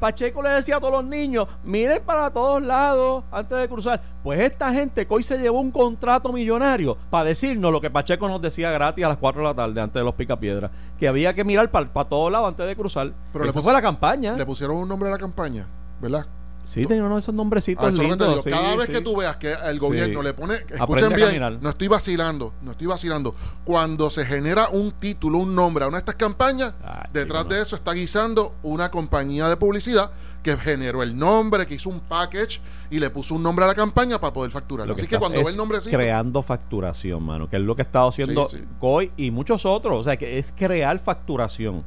Pacheco 0.00 0.42
le 0.42 0.48
decía 0.50 0.76
a 0.76 0.80
todos 0.80 0.92
los 0.92 1.04
niños, 1.04 1.46
miren 1.62 2.02
para 2.04 2.30
todos 2.30 2.60
lados 2.60 3.22
antes 3.30 3.56
de 3.58 3.68
cruzar. 3.68 4.02
Pues 4.24 4.40
esta 4.40 4.72
gente 4.72 5.06
que 5.06 5.14
hoy 5.14 5.22
se 5.22 5.38
llevó 5.38 5.60
un 5.60 5.70
contrato 5.70 6.32
millonario 6.32 6.98
para 7.10 7.24
decirnos 7.24 7.70
lo 7.72 7.80
que 7.80 7.90
Pacheco 7.90 8.28
nos 8.28 8.42
decía 8.42 8.72
gratis 8.72 9.04
a 9.04 9.08
las 9.08 9.18
4 9.18 9.40
de 9.40 9.46
la 9.46 9.54
tarde 9.54 9.80
antes 9.80 9.94
de 10.00 10.04
los 10.04 10.14
picapiedras, 10.14 10.72
que 10.98 11.06
había 11.06 11.32
que 11.32 11.44
mirar 11.44 11.70
para 11.70 12.08
todos 12.08 12.32
lados 12.32 12.48
antes 12.48 12.66
de 12.66 12.74
cruzar. 12.74 13.12
Pero 13.32 13.44
le 13.44 13.50
Esa 13.50 13.62
fue 13.62 13.72
la 13.72 13.80
campaña. 13.80 14.34
Le 14.34 14.44
pusieron 14.44 14.78
un 14.78 14.88
nombre 14.88 15.08
a 15.08 15.12
la 15.12 15.18
campaña, 15.18 15.68
¿verdad? 16.00 16.26
Sí, 16.68 16.86
tenía 16.86 17.02
uno 17.04 17.14
de 17.14 17.20
esos 17.20 17.34
nombrecitos 17.34 17.84
Ah, 17.84 17.88
eso 17.88 18.02
es 18.02 18.08
lo 18.08 18.14
que 18.14 18.18
te 18.18 18.24
lindos. 18.24 18.44
digo. 18.44 18.56
sí, 18.56 18.62
Cada 18.62 18.76
vez 18.76 18.86
sí. 18.86 18.92
que 18.92 19.00
tú 19.00 19.16
veas 19.16 19.36
que 19.36 19.52
el 19.52 19.78
gobierno 19.78 20.20
Sí. 20.20 20.26
le 20.26 20.34
pone, 20.34 20.54
escuchen 20.68 21.12
bien, 21.14 21.58
no 21.60 21.68
estoy 21.70 21.88
vacilando, 21.88 22.54
no 22.62 22.70
estoy 22.72 22.86
vacilando. 22.86 23.34
Cuando 23.64 24.10
se 24.10 24.24
genera 24.26 24.68
un 24.68 24.92
título, 24.92 25.38
un 25.38 25.54
nombre 25.54 25.84
a 25.84 25.88
una 25.88 25.96
de 25.98 26.00
estas 26.00 26.14
campañas, 26.16 26.74
Ah, 26.82 27.08
detrás 27.12 27.42
chico, 27.44 27.54
de 27.54 27.62
eso 27.62 27.76
está 27.76 27.92
guisando 27.92 28.54
una 28.62 28.90
compañía 28.90 29.48
de 29.48 29.56
publicidad 29.56 30.10
que 30.42 30.56
generó 30.56 31.02
el 31.02 31.18
nombre, 31.18 31.66
que 31.66 31.74
hizo 31.74 31.88
un 31.90 32.00
package 32.00 32.60
y 32.90 33.00
le 33.00 33.10
puso 33.10 33.34
un 33.34 33.42
nombre 33.42 33.64
a 33.64 33.68
la 33.68 33.74
campaña 33.74 34.20
para 34.20 34.32
poder 34.32 34.50
facturarlo. 34.50 34.92
Lo 34.94 34.98
Así 34.98 35.06
que, 35.06 35.18
cuando 35.18 35.42
ve 35.44 35.50
el 35.50 35.82
creando 35.90 36.42
facturación, 36.42 37.22
mano, 37.22 37.48
que 37.50 37.56
es 37.56 37.62
lo 37.62 37.74
que 37.74 37.82
ha 37.82 37.84
estado 37.84 38.08
haciendo. 38.08 38.48
COI 38.78 39.12
y 39.16 39.30
muchos 39.30 39.66
otros, 39.66 40.00
o 40.00 40.04
sea, 40.04 40.16
que 40.16 40.38
es 40.38 40.52
crear 40.56 40.98
facturación. 41.00 41.82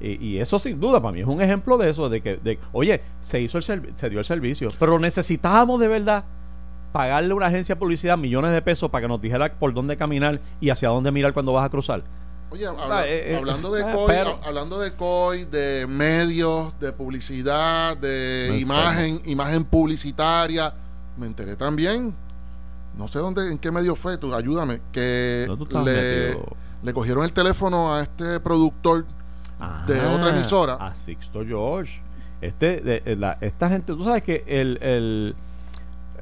Y, 0.00 0.24
y 0.24 0.38
eso 0.38 0.58
sin 0.58 0.78
duda 0.80 1.00
para 1.02 1.12
mí 1.12 1.20
es 1.20 1.26
un 1.26 1.40
ejemplo 1.42 1.76
de 1.76 1.90
eso, 1.90 2.08
de 2.08 2.20
que, 2.20 2.36
de, 2.36 2.58
oye, 2.72 3.02
se 3.20 3.40
hizo 3.40 3.58
el 3.58 3.64
se 3.64 4.08
dio 4.10 4.18
el 4.20 4.24
servicio, 4.24 4.70
pero 4.78 4.98
necesitábamos 4.98 5.80
de 5.80 5.88
verdad 5.88 6.24
pagarle 6.92 7.32
a 7.32 7.34
una 7.34 7.46
agencia 7.46 7.74
de 7.74 7.78
publicidad 7.80 8.16
millones 8.16 8.52
de 8.52 8.62
pesos 8.62 8.90
para 8.90 9.02
que 9.02 9.08
nos 9.08 9.20
dijera 9.20 9.52
por 9.52 9.74
dónde 9.74 9.96
caminar 9.96 10.40
y 10.60 10.70
hacia 10.70 10.88
dónde 10.88 11.10
mirar 11.10 11.32
cuando 11.34 11.52
vas 11.52 11.66
a 11.66 11.68
cruzar. 11.68 12.02
Oye, 12.50 12.66
habla- 12.66 13.06
eh, 13.06 13.32
eh, 13.32 13.36
hablando 13.36 13.70
de 13.72 13.82
eh, 13.82 13.92
COI, 13.92 14.06
pero- 14.06 14.40
hablando 14.42 14.78
de 14.78 14.92
COI, 14.94 15.44
de 15.44 15.86
medios, 15.86 16.78
de 16.80 16.92
publicidad, 16.92 17.96
de 17.96 18.56
imagen, 18.58 19.20
imagen 19.26 19.64
publicitaria, 19.64 20.72
me 21.18 21.26
enteré 21.26 21.56
también, 21.56 22.14
no 22.96 23.06
sé 23.08 23.18
dónde, 23.18 23.50
en 23.52 23.58
qué 23.58 23.70
medio 23.70 23.94
fue, 23.96 24.16
tú 24.16 24.32
ayúdame, 24.34 24.80
que 24.92 25.44
¿Dónde 25.46 25.66
tú 25.66 25.84
le, 25.84 26.38
le 26.82 26.92
cogieron 26.94 27.24
el 27.24 27.32
teléfono 27.34 27.94
a 27.94 28.02
este 28.02 28.40
productor 28.40 29.04
de 29.86 30.00
otra 30.06 30.30
emisora. 30.30 30.74
A 30.74 30.94
Sixto 30.94 31.44
George. 31.44 32.00
Este, 32.40 32.80
de- 32.80 33.00
de 33.00 33.16
la- 33.16 33.36
esta 33.40 33.68
gente, 33.68 33.92
tú 33.94 34.04
sabes 34.04 34.22
que 34.22 34.44
el, 34.46 34.78
el- 34.82 35.34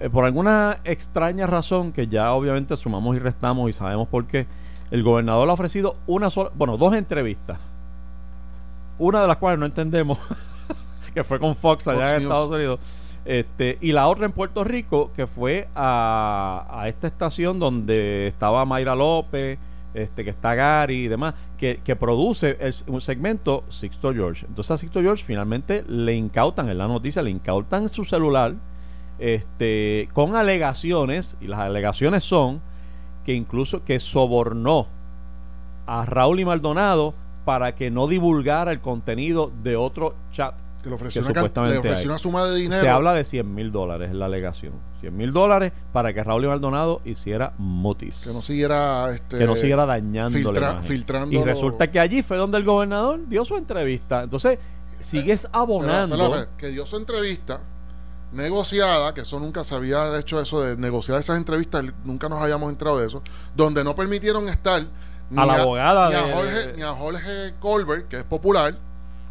eh, 0.01 0.09
por 0.11 0.25
alguna 0.25 0.79
extraña 0.85 1.47
razón, 1.47 1.93
que 1.93 2.07
ya 2.07 2.33
obviamente 2.33 2.77
sumamos 2.77 3.17
y 3.17 3.19
restamos 3.19 3.69
y 3.69 3.73
sabemos 3.73 4.09
por 4.09 4.27
qué, 4.27 4.47
el 4.91 5.03
gobernador 5.03 5.45
le 5.47 5.51
ha 5.51 5.55
ofrecido 5.55 5.97
una 6.07 6.31
sola, 6.31 6.51
bueno, 6.55 6.77
dos 6.77 6.95
entrevistas. 6.95 7.59
Una 8.99 9.21
de 9.23 9.29
las 9.29 9.37
cuales 9.37 9.59
no 9.61 9.67
entendemos, 9.67 10.19
que 11.15 11.23
fue 11.25 11.39
con 11.39 11.55
Fox 11.55 11.87
allá 11.89 11.99
Fox 11.99 12.13
en 12.13 12.19
News. 12.21 12.23
Estados 12.33 12.51
Unidos. 12.51 12.81
Este, 13.27 13.77
y 13.81 13.93
la 13.93 14.07
otra 14.09 14.25
en 14.27 14.33
Puerto 14.33 14.63
Rico, 14.65 15.11
que 15.15 15.27
fue 15.27 15.69
a, 15.75 16.67
a 16.71 16.89
esta 16.89 17.09
estación 17.09 17.59
donde 17.59 18.29
estaba 18.29 18.65
Mayra 18.65 18.95
López, 18.95 19.59
este, 19.97 20.23
que 20.25 20.31
está 20.31 20.55
Gary 20.55 21.05
y 21.05 21.09
demás, 21.09 21.35
que, 21.57 21.97
produce 21.99 22.57
el- 22.61 22.75
un 22.87 23.01
segmento 23.01 23.65
Sixto 23.69 24.13
George. 24.13 24.47
Entonces 24.47 24.71
a 24.71 24.77
Sixto 24.77 25.01
George 25.01 25.25
finalmente 25.25 25.85
le 25.89 26.15
incautan, 26.15 26.69
en 26.69 26.79
la 26.79 26.87
noticia, 26.87 27.23
le 27.23 27.31
incautan 27.31 27.89
su 27.89 28.05
celular 28.05 28.55
este, 29.19 30.09
con 30.13 30.37
alegaciones, 30.37 31.37
y 31.41 31.47
las 31.47 31.61
alegaciones 31.61 32.23
son 32.23 32.61
que 33.25 33.33
incluso 33.33 33.83
que 33.83 33.99
sobornó 33.99 34.87
a 35.87 36.05
Raúl 36.05 36.41
y 36.41 36.45
Maldonado 36.45 37.15
para 37.45 37.75
que 37.75 37.91
no 37.91 38.09
divulgara 38.09 38.73
el 38.73 38.81
contenido 38.81 39.51
de 39.63 39.77
otro 39.77 40.15
chat 40.33 40.55
que 40.87 40.91
le 40.91 40.97
ofreció, 40.97 41.23
que 41.23 41.29
una, 41.31 41.35
supuestamente 41.41 41.75
le 41.75 41.79
ofreció 41.81 42.01
hay. 42.03 42.07
una 42.09 42.19
suma 42.19 42.45
de 42.45 42.57
dinero. 42.57 42.81
se 42.81 42.89
habla 42.89 43.13
de 43.13 43.25
100 43.25 43.55
mil 43.55 43.73
dólares, 43.73 44.09
es 44.11 44.15
la 44.17 44.27
alegación. 44.27 44.73
100 45.01 45.17
mil 45.17 45.33
dólares 45.33 45.73
para 45.93 46.13
que 46.15 46.23
Raúl 46.25 46.45
y 46.45 46.49
Maldonado 46.49 47.03
hiciera 47.05 47.53
mutis. 47.59 48.23
que 48.27 48.33
no 48.33 48.41
siguiera 48.41 49.11
este, 49.15 49.39
Que 49.39 49.47
no 49.47 49.57
siguiera 49.57 49.85
dañando 49.85 50.31
filtra- 50.39 50.81
filtrando 50.81 51.35
Y 51.39 51.43
resulta 51.43 51.91
que 51.91 52.01
allí 52.01 52.23
fue 52.23 52.37
donde 52.37 52.59
el 52.59 52.65
gobernador 52.65 53.21
dio 53.29 53.45
su 53.45 53.57
entrevista. 53.57 54.23
Entonces, 54.23 54.59
sigues 55.01 55.47
Pero, 55.51 55.59
abonando. 55.63 56.15
espera, 56.17 56.37
espera, 56.43 56.57
que 56.57 56.69
dio 56.69 56.87
su 56.87 56.97
entrevista 56.97 57.61
negociada, 58.33 59.15
que 59.15 59.23
eso 59.23 59.39
nunca 59.41 59.65
se 59.65 59.75
había 59.75 60.19
hecho 60.19 60.41
eso 60.41 60.61
de 60.63 60.77
negociar 60.77 61.19
esas 61.21 61.37
entrevistas, 61.39 61.85
nunca 62.05 62.29
nos 62.29 62.43
habíamos 62.43 62.71
entrado 62.71 62.99
de 62.99 63.07
eso, 63.07 63.23
donde 63.55 63.85
no 63.85 63.95
permitieron 63.95 64.49
estar 64.49 64.83
ni 65.31 65.41
A 65.43 65.47
la 65.47 65.55
abogada 65.63 66.09
ni 66.11 66.15
a 66.17 66.23
de- 66.23 66.33
Jorge, 66.33 66.73
ni 66.77 66.83
a 66.83 66.93
Jorge 66.93 67.55
Colbert, 67.61 68.09
que 68.09 68.19
es 68.19 68.25
popular, 68.25 68.77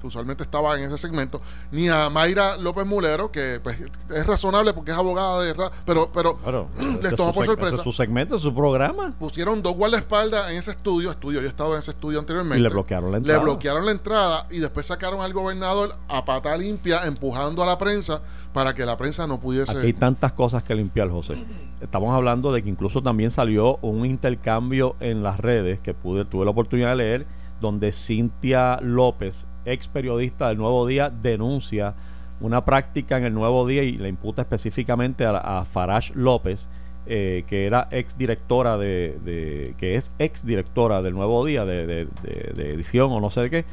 que 0.06 0.10
usualmente 0.10 0.44
estaba 0.44 0.78
en 0.78 0.84
ese 0.84 0.98
segmento, 1.00 1.42
ni 1.72 1.90
a 1.90 2.10
Mayra 2.12 2.58
López 2.58 2.86
Mulero, 2.86 3.32
que 3.32 3.60
pues, 3.64 3.82
es 4.14 4.28
razonable 4.28 4.74
porque 4.74 4.92
es 4.92 4.98
abogada 4.98 5.42
de 5.42 5.54
ra- 5.54 5.72
pero 5.86 6.12
pero 6.14 6.38
Claro, 6.38 6.68
les 7.02 7.16
tomó 7.16 7.34
por 7.34 7.46
sorpresa. 7.46 7.76
es 7.78 7.82
su 7.82 7.92
segmento, 7.92 8.36
es 8.36 8.42
su 8.42 8.54
programa. 8.54 9.14
pusieron 9.18 9.64
dos 9.64 9.76
guardaespaldas 9.76 10.52
en 10.52 10.58
ese 10.58 10.72
estudio, 10.72 11.10
estudio, 11.10 11.40
yo 11.42 11.46
he 11.48 11.50
estado 11.50 11.74
en 11.74 11.80
ese 11.80 11.92
estudio 11.92 12.20
anteriormente. 12.20 12.60
Y 12.60 12.64
le 12.64 12.70
bloquearon 12.70 13.12
la 13.12 13.18
entrada. 13.18 13.40
Le 13.40 13.44
bloquearon 13.44 13.86
la 13.86 13.92
entrada 13.92 14.48
y 14.52 14.60
después 14.60 14.86
sacaron 14.86 15.22
al 15.22 15.34
gobernador 15.34 15.96
a 16.08 16.24
pata 16.24 16.56
limpia 16.56 17.06
empujando 17.06 17.64
a 17.64 17.66
la 17.66 17.78
prensa 17.80 18.22
para 18.54 18.74
que 18.76 18.86
la 18.86 18.96
prensa 18.98 19.26
no 19.26 19.40
pudiese. 19.40 19.72
Aquí 19.78 19.88
hay 19.88 19.94
tantas 19.94 20.32
cosas 20.34 20.64
que 20.64 20.76
limpiar, 20.76 21.10
José. 21.10 21.36
Estamos 21.82 22.14
hablando 22.14 22.52
de 22.52 22.62
que 22.64 22.70
incluso 22.70 23.02
también 23.02 23.32
salió 23.32 23.78
un 23.82 24.06
intercambio 24.06 24.96
en 25.00 25.24
las 25.24 25.40
redes 25.40 25.80
que 25.80 25.94
pude, 25.94 26.26
tuve 26.26 26.46
la 26.46 26.52
oportunidad 26.52 26.90
de 26.90 26.96
leer, 26.96 27.28
donde 27.62 27.92
Cintia 27.92 28.80
López, 28.82 29.46
ex 29.66 29.88
periodista 29.88 30.50
del 30.50 30.58
Nuevo 30.58 30.86
Día, 30.88 31.10
denuncia 31.10 31.94
una 32.42 32.66
práctica 32.66 33.18
en 33.18 33.26
el 33.26 33.34
Nuevo 33.34 33.66
Día 33.66 33.84
y 33.84 33.98
le 33.98 34.10
imputa 34.10 34.42
específicamente 34.42 35.26
a, 35.26 35.38
a 35.38 35.66
Farage 35.66 36.14
López, 36.16 36.68
eh, 37.08 37.44
que 37.48 37.66
era 37.66 37.88
ex 37.92 38.18
directora 38.18 38.78
de, 38.78 39.74
que 39.78 39.96
es 39.96 40.12
ex 40.20 40.46
directora 40.46 41.02
del 41.02 41.14
Nuevo 41.14 41.46
Día 41.46 41.64
de, 41.66 41.86
de- 41.86 42.08
de- 42.56 42.74
edición 42.74 43.12
o 43.12 43.20
no 43.22 43.30
sé 43.30 43.50
qué, 43.50 43.64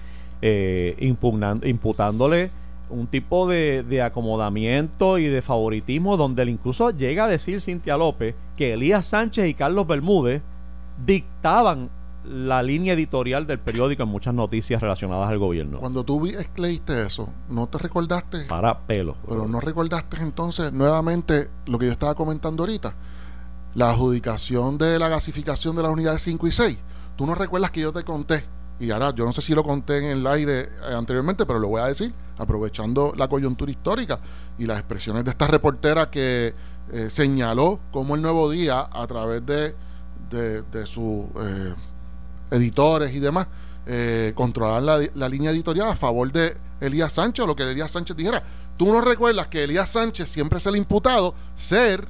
eh, 0.43 0.97
imputándole 1.63 2.51
un 2.91 3.07
tipo 3.07 3.49
de, 3.49 3.83
de 3.85 4.03
acomodamiento 4.03 5.17
y 5.19 5.25
de 5.27 5.41
favoritismo 5.41 6.17
donde 6.19 6.43
él 6.43 6.51
incluso 6.51 6.91
llega 6.91 7.25
a 7.25 7.29
decir 7.29 7.61
Cintia 7.61 7.97
López 7.97 8.35
que 8.57 8.75
Elías 8.75 9.07
Sánchez 9.07 9.47
y 9.49 9.55
Carlos 9.55 9.87
Bermúdez 9.87 10.43
dictaban 11.07 11.89
la 12.25 12.63
línea 12.63 12.95
editorial 12.95 13.47
del 13.47 13.59
periódico 13.59 14.03
en 14.05 14.09
muchas 14.09 14.35
noticias 14.35 14.81
relacionadas 14.81 15.29
al 15.29 15.39
gobierno. 15.39 15.79
Cuando 15.79 16.05
tú 16.05 16.23
leíste 16.57 17.03
eso, 17.07 17.29
¿no 17.49 17.69
te 17.69 17.79
recordaste? 17.79 18.45
Para 18.45 18.81
pelos. 18.87 19.17
Pero 19.29 19.49
no 19.49 19.61
recordaste 19.61 20.19
entonces 20.19 20.73
nuevamente 20.73 21.49
lo 21.67 21.79
que 21.79 21.87
yo 21.87 21.93
estaba 21.93 22.15
comentando 22.15 22.63
ahorita. 22.63 22.95
La 23.75 23.91
adjudicación 23.91 24.79
de 24.79 24.99
la 24.99 25.09
gasificación 25.09 25.75
de 25.75 25.83
las 25.83 25.91
unidades 25.91 26.23
5 26.23 26.47
y 26.47 26.53
6. 26.53 26.79
Tú 27.17 27.27
no 27.27 27.35
recuerdas 27.35 27.71
que 27.71 27.81
yo 27.81 27.93
te 27.93 28.05
conté, 28.05 28.45
y 28.79 28.91
ahora 28.91 29.15
yo 29.15 29.25
no 29.25 29.33
sé 29.33 29.43
si 29.43 29.55
lo 29.55 29.63
conté 29.63 29.99
en 29.99 30.05
el 30.05 30.27
aire 30.27 30.61
eh, 30.61 30.95
anteriormente, 30.95 31.47
pero 31.47 31.59
lo 31.59 31.69
voy 31.69 31.81
a 31.81 31.87
decir, 31.87 32.13
aprovechando 32.39 33.13
la 33.17 33.29
coyuntura 33.29 33.71
histórica 33.71 34.21
y 34.59 34.67
las 34.67 34.79
expresiones 34.79 35.25
de 35.25 35.31
esta 35.31 35.47
reportera 35.47 36.11
que 36.11 36.55
eh, 36.93 37.11
señaló 37.11 37.81
cómo 37.91 38.15
el 38.15 38.23
nuevo 38.23 38.51
día, 38.51 38.89
a 38.91 39.07
través 39.07 39.45
de, 39.47 39.75
de, 40.31 40.63
de 40.63 40.87
sus 40.87 41.27
eh, 41.41 41.75
editores 42.53 43.15
y 43.15 43.19
demás, 43.19 43.49
eh, 43.87 44.33
controlar 44.35 44.83
la, 44.83 45.01
la, 45.15 45.29
línea 45.29 45.51
editorial 45.51 45.89
a 45.89 45.97
favor 45.97 46.31
de 46.31 46.57
Elías 46.81 47.13
Sánchez, 47.15 47.45
o 47.45 47.49
lo 47.49 47.57
que 47.57 47.65
Elías 47.65 47.91
Sánchez 47.91 48.17
dijera. 48.17 48.43
Tú 48.77 48.93
no 48.93 49.01
recuerdas 49.01 49.49
que 49.49 49.65
Elías 49.65 49.91
Sánchez 49.91 50.31
siempre 50.31 50.59
es 50.59 50.67
el 50.67 50.77
imputado 50.77 51.35
ser 51.57 52.07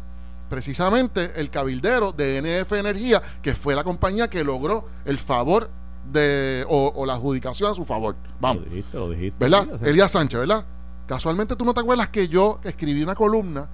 precisamente 0.51 1.33
el 1.37 1.49
cabildero 1.49 2.13
de 2.13 2.43
NF 2.43 2.73
Energía, 2.73 3.23
que 3.41 3.55
fue 3.55 3.75
la 3.75 3.85
compañía 3.85 4.29
que 4.29 4.45
logró 4.45 4.87
el 5.07 5.17
favor 5.19 5.71
de 6.13 6.65
o, 6.69 7.07
la 7.07 7.15
adjudicación 7.15 7.71
a 7.71 7.75
su 7.75 7.87
favor. 7.87 8.17
Vamos. 8.41 8.65
Lo 8.65 8.71
dijiste, 8.71 8.97
lo 8.99 9.11
dijiste. 9.11 9.37
¿Verdad? 9.39 9.87
Elías 9.87 10.11
Sánchez, 10.11 10.41
¿verdad? 10.41 10.67
Casualmente 11.07 11.57
tú 11.57 11.65
no 11.65 11.73
te 11.73 11.81
acuerdas 11.81 12.09
que 12.09 12.29
yo 12.29 12.61
escribí 12.65 13.03
una 13.03 13.15
columna 13.15 13.69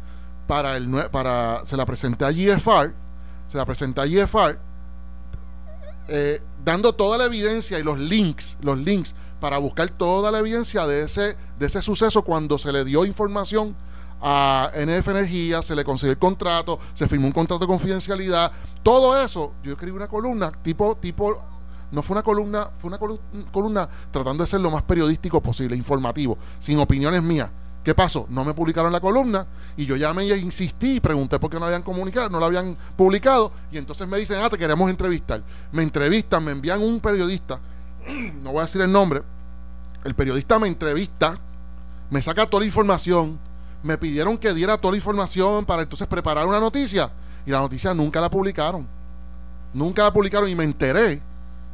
para 0.46 0.76
el 0.76 0.88
para 1.10 1.62
se 1.64 1.76
la 1.76 1.84
presenté 1.84 2.24
a 2.24 2.30
GFR, 2.30 2.94
se 3.48 3.58
la 3.58 3.66
presenté 3.66 4.00
a 4.00 4.06
GFR 4.06 4.58
eh, 6.08 6.40
dando 6.64 6.94
toda 6.94 7.18
la 7.18 7.24
evidencia 7.24 7.78
y 7.78 7.82
los 7.82 7.98
links, 7.98 8.56
los 8.60 8.78
links 8.78 9.14
para 9.40 9.58
buscar 9.58 9.90
toda 9.90 10.30
la 10.30 10.40
evidencia 10.40 10.86
de 10.86 11.02
ese 11.02 11.36
de 11.58 11.66
ese 11.66 11.82
suceso 11.82 12.22
cuando 12.22 12.58
se 12.58 12.72
le 12.72 12.84
dio 12.84 13.04
información 13.04 13.76
a 14.20 14.70
NF 14.74 15.08
Energía, 15.08 15.62
se 15.62 15.76
le 15.76 15.84
consiguió 15.84 16.12
el 16.12 16.18
contrato, 16.18 16.78
se 16.92 17.06
firmó 17.06 17.26
un 17.26 17.32
contrato 17.32 17.60
de 17.60 17.68
confidencialidad, 17.68 18.50
todo 18.82 19.16
eso, 19.22 19.54
yo 19.62 19.72
escribí 19.72 19.96
una 19.96 20.08
columna 20.08 20.52
tipo 20.62 20.96
tipo 20.96 21.38
no 21.90 22.02
fue 22.02 22.14
una 22.14 22.22
columna, 22.22 22.70
fue 22.76 22.88
una 22.88 22.98
columna 23.50 23.88
tratando 24.10 24.44
de 24.44 24.46
ser 24.46 24.60
lo 24.60 24.70
más 24.70 24.82
periodístico 24.82 25.40
posible, 25.40 25.74
informativo, 25.74 26.36
sin 26.58 26.78
opiniones 26.78 27.22
mías. 27.22 27.50
¿Qué 27.88 27.94
pasó? 27.94 28.26
No 28.28 28.44
me 28.44 28.52
publicaron 28.52 28.92
la 28.92 29.00
columna 29.00 29.46
y 29.74 29.86
yo 29.86 29.96
llamé 29.96 30.26
y 30.26 30.32
insistí 30.34 30.96
y 30.96 31.00
pregunté 31.00 31.38
por 31.38 31.48
qué 31.48 31.58
no 31.58 31.64
habían 31.64 31.80
comunicado, 31.80 32.28
no 32.28 32.38
la 32.38 32.44
habían 32.44 32.76
publicado 32.94 33.50
y 33.72 33.78
entonces 33.78 34.06
me 34.06 34.18
dicen, 34.18 34.42
ah, 34.44 34.50
te 34.50 34.58
queremos 34.58 34.90
entrevistar. 34.90 35.42
Me 35.72 35.84
entrevistan, 35.84 36.44
me 36.44 36.52
envían 36.52 36.82
un 36.82 37.00
periodista, 37.00 37.58
no 38.42 38.52
voy 38.52 38.58
a 38.58 38.66
decir 38.66 38.82
el 38.82 38.92
nombre, 38.92 39.22
el 40.04 40.14
periodista 40.14 40.58
me 40.58 40.68
entrevista, 40.68 41.40
me 42.10 42.20
saca 42.20 42.44
toda 42.44 42.60
la 42.60 42.66
información, 42.66 43.38
me 43.82 43.96
pidieron 43.96 44.36
que 44.36 44.52
diera 44.52 44.76
toda 44.76 44.92
la 44.92 44.98
información 44.98 45.64
para 45.64 45.80
entonces 45.80 46.06
preparar 46.08 46.46
una 46.46 46.60
noticia 46.60 47.10
y 47.46 47.50
la 47.52 47.60
noticia 47.60 47.94
nunca 47.94 48.20
la 48.20 48.28
publicaron. 48.28 48.86
Nunca 49.72 50.02
la 50.02 50.12
publicaron 50.12 50.50
y 50.50 50.54
me 50.54 50.64
enteré 50.64 51.22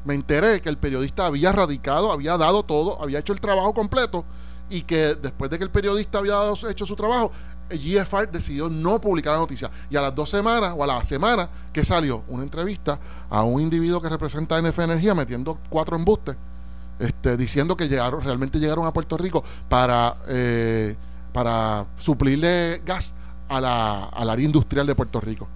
me 0.04 0.14
enteré 0.14 0.60
que 0.60 0.68
el 0.68 0.76
periodista 0.76 1.26
había 1.26 1.50
radicado, 1.50 2.12
había 2.12 2.36
dado 2.36 2.62
todo, 2.62 3.02
había 3.02 3.18
hecho 3.18 3.32
el 3.32 3.40
trabajo 3.40 3.72
completo 3.72 4.24
y 4.70 4.82
que 4.82 5.14
después 5.14 5.50
de 5.50 5.58
que 5.58 5.64
el 5.64 5.70
periodista 5.70 6.18
había 6.18 6.36
hecho 6.68 6.86
su 6.86 6.96
trabajo, 6.96 7.30
GFR 7.70 8.30
decidió 8.30 8.68
no 8.68 9.00
publicar 9.00 9.34
la 9.34 9.38
noticia. 9.40 9.70
Y 9.90 9.96
a 9.96 10.02
las 10.02 10.14
dos 10.14 10.30
semanas 10.30 10.74
o 10.76 10.84
a 10.84 10.86
la 10.86 11.04
semana 11.04 11.48
que 11.72 11.84
salió 11.84 12.22
una 12.28 12.42
entrevista 12.42 12.98
a 13.30 13.42
un 13.42 13.60
individuo 13.60 14.00
que 14.00 14.08
representa 14.08 14.60
NF 14.60 14.78
Energía 14.80 15.14
metiendo 15.14 15.58
cuatro 15.68 15.96
embustes, 15.96 16.36
este, 16.98 17.36
diciendo 17.36 17.76
que 17.76 17.88
llegaron, 17.88 18.22
realmente 18.22 18.58
llegaron 18.58 18.86
a 18.86 18.92
Puerto 18.92 19.16
Rico 19.16 19.42
para, 19.68 20.16
eh, 20.28 20.96
para 21.32 21.86
suplirle 21.98 22.82
gas 22.84 23.14
a 23.48 23.60
la, 23.60 24.04
al 24.04 24.30
área 24.30 24.44
industrial 24.44 24.86
de 24.86 24.94
Puerto 24.94 25.20
Rico. 25.20 25.48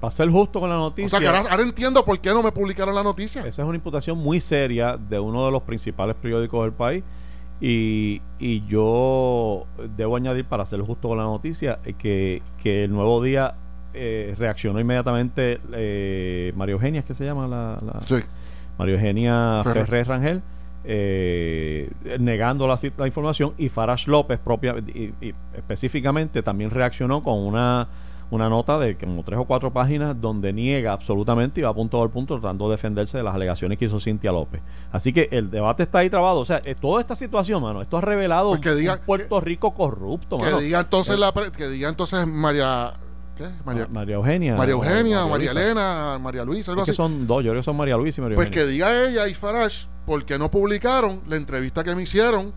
Para 0.00 0.10
ser 0.10 0.28
justo 0.30 0.58
con 0.58 0.68
la 0.68 0.76
noticia. 0.76 1.06
O 1.06 1.08
sea, 1.08 1.20
que 1.20 1.48
ahora, 1.48 1.62
entiendo 1.62 2.04
por 2.04 2.18
qué 2.18 2.30
no 2.30 2.42
me 2.42 2.50
publicaron 2.50 2.94
la 2.94 3.04
noticia. 3.04 3.42
Esa 3.42 3.62
es 3.62 3.68
una 3.68 3.76
imputación 3.76 4.18
muy 4.18 4.40
seria 4.40 4.96
de 4.96 5.18
uno 5.18 5.46
de 5.46 5.52
los 5.52 5.62
principales 5.62 6.16
periódicos 6.16 6.64
del 6.64 6.72
país. 6.72 7.04
Y, 7.64 8.20
y 8.40 8.66
yo 8.66 9.66
debo 9.96 10.16
añadir, 10.16 10.44
para 10.44 10.66
ser 10.66 10.80
justo 10.80 11.06
con 11.06 11.18
la 11.18 11.22
noticia, 11.22 11.78
eh, 11.84 11.92
que, 11.92 12.42
que 12.60 12.82
el 12.82 12.90
nuevo 12.90 13.22
día 13.22 13.54
eh, 13.94 14.34
reaccionó 14.36 14.80
inmediatamente 14.80 15.60
eh, 15.72 16.52
María 16.56 16.72
Eugenia, 16.72 16.98
¿es 16.98 17.06
que 17.06 17.14
se 17.14 17.24
llama 17.24 17.46
la? 17.46 17.78
sí. 18.04 18.16
María 18.78 18.94
Eugenia 18.94 19.62
Ferrer, 19.62 20.08
Rangel. 20.08 20.42
negando 22.18 22.66
la, 22.66 22.76
la, 22.96 23.06
información 23.06 23.52
y 23.56 23.68
Farash 23.68 24.08
López 24.08 24.40
propia 24.40 24.74
y, 24.78 25.12
específicamente 25.54 26.42
también 26.42 26.70
reaccionó 26.70 27.22
con 27.22 27.38
una 27.38 27.86
una 28.32 28.48
nota 28.48 28.78
de 28.78 28.96
como 28.96 29.22
tres 29.22 29.38
o 29.38 29.44
cuatro 29.44 29.74
páginas 29.74 30.18
donde 30.18 30.54
niega 30.54 30.94
absolutamente 30.94 31.60
y 31.60 31.64
va 31.64 31.68
a 31.68 31.74
punto 31.74 32.02
al 32.02 32.08
punto 32.08 32.40
tratando 32.40 32.66
de 32.66 32.76
defenderse 32.76 33.18
de 33.18 33.22
las 33.22 33.34
alegaciones 33.34 33.76
que 33.76 33.84
hizo 33.84 34.00
Cintia 34.00 34.32
López. 34.32 34.62
Así 34.90 35.12
que 35.12 35.28
el 35.30 35.50
debate 35.50 35.82
está 35.82 35.98
ahí 35.98 36.08
trabado. 36.08 36.40
O 36.40 36.44
sea, 36.46 36.62
eh, 36.64 36.74
toda 36.74 37.02
esta 37.02 37.14
situación, 37.14 37.62
mano, 37.62 37.82
esto 37.82 37.98
ha 37.98 38.00
revelado 38.00 38.48
pues 38.48 38.60
que 38.60 38.74
diga, 38.74 38.94
un 38.94 39.00
Puerto 39.00 39.38
Rico 39.42 39.74
corrupto, 39.74 40.38
que 40.38 40.50
Diga 40.62 40.80
entonces 40.80 41.16
eh, 41.16 41.18
la, 41.18 41.32
que 41.56 41.68
diga 41.68 41.90
entonces 41.90 42.26
María... 42.26 42.94
¿Qué? 43.36 43.44
María, 43.66 43.86
María 43.88 44.14
Eugenia. 44.14 44.56
María 44.56 44.72
Eugenia, 44.72 45.26
María, 45.26 45.50
Elena, 45.50 46.18
María 46.18 46.44
Luisa, 46.44 46.70
algo 46.70 46.82
así. 46.82 46.92
Que 46.92 46.96
son 46.96 47.26
dos, 47.26 47.44
yo 47.44 47.50
creo 47.50 47.60
que 47.60 47.64
son 47.66 47.76
María 47.76 47.96
Luisa 47.96 48.20
y 48.20 48.22
María 48.22 48.36
Pues 48.36 48.48
que 48.48 48.64
diga 48.64 49.06
ella 49.06 49.28
y 49.28 49.34
Farash, 49.34 49.86
¿por 50.06 50.24
qué 50.24 50.38
no 50.38 50.50
publicaron 50.50 51.20
la 51.26 51.36
entrevista 51.36 51.84
que 51.84 51.94
me 51.94 52.02
hicieron 52.02 52.54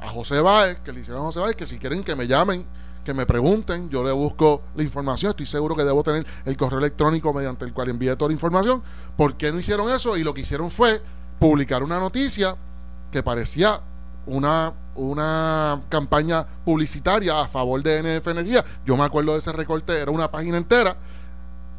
a 0.00 0.08
José 0.08 0.40
Báez, 0.40 0.78
que 0.84 0.92
le 0.92 1.00
hicieron 1.00 1.22
a 1.22 1.26
José 1.26 1.40
Báez, 1.40 1.56
que 1.56 1.66
si 1.66 1.78
quieren 1.78 2.02
que 2.02 2.16
me 2.16 2.26
llamen 2.26 2.66
que 3.08 3.14
me 3.14 3.24
pregunten, 3.24 3.88
yo 3.88 4.04
le 4.04 4.12
busco 4.12 4.64
la 4.74 4.82
información, 4.82 5.30
estoy 5.30 5.46
seguro 5.46 5.74
que 5.74 5.82
debo 5.82 6.04
tener 6.04 6.26
el 6.44 6.56
correo 6.58 6.78
electrónico 6.78 7.32
mediante 7.32 7.64
el 7.64 7.72
cual 7.72 7.88
envíe 7.88 8.14
toda 8.16 8.28
la 8.28 8.34
información. 8.34 8.82
¿Por 9.16 9.34
qué 9.38 9.50
no 9.50 9.58
hicieron 9.58 9.88
eso? 9.88 10.18
Y 10.18 10.22
lo 10.22 10.34
que 10.34 10.42
hicieron 10.42 10.70
fue 10.70 11.00
publicar 11.38 11.82
una 11.82 11.98
noticia 11.98 12.54
que 13.10 13.22
parecía 13.22 13.80
una, 14.26 14.74
una 14.94 15.84
campaña 15.88 16.46
publicitaria 16.66 17.40
a 17.40 17.48
favor 17.48 17.82
de 17.82 18.02
NF 18.02 18.26
Energía. 18.26 18.62
Yo 18.84 18.94
me 18.94 19.04
acuerdo 19.04 19.32
de 19.32 19.38
ese 19.38 19.52
recorte, 19.52 19.98
era 19.98 20.10
una 20.10 20.30
página 20.30 20.58
entera, 20.58 20.94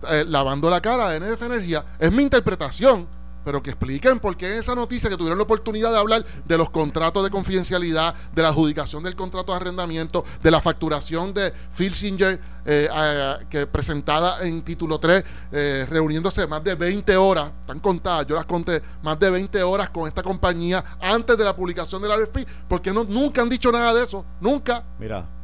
eh, 0.10 0.26
lavando 0.28 0.68
la 0.72 0.82
cara 0.82 1.12
de 1.12 1.20
NF 1.20 1.44
Energía. 1.44 1.86
Es 2.00 2.12
mi 2.12 2.24
interpretación 2.24 3.08
pero 3.44 3.64
que 3.64 3.72
expliquen 3.72 4.20
por 4.20 4.38
qué 4.38 4.58
esa 4.58 4.76
noticia 4.76 5.10
que 5.10 5.18
tuvieron 5.18 5.38
la 5.38 5.44
oportunidad 5.44 5.92
de 5.92 5.98
hablar 5.98 6.26
de 6.46 6.58
los 6.58 6.70
contratos 6.70 7.24
de 7.24 7.30
confidencialidad, 7.30 8.14
de 8.34 8.42
la 8.42 8.50
adjudicación 8.50 9.04
del 9.04 9.16
contrato 9.16 9.52
de 9.52 9.58
arrendamiento, 9.58 10.24
de 10.42 10.52
la 10.52 10.62
facturación 10.62 11.34
de 11.34 11.54
Filsinger, 11.74 12.40
eh, 12.66 12.88
que 13.50 13.68
presentada 13.68 14.46
en 14.46 14.62
título 14.64 15.00
3, 15.00 15.24
eh, 15.52 15.88
reuniéndose 15.90 16.46
más 16.48 16.64
de 16.64 16.76
20 16.76 17.16
horas, 17.18 17.52
están 17.62 17.80
contadas, 17.80 18.28
yo 18.28 18.36
las 18.36 18.46
conté, 18.46 18.82
más 19.02 19.20
de 19.20 19.30
20 19.30 19.64
horas 19.64 19.90
con 19.90 20.08
esta 20.08 20.22
compañía 20.24 20.84
antes 21.02 21.38
de 21.38 21.44
la 21.44 21.56
publicación 21.56 22.02
del 22.02 22.12
RFP, 22.12 22.46
porque 22.68 22.94
no, 22.94 23.04
nunca 23.04 23.42
han 23.42 23.50
dicho 23.50 23.72
nada 23.72 23.94
de 23.94 24.04
eso, 24.04 24.26
nunca. 24.40 24.84
Mira, 25.00 25.39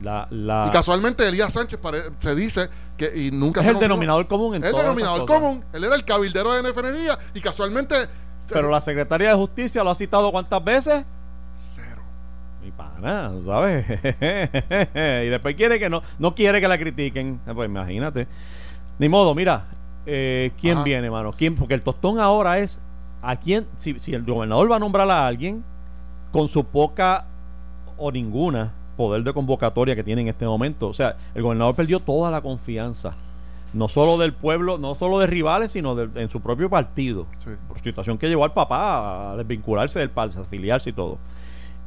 y 0.00 0.70
casualmente 0.70 1.26
Elías 1.26 1.52
Sánchez 1.52 1.78
se 2.18 2.34
dice 2.34 2.68
que 2.96 3.12
y 3.16 3.30
nunca 3.30 3.60
es 3.60 3.68
el 3.68 3.78
denominador 3.78 4.26
común 4.26 4.56
en 4.56 4.64
el 4.64 4.72
denominador 4.74 5.24
común. 5.24 5.64
Él 5.72 5.84
era 5.84 5.94
el 5.94 6.04
cabildero 6.04 6.52
de 6.52 6.68
NFNG 6.68 7.16
y 7.34 7.40
casualmente 7.40 7.96
pero 8.52 8.68
la 8.68 8.80
secretaria 8.80 9.30
de 9.30 9.34
justicia 9.34 9.82
lo 9.82 9.90
ha 9.90 9.94
citado 9.94 10.30
cuántas 10.30 10.62
veces 10.62 11.04
cero. 11.56 12.02
Mi 12.62 12.70
pana 12.70 13.32
sabes. 13.44 13.86
Y 15.24 15.28
después 15.28 15.54
quiere 15.54 15.78
que 15.78 15.88
no 15.88 16.02
no 16.18 16.34
quiere 16.34 16.60
que 16.60 16.68
la 16.68 16.78
critiquen. 16.78 17.40
Eh, 17.46 17.52
pues 17.54 17.68
imagínate. 17.68 18.26
Ni 18.98 19.08
modo 19.08 19.34
mira 19.34 19.66
eh, 20.06 20.52
quién 20.60 20.84
viene 20.84 21.10
mano 21.10 21.32
quién 21.32 21.56
porque 21.56 21.74
el 21.74 21.82
tostón 21.82 22.18
ahora 22.18 22.58
es 22.58 22.80
a 23.22 23.36
quién 23.36 23.66
si, 23.76 23.98
si 23.98 24.12
el 24.12 24.24
gobernador 24.24 24.70
va 24.70 24.76
a 24.76 24.80
nombrar 24.80 25.10
a 25.10 25.26
alguien 25.26 25.64
con 26.30 26.48
su 26.48 26.64
poca 26.64 27.26
o 27.96 28.12
ninguna 28.12 28.72
poder 28.96 29.22
de 29.22 29.32
convocatoria 29.32 29.94
que 29.94 30.04
tiene 30.04 30.22
en 30.22 30.28
este 30.28 30.46
momento. 30.46 30.88
O 30.88 30.94
sea, 30.94 31.16
el 31.34 31.42
gobernador 31.42 31.74
perdió 31.74 32.00
toda 32.00 32.30
la 32.30 32.40
confianza, 32.40 33.14
no 33.72 33.88
solo 33.88 34.18
del 34.18 34.32
pueblo, 34.32 34.78
no 34.78 34.94
solo 34.94 35.18
de 35.18 35.26
rivales, 35.26 35.72
sino 35.72 35.98
en 36.00 36.28
su 36.28 36.40
propio 36.40 36.70
partido. 36.70 37.26
Por 37.68 37.80
situación 37.80 38.18
que 38.18 38.28
llevó 38.28 38.44
al 38.44 38.52
papá 38.52 39.32
a 39.32 39.36
desvincularse 39.36 39.98
del 39.98 40.10
PALS, 40.10 40.36
a 40.36 40.40
afiliarse 40.42 40.90
y 40.90 40.92
todo. 40.92 41.18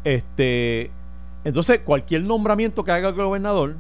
Este, 0.04 0.91
entonces, 1.43 1.80
cualquier 1.80 2.24
nombramiento 2.24 2.84
que 2.84 2.91
haga 2.91 3.10
el 3.10 3.15
gobernador 3.15 3.76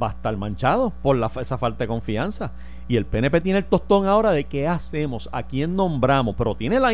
va 0.00 0.08
a 0.08 0.10
estar 0.10 0.36
manchado 0.36 0.92
por 1.02 1.16
la, 1.16 1.30
esa 1.40 1.58
falta 1.58 1.84
de 1.84 1.88
confianza. 1.88 2.52
Y 2.88 2.96
el 2.96 3.06
PNP 3.06 3.40
tiene 3.40 3.60
el 3.60 3.64
tostón 3.64 4.06
ahora 4.06 4.32
de 4.32 4.44
qué 4.44 4.68
hacemos, 4.68 5.28
a 5.32 5.42
quién 5.44 5.76
nombramos, 5.76 6.34
pero 6.36 6.54
tiene 6.54 6.80
la... 6.80 6.90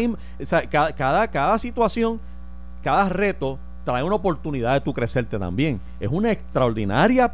cada, 0.70 0.92
cada, 0.92 1.28
cada 1.28 1.58
situación, 1.58 2.20
cada 2.82 3.08
reto 3.08 3.58
trae 3.86 4.02
una 4.02 4.16
oportunidad 4.16 4.74
de 4.74 4.80
tu 4.80 4.92
crecerte 4.92 5.38
también. 5.38 5.80
Es 6.00 6.10
una 6.10 6.32
extraordinaria 6.32 7.32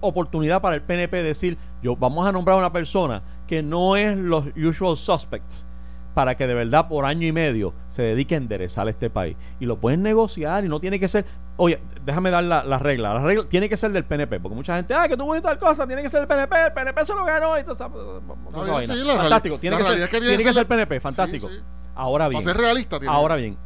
oportunidad 0.00 0.60
para 0.60 0.76
el 0.76 0.82
PNP 0.82 1.22
decir, 1.22 1.56
yo 1.82 1.96
vamos 1.96 2.26
a 2.26 2.32
nombrar 2.32 2.56
a 2.56 2.58
una 2.58 2.72
persona 2.72 3.22
que 3.46 3.62
no 3.62 3.96
es 3.96 4.14
los 4.14 4.44
usual 4.54 4.98
suspects 4.98 5.64
para 6.12 6.36
que 6.36 6.46
de 6.46 6.52
verdad 6.52 6.88
por 6.88 7.06
año 7.06 7.26
y 7.26 7.32
medio 7.32 7.72
se 7.88 8.02
dedique 8.02 8.34
a 8.34 8.38
enderezar 8.38 8.86
este 8.86 9.08
país. 9.08 9.34
Y 9.58 9.64
lo 9.64 9.80
pueden 9.80 10.02
negociar 10.02 10.62
y 10.66 10.68
no 10.68 10.78
tiene 10.78 11.00
que 11.00 11.08
ser, 11.08 11.24
oye, 11.56 11.80
déjame 12.04 12.30
dar 12.30 12.44
la, 12.44 12.78
regla, 12.78 13.14
la 13.14 13.20
regla 13.20 13.44
tiene 13.48 13.70
que 13.70 13.78
ser 13.78 13.90
del 13.90 14.04
PNP, 14.04 14.40
porque 14.40 14.54
mucha 14.54 14.76
gente, 14.76 14.92
ah, 14.92 15.08
que 15.08 15.16
tú 15.16 15.34
tal 15.42 15.58
cosa, 15.58 15.86
tiene 15.86 16.02
que 16.02 16.10
ser 16.10 16.20
del 16.20 16.28
PNP, 16.28 16.66
el 16.66 16.72
PNP 16.74 17.04
se 17.04 17.14
lo 17.14 17.24
ganó 17.24 17.58
y 17.58 17.64
todo, 17.64 17.76
fantástico, 17.76 19.58
tiene, 19.58 19.78
que 19.78 19.82
ser, 19.82 20.10
tiene, 20.20 20.52
ser, 20.52 20.66
PNP, 20.66 21.00
fantástico. 21.00 21.48
Ahora 21.94 22.28
bien, 22.28 22.42
realista, 22.54 22.98
ahora 23.08 23.36
bien, 23.36 23.56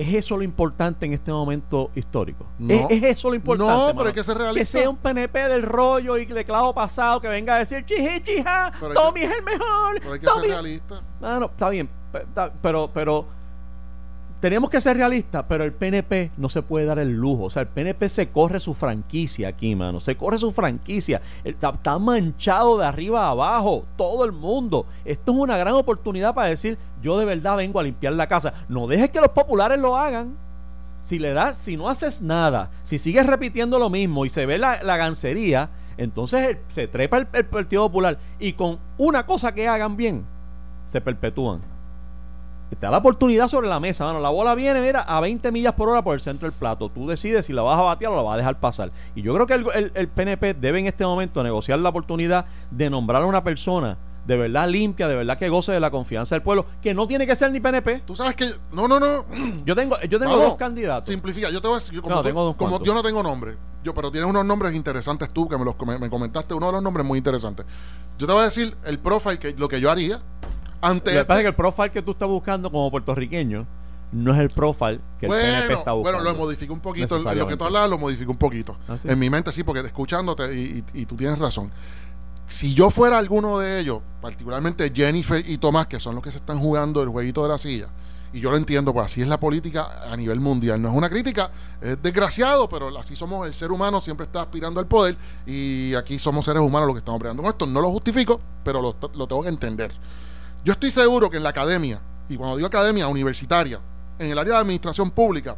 ¿Es 0.00 0.14
eso 0.14 0.34
lo 0.34 0.42
importante 0.42 1.04
en 1.04 1.12
este 1.12 1.30
momento 1.30 1.90
histórico? 1.94 2.46
¿Es, 2.66 3.02
eso 3.02 3.28
lo 3.28 3.34
importante? 3.34 3.70
No, 3.70 3.92
pero 3.94 4.06
hay 4.08 4.14
que 4.14 4.24
ser 4.24 4.38
realista. 4.38 4.60
Que 4.60 4.64
sea 4.64 4.88
un 4.88 4.96
PNP 4.96 5.38
del 5.48 5.62
rollo 5.62 6.16
y 6.16 6.24
de 6.24 6.42
clavo 6.42 6.72
pasado 6.72 7.20
que 7.20 7.28
venga 7.28 7.56
a 7.56 7.58
decir, 7.58 7.84
chiji, 7.84 8.22
chija, 8.22 8.72
Tommy 8.94 9.24
es 9.24 9.36
el 9.36 9.42
mejor. 9.42 9.98
Pero 10.00 10.12
hay 10.14 10.20
que 10.20 10.26
ser 10.26 10.42
realista. 10.42 11.02
No, 11.20 11.40
no, 11.40 11.46
está 11.46 11.68
bien. 11.68 11.90
Pero, 12.62 12.90
pero 12.94 13.26
tenemos 14.40 14.70
que 14.70 14.80
ser 14.80 14.96
realistas, 14.96 15.44
pero 15.48 15.64
el 15.64 15.72
PNP 15.72 16.32
no 16.38 16.48
se 16.48 16.62
puede 16.62 16.86
dar 16.86 16.98
el 16.98 17.12
lujo. 17.12 17.44
O 17.44 17.50
sea, 17.50 17.62
el 17.62 17.68
PNP 17.68 18.08
se 18.08 18.30
corre 18.30 18.58
su 18.58 18.72
franquicia 18.72 19.48
aquí, 19.48 19.76
mano. 19.76 20.00
Se 20.00 20.16
corre 20.16 20.38
su 20.38 20.50
franquicia. 20.50 21.20
Está, 21.44 21.98
manchado 21.98 22.78
de 22.78 22.86
arriba 22.86 23.26
a 23.26 23.30
abajo. 23.30 23.84
Todo 23.96 24.24
el 24.24 24.32
mundo. 24.32 24.86
Esto 25.04 25.32
es 25.32 25.38
una 25.38 25.58
gran 25.58 25.74
oportunidad 25.74 26.34
para 26.34 26.48
decir, 26.48 26.78
yo 27.02 27.18
de 27.18 27.26
verdad 27.26 27.58
vengo 27.58 27.78
a 27.78 27.82
limpiar 27.82 28.14
la 28.14 28.28
casa. 28.28 28.54
No 28.68 28.86
dejes 28.86 29.10
que 29.10 29.20
los 29.20 29.28
populares 29.30 29.78
lo 29.78 29.98
hagan. 29.98 30.38
Si 31.02 31.18
le 31.18 31.32
das, 31.32 31.56
si 31.58 31.76
no 31.76 31.88
haces 31.88 32.20
nada, 32.20 32.70
si 32.82 32.98
sigues 32.98 33.26
repitiendo 33.26 33.78
lo 33.78 33.88
mismo 33.88 34.26
y 34.26 34.28
se 34.28 34.44
ve 34.44 34.58
la, 34.58 34.82
la 34.82 34.98
gancería, 34.98 35.70
entonces 35.96 36.58
se 36.66 36.88
trepa 36.88 37.16
el, 37.16 37.28
el 37.32 37.46
Partido 37.46 37.86
Popular 37.86 38.18
y 38.38 38.52
con 38.52 38.78
una 38.98 39.24
cosa 39.24 39.54
que 39.54 39.66
hagan 39.66 39.96
bien, 39.96 40.26
se 40.84 41.00
perpetúan 41.00 41.69
da 42.76 42.90
la 42.90 42.98
oportunidad 42.98 43.48
sobre 43.48 43.68
la 43.68 43.80
mesa, 43.80 44.04
mano. 44.04 44.20
La 44.20 44.28
bola 44.28 44.54
viene, 44.54 44.80
mira, 44.80 45.00
a 45.00 45.20
20 45.20 45.50
millas 45.52 45.72
por 45.74 45.88
hora 45.88 46.02
por 46.02 46.14
el 46.14 46.20
centro 46.20 46.48
del 46.48 46.56
plato. 46.58 46.88
Tú 46.88 47.06
decides 47.06 47.46
si 47.46 47.52
la 47.52 47.62
vas 47.62 47.78
a 47.78 47.82
batear 47.82 48.12
o 48.12 48.16
la 48.16 48.22
vas 48.22 48.34
a 48.34 48.36
dejar 48.38 48.60
pasar. 48.60 48.92
Y 49.14 49.22
yo 49.22 49.34
creo 49.34 49.46
que 49.46 49.54
el, 49.54 49.66
el, 49.74 49.92
el 49.94 50.08
PNP 50.08 50.54
debe 50.54 50.78
en 50.78 50.86
este 50.86 51.04
momento 51.04 51.42
negociar 51.42 51.78
la 51.80 51.88
oportunidad 51.88 52.46
de 52.70 52.90
nombrar 52.90 53.22
a 53.22 53.26
una 53.26 53.42
persona 53.42 53.98
de 54.26 54.36
verdad 54.36 54.68
limpia, 54.68 55.08
de 55.08 55.16
verdad 55.16 55.38
que 55.38 55.48
goce 55.48 55.72
de 55.72 55.80
la 55.80 55.90
confianza 55.90 56.34
del 56.36 56.42
pueblo, 56.42 56.66
que 56.80 56.94
no 56.94 57.08
tiene 57.08 57.26
que 57.26 57.34
ser 57.34 57.50
ni 57.50 57.58
PNP. 57.58 58.02
Tú 58.06 58.14
sabes 58.14 58.36
que. 58.36 58.46
No, 58.72 58.86
no, 58.86 59.00
no. 59.00 59.24
Yo 59.64 59.74
tengo, 59.74 59.96
yo 60.02 60.18
tengo 60.20 60.32
Vamos, 60.32 60.44
dos 60.50 60.56
candidatos. 60.56 61.08
Simplifica. 61.08 61.50
Yo 61.50 61.60
te 61.60 61.66
voy 61.68 61.76
a 61.76 61.80
decir. 61.80 62.00
Como, 62.00 62.14
No, 62.14 62.22
tú- 62.22 62.28
tengo 62.28 62.44
dos 62.44 62.56
como 62.56 62.82
yo 62.82 62.94
no 62.94 63.02
tengo 63.02 63.22
nombre. 63.22 63.56
Yo, 63.82 63.94
pero 63.94 64.10
tienes 64.10 64.28
unos 64.28 64.44
nombres 64.44 64.74
interesantes 64.74 65.30
tú 65.32 65.48
que 65.48 65.56
me 65.56 65.64
los 65.64 65.74
me, 65.86 65.98
me 65.98 66.10
comentaste. 66.10 66.54
Uno 66.54 66.66
de 66.66 66.72
los 66.72 66.82
nombres 66.82 67.04
muy 67.06 67.18
interesantes. 67.18 67.64
Yo 68.18 68.26
te 68.26 68.32
voy 68.32 68.42
a 68.42 68.44
decir 68.44 68.76
el 68.84 68.98
profile 68.98 69.38
que 69.38 69.54
lo 69.54 69.68
que 69.68 69.80
yo 69.80 69.90
haría 69.90 70.20
ante 70.80 71.10
Lo 71.10 71.14
que 71.14 71.18
este- 71.20 71.24
pasa 71.26 71.40
es 71.40 71.44
que 71.44 71.48
el 71.48 71.54
profile 71.54 71.90
que 71.92 72.02
tú 72.02 72.10
estás 72.12 72.28
buscando 72.28 72.70
como 72.70 72.90
puertorriqueño 72.90 73.66
no 74.12 74.34
es 74.34 74.40
el 74.40 74.50
profile 74.50 75.00
que 75.20 75.26
el 75.26 75.32
PNP 75.32 75.66
bueno, 75.66 75.78
está 75.78 75.92
buscando. 75.92 76.18
bueno, 76.18 76.20
lo 76.32 76.34
modifico 76.44 76.72
un 76.72 76.80
poquito. 76.80 77.18
Lo 77.18 77.46
que 77.46 77.56
tú 77.56 77.64
hablas 77.64 77.88
lo 77.88 77.98
modifico 77.98 78.32
un 78.32 78.38
poquito. 78.38 78.76
¿Ah, 78.88 78.96
sí? 79.00 79.08
En 79.08 79.18
mi 79.18 79.30
mente 79.30 79.52
sí, 79.52 79.62
porque 79.62 79.80
escuchándote 79.80 80.52
y, 80.58 80.84
y- 80.94 81.02
y 81.02 81.06
tú 81.06 81.16
tienes 81.16 81.38
razón. 81.38 81.70
Si 82.46 82.74
yo 82.74 82.90
fuera 82.90 83.18
alguno 83.18 83.60
de 83.60 83.78
ellos, 83.78 84.00
particularmente 84.20 84.90
Jennifer 84.94 85.42
y 85.48 85.58
Tomás, 85.58 85.86
que 85.86 86.00
son 86.00 86.16
los 86.16 86.24
que 86.24 86.32
se 86.32 86.38
están 86.38 86.58
jugando 86.58 87.00
el 87.02 87.08
jueguito 87.08 87.44
de 87.44 87.48
la 87.48 87.58
silla, 87.58 87.86
y 88.32 88.40
yo 88.40 88.50
lo 88.50 88.56
entiendo, 88.56 88.92
pues 88.92 89.06
así 89.06 89.22
es 89.22 89.28
la 89.28 89.38
política 89.38 90.10
a 90.10 90.16
nivel 90.16 90.40
mundial. 90.40 90.82
No 90.82 90.88
es 90.90 90.94
una 90.96 91.08
crítica, 91.08 91.50
es 91.80 92.00
desgraciado, 92.02 92.68
pero 92.68 92.96
así 92.98 93.14
somos, 93.14 93.46
el 93.46 93.54
ser 93.54 93.70
humano 93.70 94.00
siempre 94.00 94.26
está 94.26 94.40
aspirando 94.42 94.80
al 94.80 94.86
poder 94.86 95.16
y 95.46 95.94
aquí 95.94 96.18
somos 96.18 96.44
seres 96.44 96.62
humanos 96.62 96.88
los 96.88 96.94
que 96.94 96.98
estamos 97.00 97.20
peleando 97.20 97.42
con 97.44 97.50
esto. 97.52 97.66
No 97.66 97.80
lo 97.80 97.90
justifico, 97.90 98.40
pero 98.64 98.82
lo, 98.82 98.96
lo 99.14 99.26
tengo 99.28 99.42
que 99.44 99.48
entender. 99.48 99.92
Yo 100.64 100.72
estoy 100.72 100.90
seguro 100.90 101.30
que 101.30 101.38
en 101.38 101.42
la 101.42 101.50
academia, 101.50 102.00
y 102.28 102.36
cuando 102.36 102.56
digo 102.56 102.66
academia 102.66 103.08
universitaria, 103.08 103.80
en 104.18 104.30
el 104.30 104.38
área 104.38 104.54
de 104.54 104.60
administración 104.60 105.10
pública, 105.10 105.56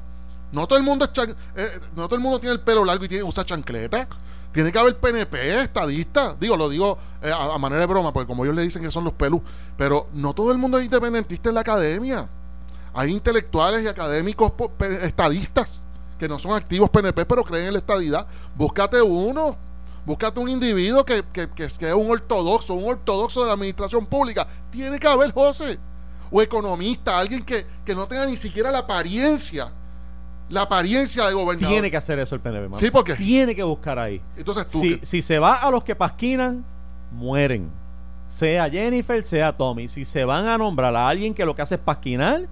no 0.53 0.67
todo 0.67 0.79
el 0.79 0.85
mundo 0.85 1.09
eh, 1.57 1.81
no 1.97 2.07
todo 2.07 2.17
el 2.17 2.21
mundo 2.23 2.39
tiene 2.39 2.53
el 2.53 2.61
pelo 2.61 2.85
largo 2.85 3.05
y 3.05 3.09
tiene, 3.09 3.25
usa 3.25 3.45
chancleta. 3.45 4.07
Tiene 4.53 4.71
que 4.71 4.79
haber 4.79 4.99
PNP, 4.99 5.61
estadista. 5.61 6.37
Digo, 6.39 6.59
lo 6.59 6.69
digo 6.69 6.99
eh, 7.23 7.33
a, 7.33 7.55
a 7.55 7.59
manera 7.59 7.81
de 7.81 7.87
broma, 7.87 8.13
porque 8.13 8.27
como 8.27 8.45
ellos 8.45 8.55
le 8.55 8.63
dicen 8.63 8.83
que 8.83 8.91
son 8.91 9.03
los 9.03 9.15
pelus. 9.15 9.41
Pero 9.79 10.09
no 10.13 10.35
todo 10.35 10.53
el 10.53 10.59
mundo 10.59 10.79
es 10.79 10.85
independentista 10.85 11.49
en 11.49 11.55
la 11.55 11.63
academia. 11.63 12.29
Hay 12.93 13.11
intelectuales 13.11 13.83
y 13.83 13.89
académicos 13.89 14.53
estadistas 15.01 15.83
que 16.19 16.29
no 16.29 16.39
son 16.39 16.53
activos 16.53 16.91
PNP, 16.91 17.25
pero 17.25 17.43
creen 17.45 17.67
en 17.67 17.73
la 17.73 17.79
estadidad. 17.79 18.27
Búscate 18.55 19.01
uno. 19.01 19.57
Búscate 20.05 20.41
un 20.41 20.49
individuo 20.49 21.05
que, 21.05 21.23
que, 21.33 21.49
que, 21.51 21.69
que 21.69 21.89
es 21.89 21.95
un 21.95 22.11
ortodoxo, 22.11 22.75
un 22.75 22.89
ortodoxo 22.91 23.41
de 23.43 23.47
la 23.49 23.53
administración 23.55 24.05
pública. 24.07 24.47
Tiene 24.71 24.99
que 24.99 25.07
haber, 25.07 25.31
José. 25.33 25.79
O 26.31 26.41
economista, 26.43 27.19
alguien 27.19 27.45
que, 27.45 27.67
que 27.85 27.95
no 27.95 28.07
tenga 28.09 28.27
ni 28.27 28.37
siquiera 28.37 28.71
la 28.71 28.79
apariencia, 28.79 29.71
la 30.49 30.63
apariencia 30.63 31.27
de 31.27 31.35
gobernador. 31.35 31.73
Tiene 31.75 31.91
que 31.91 31.97
hacer 31.97 32.19
eso 32.19 32.35
el 32.35 32.41
PNP, 32.41 32.63
mano. 32.69 32.77
Sí, 32.79 32.91
porque- 32.91 33.15
Tiene 33.15 33.55
que 33.55 33.63
buscar 33.63 33.99
ahí. 33.99 34.21
Entonces 34.37 34.69
tú, 34.71 34.81
Si, 34.81 34.99
si 35.03 35.23
se 35.23 35.39
va 35.39 35.57
a 35.57 35.71
los 35.71 35.85
que 35.85 35.95
pasquinan, 35.95 36.65
mueren. 37.13 37.71
Sea 38.29 38.69
Jennifer, 38.71 39.25
sea 39.27 39.55
Tommy. 39.55 39.89
Si 39.89 40.05
se 40.07 40.25
van 40.25 40.47
a 40.49 40.57
nombrar 40.57 40.97
a 40.97 41.07
alguien 41.09 41.35
que 41.35 41.45
lo 41.45 41.55
que 41.55 41.63
hace 41.63 41.75
es 41.75 41.81
pasquinar 41.83 42.49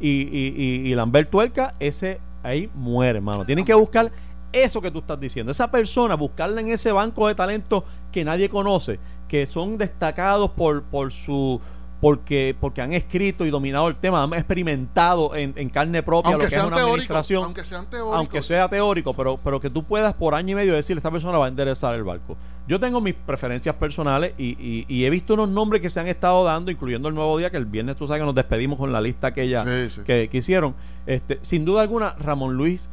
y, 0.00 0.08
y, 0.08 0.54
y, 0.56 0.90
y 0.90 0.94
lamber 0.96 1.26
tuerca, 1.26 1.74
ese 1.78 2.20
ahí 2.42 2.68
muere, 2.74 3.18
hermano. 3.18 3.44
Tienen 3.44 3.64
que 3.64 3.74
buscar 3.74 4.10
eso 4.52 4.80
que 4.80 4.90
tú 4.90 4.98
estás 5.00 5.18
diciendo. 5.20 5.52
Esa 5.52 5.70
persona, 5.70 6.14
buscarla 6.14 6.60
en 6.60 6.68
ese 6.68 6.92
banco 6.92 7.28
de 7.28 7.34
talentos 7.34 7.84
que 8.12 8.24
nadie 8.24 8.48
conoce, 8.48 8.98
que 9.28 9.46
son 9.46 9.78
destacados 9.78 10.50
por, 10.50 10.82
por 10.84 11.12
su 11.12 11.60
porque, 12.00 12.56
porque 12.58 12.80
han 12.80 12.94
escrito 12.94 13.44
y 13.44 13.50
dominado 13.50 13.86
el 13.88 13.94
tema, 13.96 14.22
han 14.22 14.32
experimentado 14.32 15.34
en, 15.36 15.52
en 15.56 15.68
carne 15.68 16.02
propia 16.02 16.30
aunque 16.30 16.44
lo 16.44 16.48
que 16.48 16.54
es 16.54 16.60
una 16.62 16.76
teóricos, 16.76 16.92
administración 16.94 17.44
aunque 17.44 17.62
sean 17.64 17.90
teóricos, 17.90 18.16
aunque 18.16 18.40
sea 18.42 18.68
teórico, 18.70 19.12
pero, 19.12 19.38
pero 19.44 19.60
que 19.60 19.68
tú 19.68 19.84
puedas 19.84 20.14
por 20.14 20.34
año 20.34 20.52
y 20.52 20.54
medio 20.54 20.72
decir 20.72 20.96
esta 20.96 21.10
persona 21.10 21.36
va 21.36 21.44
a 21.44 21.48
enderezar 21.50 21.94
el 21.94 22.02
barco. 22.04 22.38
Yo 22.66 22.80
tengo 22.80 23.02
mis 23.02 23.12
preferencias 23.14 23.74
personales 23.74 24.32
y, 24.38 24.52
y- 24.58 24.86
y 24.88 25.04
he 25.04 25.10
visto 25.10 25.34
unos 25.34 25.50
nombres 25.50 25.82
que 25.82 25.90
se 25.90 26.00
han 26.00 26.08
estado 26.08 26.42
dando, 26.42 26.70
incluyendo 26.70 27.08
el 27.10 27.14
nuevo 27.14 27.36
día, 27.36 27.50
que 27.50 27.58
el 27.58 27.66
viernes 27.66 27.96
tú 27.96 28.06
sabes 28.06 28.20
que 28.22 28.24
nos 28.26 28.34
despedimos 28.34 28.78
con 28.78 28.92
la 28.92 29.00
lista 29.02 29.34
Sí, 29.66 29.90
sí. 29.90 30.00
Que, 30.02 30.28
que 30.30 30.38
hicieron. 30.38 30.74
Este, 31.06 31.38
sin 31.42 31.66
duda 31.66 31.82
alguna, 31.82 32.14
Ramón 32.18 32.54
Luis 32.54 32.88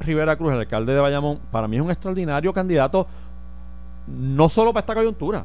Rivera 0.00 0.36
Cruz, 0.36 0.52
el 0.52 0.60
alcalde 0.60 0.94
de 0.94 1.00
Bayamón, 1.00 1.38
para 1.50 1.66
mí 1.68 1.76
es 1.76 1.82
un 1.82 1.90
extraordinario 1.90 2.52
candidato, 2.52 3.06
no 4.06 4.48
solo 4.48 4.72
para 4.72 4.80
esta 4.80 4.94
coyuntura, 4.94 5.44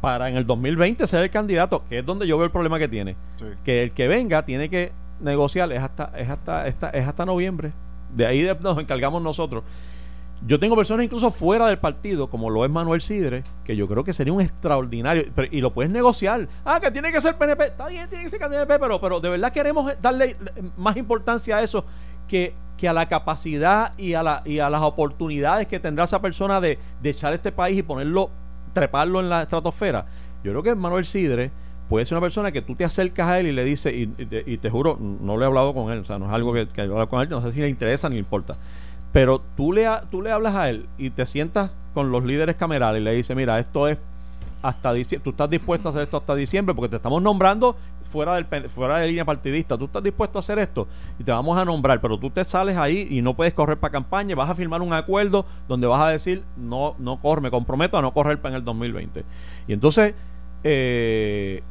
para 0.00 0.28
en 0.28 0.36
el 0.36 0.46
2020 0.46 1.06
ser 1.06 1.22
el 1.22 1.30
candidato, 1.30 1.84
que 1.88 2.00
es 2.00 2.06
donde 2.06 2.26
yo 2.26 2.36
veo 2.36 2.44
el 2.46 2.50
problema 2.50 2.78
que 2.78 2.88
tiene. 2.88 3.16
Sí. 3.34 3.46
que 3.64 3.82
el 3.84 3.92
que 3.92 4.08
venga 4.08 4.44
tiene 4.44 4.68
que 4.68 4.92
negociar 5.20 5.70
es 5.72 5.80
hasta 5.82 6.10
es 6.16 6.28
hasta, 6.28 6.66
esta- 6.66 6.90
es 6.90 7.06
hasta 7.06 7.24
noviembre. 7.24 7.72
De 8.14 8.26
ahí 8.26 8.42
de- 8.42 8.54
nos 8.60 8.78
encargamos 8.78 9.22
nosotros. 9.22 9.62
Yo 10.44 10.58
tengo 10.58 10.74
personas 10.74 11.04
incluso 11.04 11.30
fuera 11.30 11.68
del 11.68 11.78
partido 11.78 12.28
como 12.28 12.50
lo 12.50 12.64
es 12.64 12.70
Manuel 12.70 13.00
Sidre 13.00 13.44
que 13.62 13.76
yo 13.76 13.86
creo 13.86 14.02
que 14.02 14.12
sería 14.12 14.32
un 14.32 14.40
extraordinario 14.40 15.26
pero- 15.36 15.46
y 15.52 15.60
lo 15.60 15.72
puedes 15.72 15.92
negociar. 15.92 16.48
Ah 16.64 16.80
que 16.80 16.90
tiene 16.90 17.12
que 17.12 17.20
ser 17.20 17.36
PNP 17.38 17.64
está 17.66 17.86
bien 17.86 18.08
tiene 18.10 18.24
que 18.24 18.30
ser 18.30 18.40
PNP 18.40 18.76
pero 18.80 19.00
pero 19.00 19.20
de 19.20 19.28
verdad 19.28 19.52
queremos 19.52 19.92
darle 20.02 20.36
más 20.76 20.96
importancia 20.96 21.58
a 21.58 21.62
eso 21.62 21.84
que, 22.26 22.54
que 22.76 22.88
a 22.88 22.92
la 22.92 23.06
capacidad 23.08 23.92
y 23.98 24.14
a, 24.14 24.22
la, 24.22 24.42
y 24.44 24.58
a 24.58 24.68
las 24.70 24.82
oportunidades 24.82 25.66
que 25.66 25.78
tendrá 25.78 26.04
esa 26.04 26.20
persona 26.20 26.60
de, 26.60 26.78
echar 27.02 27.32
este 27.32 27.52
país 27.52 27.78
y 27.78 27.82
ponerlo 27.82 28.30
treparlo 28.72 29.20
en 29.20 29.28
la 29.28 29.42
estratosfera 29.42 30.06
yo 30.42 30.50
creo 30.50 30.62
que 30.62 30.74
Manuel 30.74 31.04
Sidre 31.04 31.50
puede 31.88 32.04
ser 32.06 32.16
una 32.16 32.22
persona 32.22 32.52
que 32.52 32.62
tú 32.62 32.74
te 32.74 32.84
acercas 32.84 33.28
a 33.28 33.38
él 33.38 33.46
y 33.46 33.52
le 33.52 33.64
dices, 33.64 33.92
y, 33.94 34.06
te, 34.56 34.70
juro, 34.70 34.98
no 34.98 35.36
lo 35.36 35.42
he 35.42 35.46
hablado 35.46 35.74
con 35.74 35.92
él, 35.92 36.00
o 36.00 36.04
sea, 36.04 36.18
no 36.18 36.26
es 36.26 36.32
algo 36.32 36.52
que, 36.52 36.66
que 36.66 36.80
he 36.80 36.84
hablado 36.84 37.08
con 37.08 37.20
él, 37.20 37.28
no 37.28 37.42
sé 37.42 37.52
si 37.52 37.60
le 37.60 37.68
interesa 37.68 38.08
ni 38.08 38.16
le 38.16 38.20
importa. 38.20 38.56
Pero 39.12 39.42
tú 39.56 39.72
le, 39.72 39.86
tú 40.10 40.22
le 40.22 40.30
hablas 40.30 40.54
a 40.54 40.70
él 40.70 40.86
y 40.96 41.10
te 41.10 41.26
sientas 41.26 41.70
con 41.92 42.10
los 42.10 42.24
líderes 42.24 42.56
camerales 42.56 43.02
y 43.02 43.04
le 43.04 43.12
dices, 43.12 43.36
mira, 43.36 43.58
esto 43.58 43.88
es 43.88 43.98
hasta 44.62 44.92
diciembre, 44.92 45.24
tú 45.24 45.30
estás 45.30 45.50
dispuesto 45.50 45.88
a 45.88 45.90
hacer 45.90 46.02
esto 46.02 46.16
hasta 46.16 46.34
diciembre 46.34 46.74
porque 46.74 46.88
te 46.88 46.96
estamos 46.96 47.20
nombrando 47.20 47.76
fuera 48.04 48.34
del 48.34 48.46
fuera 48.68 48.98
de 48.98 49.08
línea 49.08 49.24
partidista, 49.24 49.76
tú 49.76 49.86
estás 49.86 50.02
dispuesto 50.02 50.38
a 50.38 50.40
hacer 50.40 50.58
esto 50.58 50.86
y 51.18 51.24
te 51.24 51.32
vamos 51.32 51.58
a 51.58 51.64
nombrar, 51.64 52.00
pero 52.00 52.18
tú 52.18 52.30
te 52.30 52.44
sales 52.44 52.76
ahí 52.76 53.08
y 53.10 53.22
no 53.22 53.34
puedes 53.34 53.52
correr 53.54 53.78
para 53.78 53.90
campaña, 53.92 54.34
vas 54.36 54.50
a 54.50 54.54
firmar 54.54 54.82
un 54.82 54.92
acuerdo 54.92 55.44
donde 55.68 55.86
vas 55.86 56.00
a 56.00 56.08
decir, 56.08 56.44
no, 56.56 56.94
no 56.98 57.18
corre, 57.18 57.40
me 57.40 57.50
comprometo 57.50 57.98
a 57.98 58.02
no 58.02 58.12
correr 58.12 58.40
para 58.40 58.54
en 58.54 58.58
el 58.60 58.64
2020. 58.64 59.24
Y 59.66 59.72
entonces, 59.72 60.14
eh, 60.62 61.62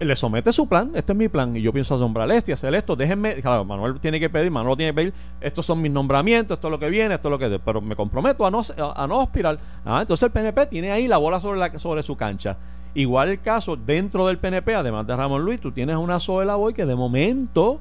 le 0.00 0.16
somete 0.16 0.52
su 0.52 0.66
plan, 0.66 0.90
este 0.94 1.12
es 1.12 1.18
mi 1.18 1.28
plan, 1.28 1.54
y 1.56 1.62
yo 1.62 1.72
pienso 1.72 1.94
asombrar 1.94 2.30
este 2.32 2.52
hacer 2.52 2.74
esto, 2.74 2.96
déjenme, 2.96 3.34
claro, 3.34 3.64
Manuel 3.64 4.00
tiene 4.00 4.18
que 4.18 4.30
pedir, 4.30 4.50
Manuel 4.50 4.76
tiene 4.76 4.92
que 4.92 4.96
pedir, 4.96 5.14
estos 5.40 5.66
son 5.66 5.80
mis 5.82 5.92
nombramientos, 5.92 6.56
esto 6.56 6.68
es 6.68 6.72
lo 6.72 6.78
que 6.78 6.88
viene, 6.88 7.14
esto 7.14 7.28
es 7.28 7.30
lo 7.30 7.38
que, 7.38 7.58
pero 7.58 7.80
me 7.80 7.94
comprometo 7.94 8.46
a 8.46 8.50
no, 8.50 8.62
a, 8.78 9.04
a 9.04 9.06
no 9.06 9.20
aspirar. 9.20 9.58
Ah, 9.84 10.00
entonces 10.00 10.24
el 10.24 10.30
PNP 10.32 10.66
tiene 10.66 10.90
ahí 10.90 11.06
la 11.06 11.18
bola 11.18 11.40
sobre, 11.40 11.58
la, 11.58 11.78
sobre 11.78 12.02
su 12.02 12.16
cancha. 12.16 12.56
Igual 12.94 13.28
el 13.28 13.40
caso, 13.40 13.76
dentro 13.76 14.26
del 14.26 14.38
PNP, 14.38 14.74
además 14.74 15.06
de 15.06 15.14
Ramón 15.14 15.44
Luis, 15.44 15.60
tú 15.60 15.70
tienes 15.70 15.96
una 15.96 16.18
Zoe 16.18 16.44
Boy 16.46 16.74
que 16.74 16.86
de 16.86 16.96
momento, 16.96 17.78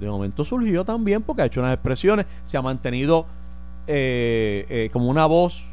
de 0.00 0.08
momento 0.08 0.44
surgió 0.44 0.84
también 0.84 1.22
porque 1.22 1.42
ha 1.42 1.44
hecho 1.44 1.60
unas 1.60 1.74
expresiones, 1.74 2.26
se 2.42 2.56
ha 2.56 2.62
mantenido 2.62 3.26
eh, 3.86 4.66
eh, 4.68 4.90
como 4.92 5.08
una 5.08 5.26
voz 5.26 5.66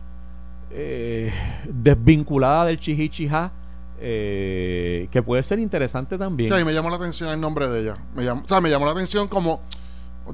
eh, 0.69 1.31
desvinculada 1.69 2.65
del 2.65 2.79
chihichija, 2.79 3.51
eh, 3.99 5.07
que 5.11 5.21
puede 5.23 5.43
ser 5.43 5.59
interesante 5.59 6.17
también. 6.17 6.53
Sí, 6.53 6.63
me 6.63 6.73
llamó 6.73 6.89
la 6.89 6.95
atención 6.97 7.29
el 7.29 7.39
nombre 7.39 7.67
de 7.69 7.81
ella. 7.81 7.97
Me 8.15 8.23
llamó, 8.23 8.43
o 8.43 8.47
sea, 8.47 8.61
me 8.61 8.69
llamó 8.69 8.85
la 8.85 8.91
atención 8.91 9.27
como, 9.27 9.61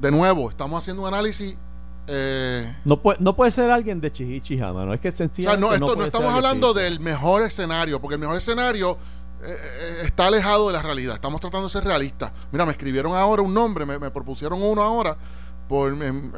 de 0.00 0.10
nuevo, 0.10 0.50
estamos 0.50 0.82
haciendo 0.82 1.02
un 1.02 1.08
análisis. 1.08 1.56
eh, 2.06 2.76
No 2.84 3.00
puede, 3.00 3.18
no 3.20 3.34
puede 3.36 3.50
ser 3.50 3.70
alguien 3.70 4.00
de 4.00 4.12
chihichija, 4.12 4.72
mano. 4.72 4.92
Es 4.94 5.00
que 5.00 5.08
o 5.08 5.12
sea, 5.12 5.26
sencillamente 5.26 5.66
no, 5.66 5.72
esto, 5.74 5.96
no, 5.96 6.04
estamos 6.04 6.32
hablando 6.32 6.72
chihichi. 6.72 6.84
del 6.90 7.00
mejor 7.00 7.42
escenario, 7.42 8.00
porque 8.00 8.14
el 8.14 8.20
mejor 8.20 8.36
escenario 8.36 8.98
eh, 9.42 9.46
eh, 9.48 9.96
está 10.04 10.26
alejado 10.26 10.66
de 10.68 10.72
la 10.74 10.82
realidad. 10.82 11.14
Estamos 11.14 11.40
tratando 11.40 11.66
de 11.68 11.70
ser 11.72 11.84
realistas. 11.84 12.32
Mira, 12.52 12.64
me 12.66 12.72
escribieron 12.72 13.14
ahora 13.14 13.42
un 13.42 13.52
nombre, 13.54 13.86
me, 13.86 13.98
me 13.98 14.10
propusieron 14.10 14.62
uno 14.62 14.82
ahora, 14.82 15.16
por, 15.68 15.92
en, 15.92 16.02
en- 16.02 16.32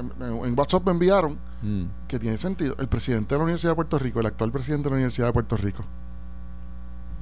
en 0.44 0.58
WhatsApp 0.58 0.84
me 0.86 0.92
enviaron, 0.92 1.38
Mm. 1.62 1.84
que 2.06 2.18
tiene 2.18 2.36
sentido. 2.36 2.76
El 2.78 2.86
presidente 2.86 3.34
de 3.34 3.38
la 3.38 3.44
Universidad 3.44 3.72
de 3.72 3.76
Puerto 3.76 3.98
Rico, 3.98 4.20
el 4.20 4.26
actual 4.26 4.52
presidente 4.52 4.84
de 4.84 4.90
la 4.90 4.96
Universidad 4.96 5.26
de 5.28 5.32
Puerto 5.32 5.56
Rico. 5.56 5.84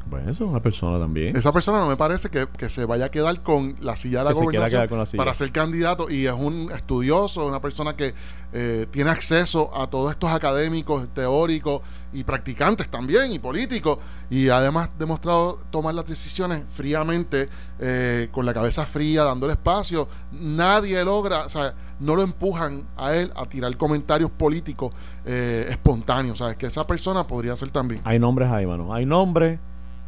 Bueno, 0.06 0.30
eso 0.30 0.44
es 0.44 0.50
una 0.50 0.60
persona 0.60 0.98
también. 0.98 1.36
Esa 1.36 1.52
persona 1.52 1.78
no 1.78 1.88
me 1.88 1.96
parece 1.96 2.28
que, 2.28 2.46
que 2.56 2.68
se 2.68 2.84
vaya 2.84 3.06
a 3.06 3.10
quedar 3.10 3.42
con 3.42 3.76
la 3.80 3.96
silla 3.96 4.18
de 4.18 4.24
la 4.24 4.30
Que 4.30 4.40
gobernación 4.40 4.78
quedar 4.80 4.88
con 4.88 4.98
la 4.98 5.06
silla. 5.06 5.18
para 5.18 5.34
ser 5.34 5.50
candidato 5.52 6.10
y 6.10 6.26
es 6.26 6.32
un 6.32 6.70
estudioso, 6.74 7.46
una 7.46 7.60
persona 7.60 7.96
que 7.96 8.14
eh, 8.52 8.86
tiene 8.90 9.10
acceso 9.10 9.70
a 9.76 9.88
todos 9.88 10.12
estos 10.12 10.30
académicos, 10.30 11.08
teóricos 11.08 11.80
y 12.12 12.22
practicantes 12.22 12.88
también 12.88 13.32
y 13.32 13.38
políticos 13.40 13.98
y 14.30 14.48
además 14.48 14.90
demostrado 14.98 15.58
tomar 15.70 15.94
las 15.94 16.06
decisiones 16.06 16.62
fríamente, 16.72 17.48
eh, 17.80 18.28
con 18.30 18.46
la 18.46 18.54
cabeza 18.54 18.86
fría, 18.86 19.24
dándole 19.24 19.54
espacio. 19.54 20.06
Nadie 20.30 21.04
logra, 21.04 21.46
o 21.46 21.48
sea, 21.48 21.74
no 21.98 22.14
lo 22.14 22.22
empujan 22.22 22.84
a 22.96 23.14
él 23.14 23.32
a 23.34 23.44
tirar 23.46 23.76
comentarios 23.76 24.30
políticos 24.30 24.92
eh, 25.24 25.66
espontáneos, 25.70 26.38
¿sabes? 26.38 26.56
Que 26.56 26.66
esa 26.66 26.86
persona 26.86 27.26
podría 27.26 27.56
ser 27.56 27.70
también. 27.70 28.00
Hay 28.04 28.18
nombres 28.18 28.50
ahí, 28.50 28.66
mano. 28.66 28.94
Hay 28.94 29.06
nombres. 29.06 29.58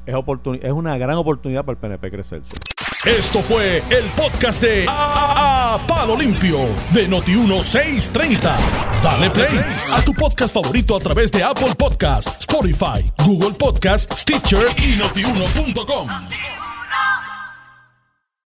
Es, 0.07 0.73
una 0.73 0.97
gran 0.99 1.17
oportunidad 1.17 1.65
para 1.65 1.73
el 1.73 1.79
PNP 1.79 2.11
crecerse. 2.11 2.55
Esto 3.05 3.43
fue 3.43 3.83
el 3.91 4.05
podcast 4.17 4.61
de 4.63 4.87
A, 4.89 5.75
A- 5.75 5.87
Palo 5.87 6.17
Limpio 6.17 6.59
de 6.93 7.09
Noti1630. 7.09 8.41
Dale 9.03 9.31
play 9.31 9.61
a 9.93 10.01
tu 10.03 10.13
podcast 10.15 10.55
favorito 10.55 10.97
a 10.97 11.01
través 11.01 11.31
de 11.31 11.43
Apple 11.43 11.75
Podcasts, 11.77 12.37
Spotify, 12.41 13.05
Google 13.25 13.53
Podcasts, 13.59 14.23
Stitcher 14.23 14.67
y 14.79 14.97
notiuno.com. 14.97 16.09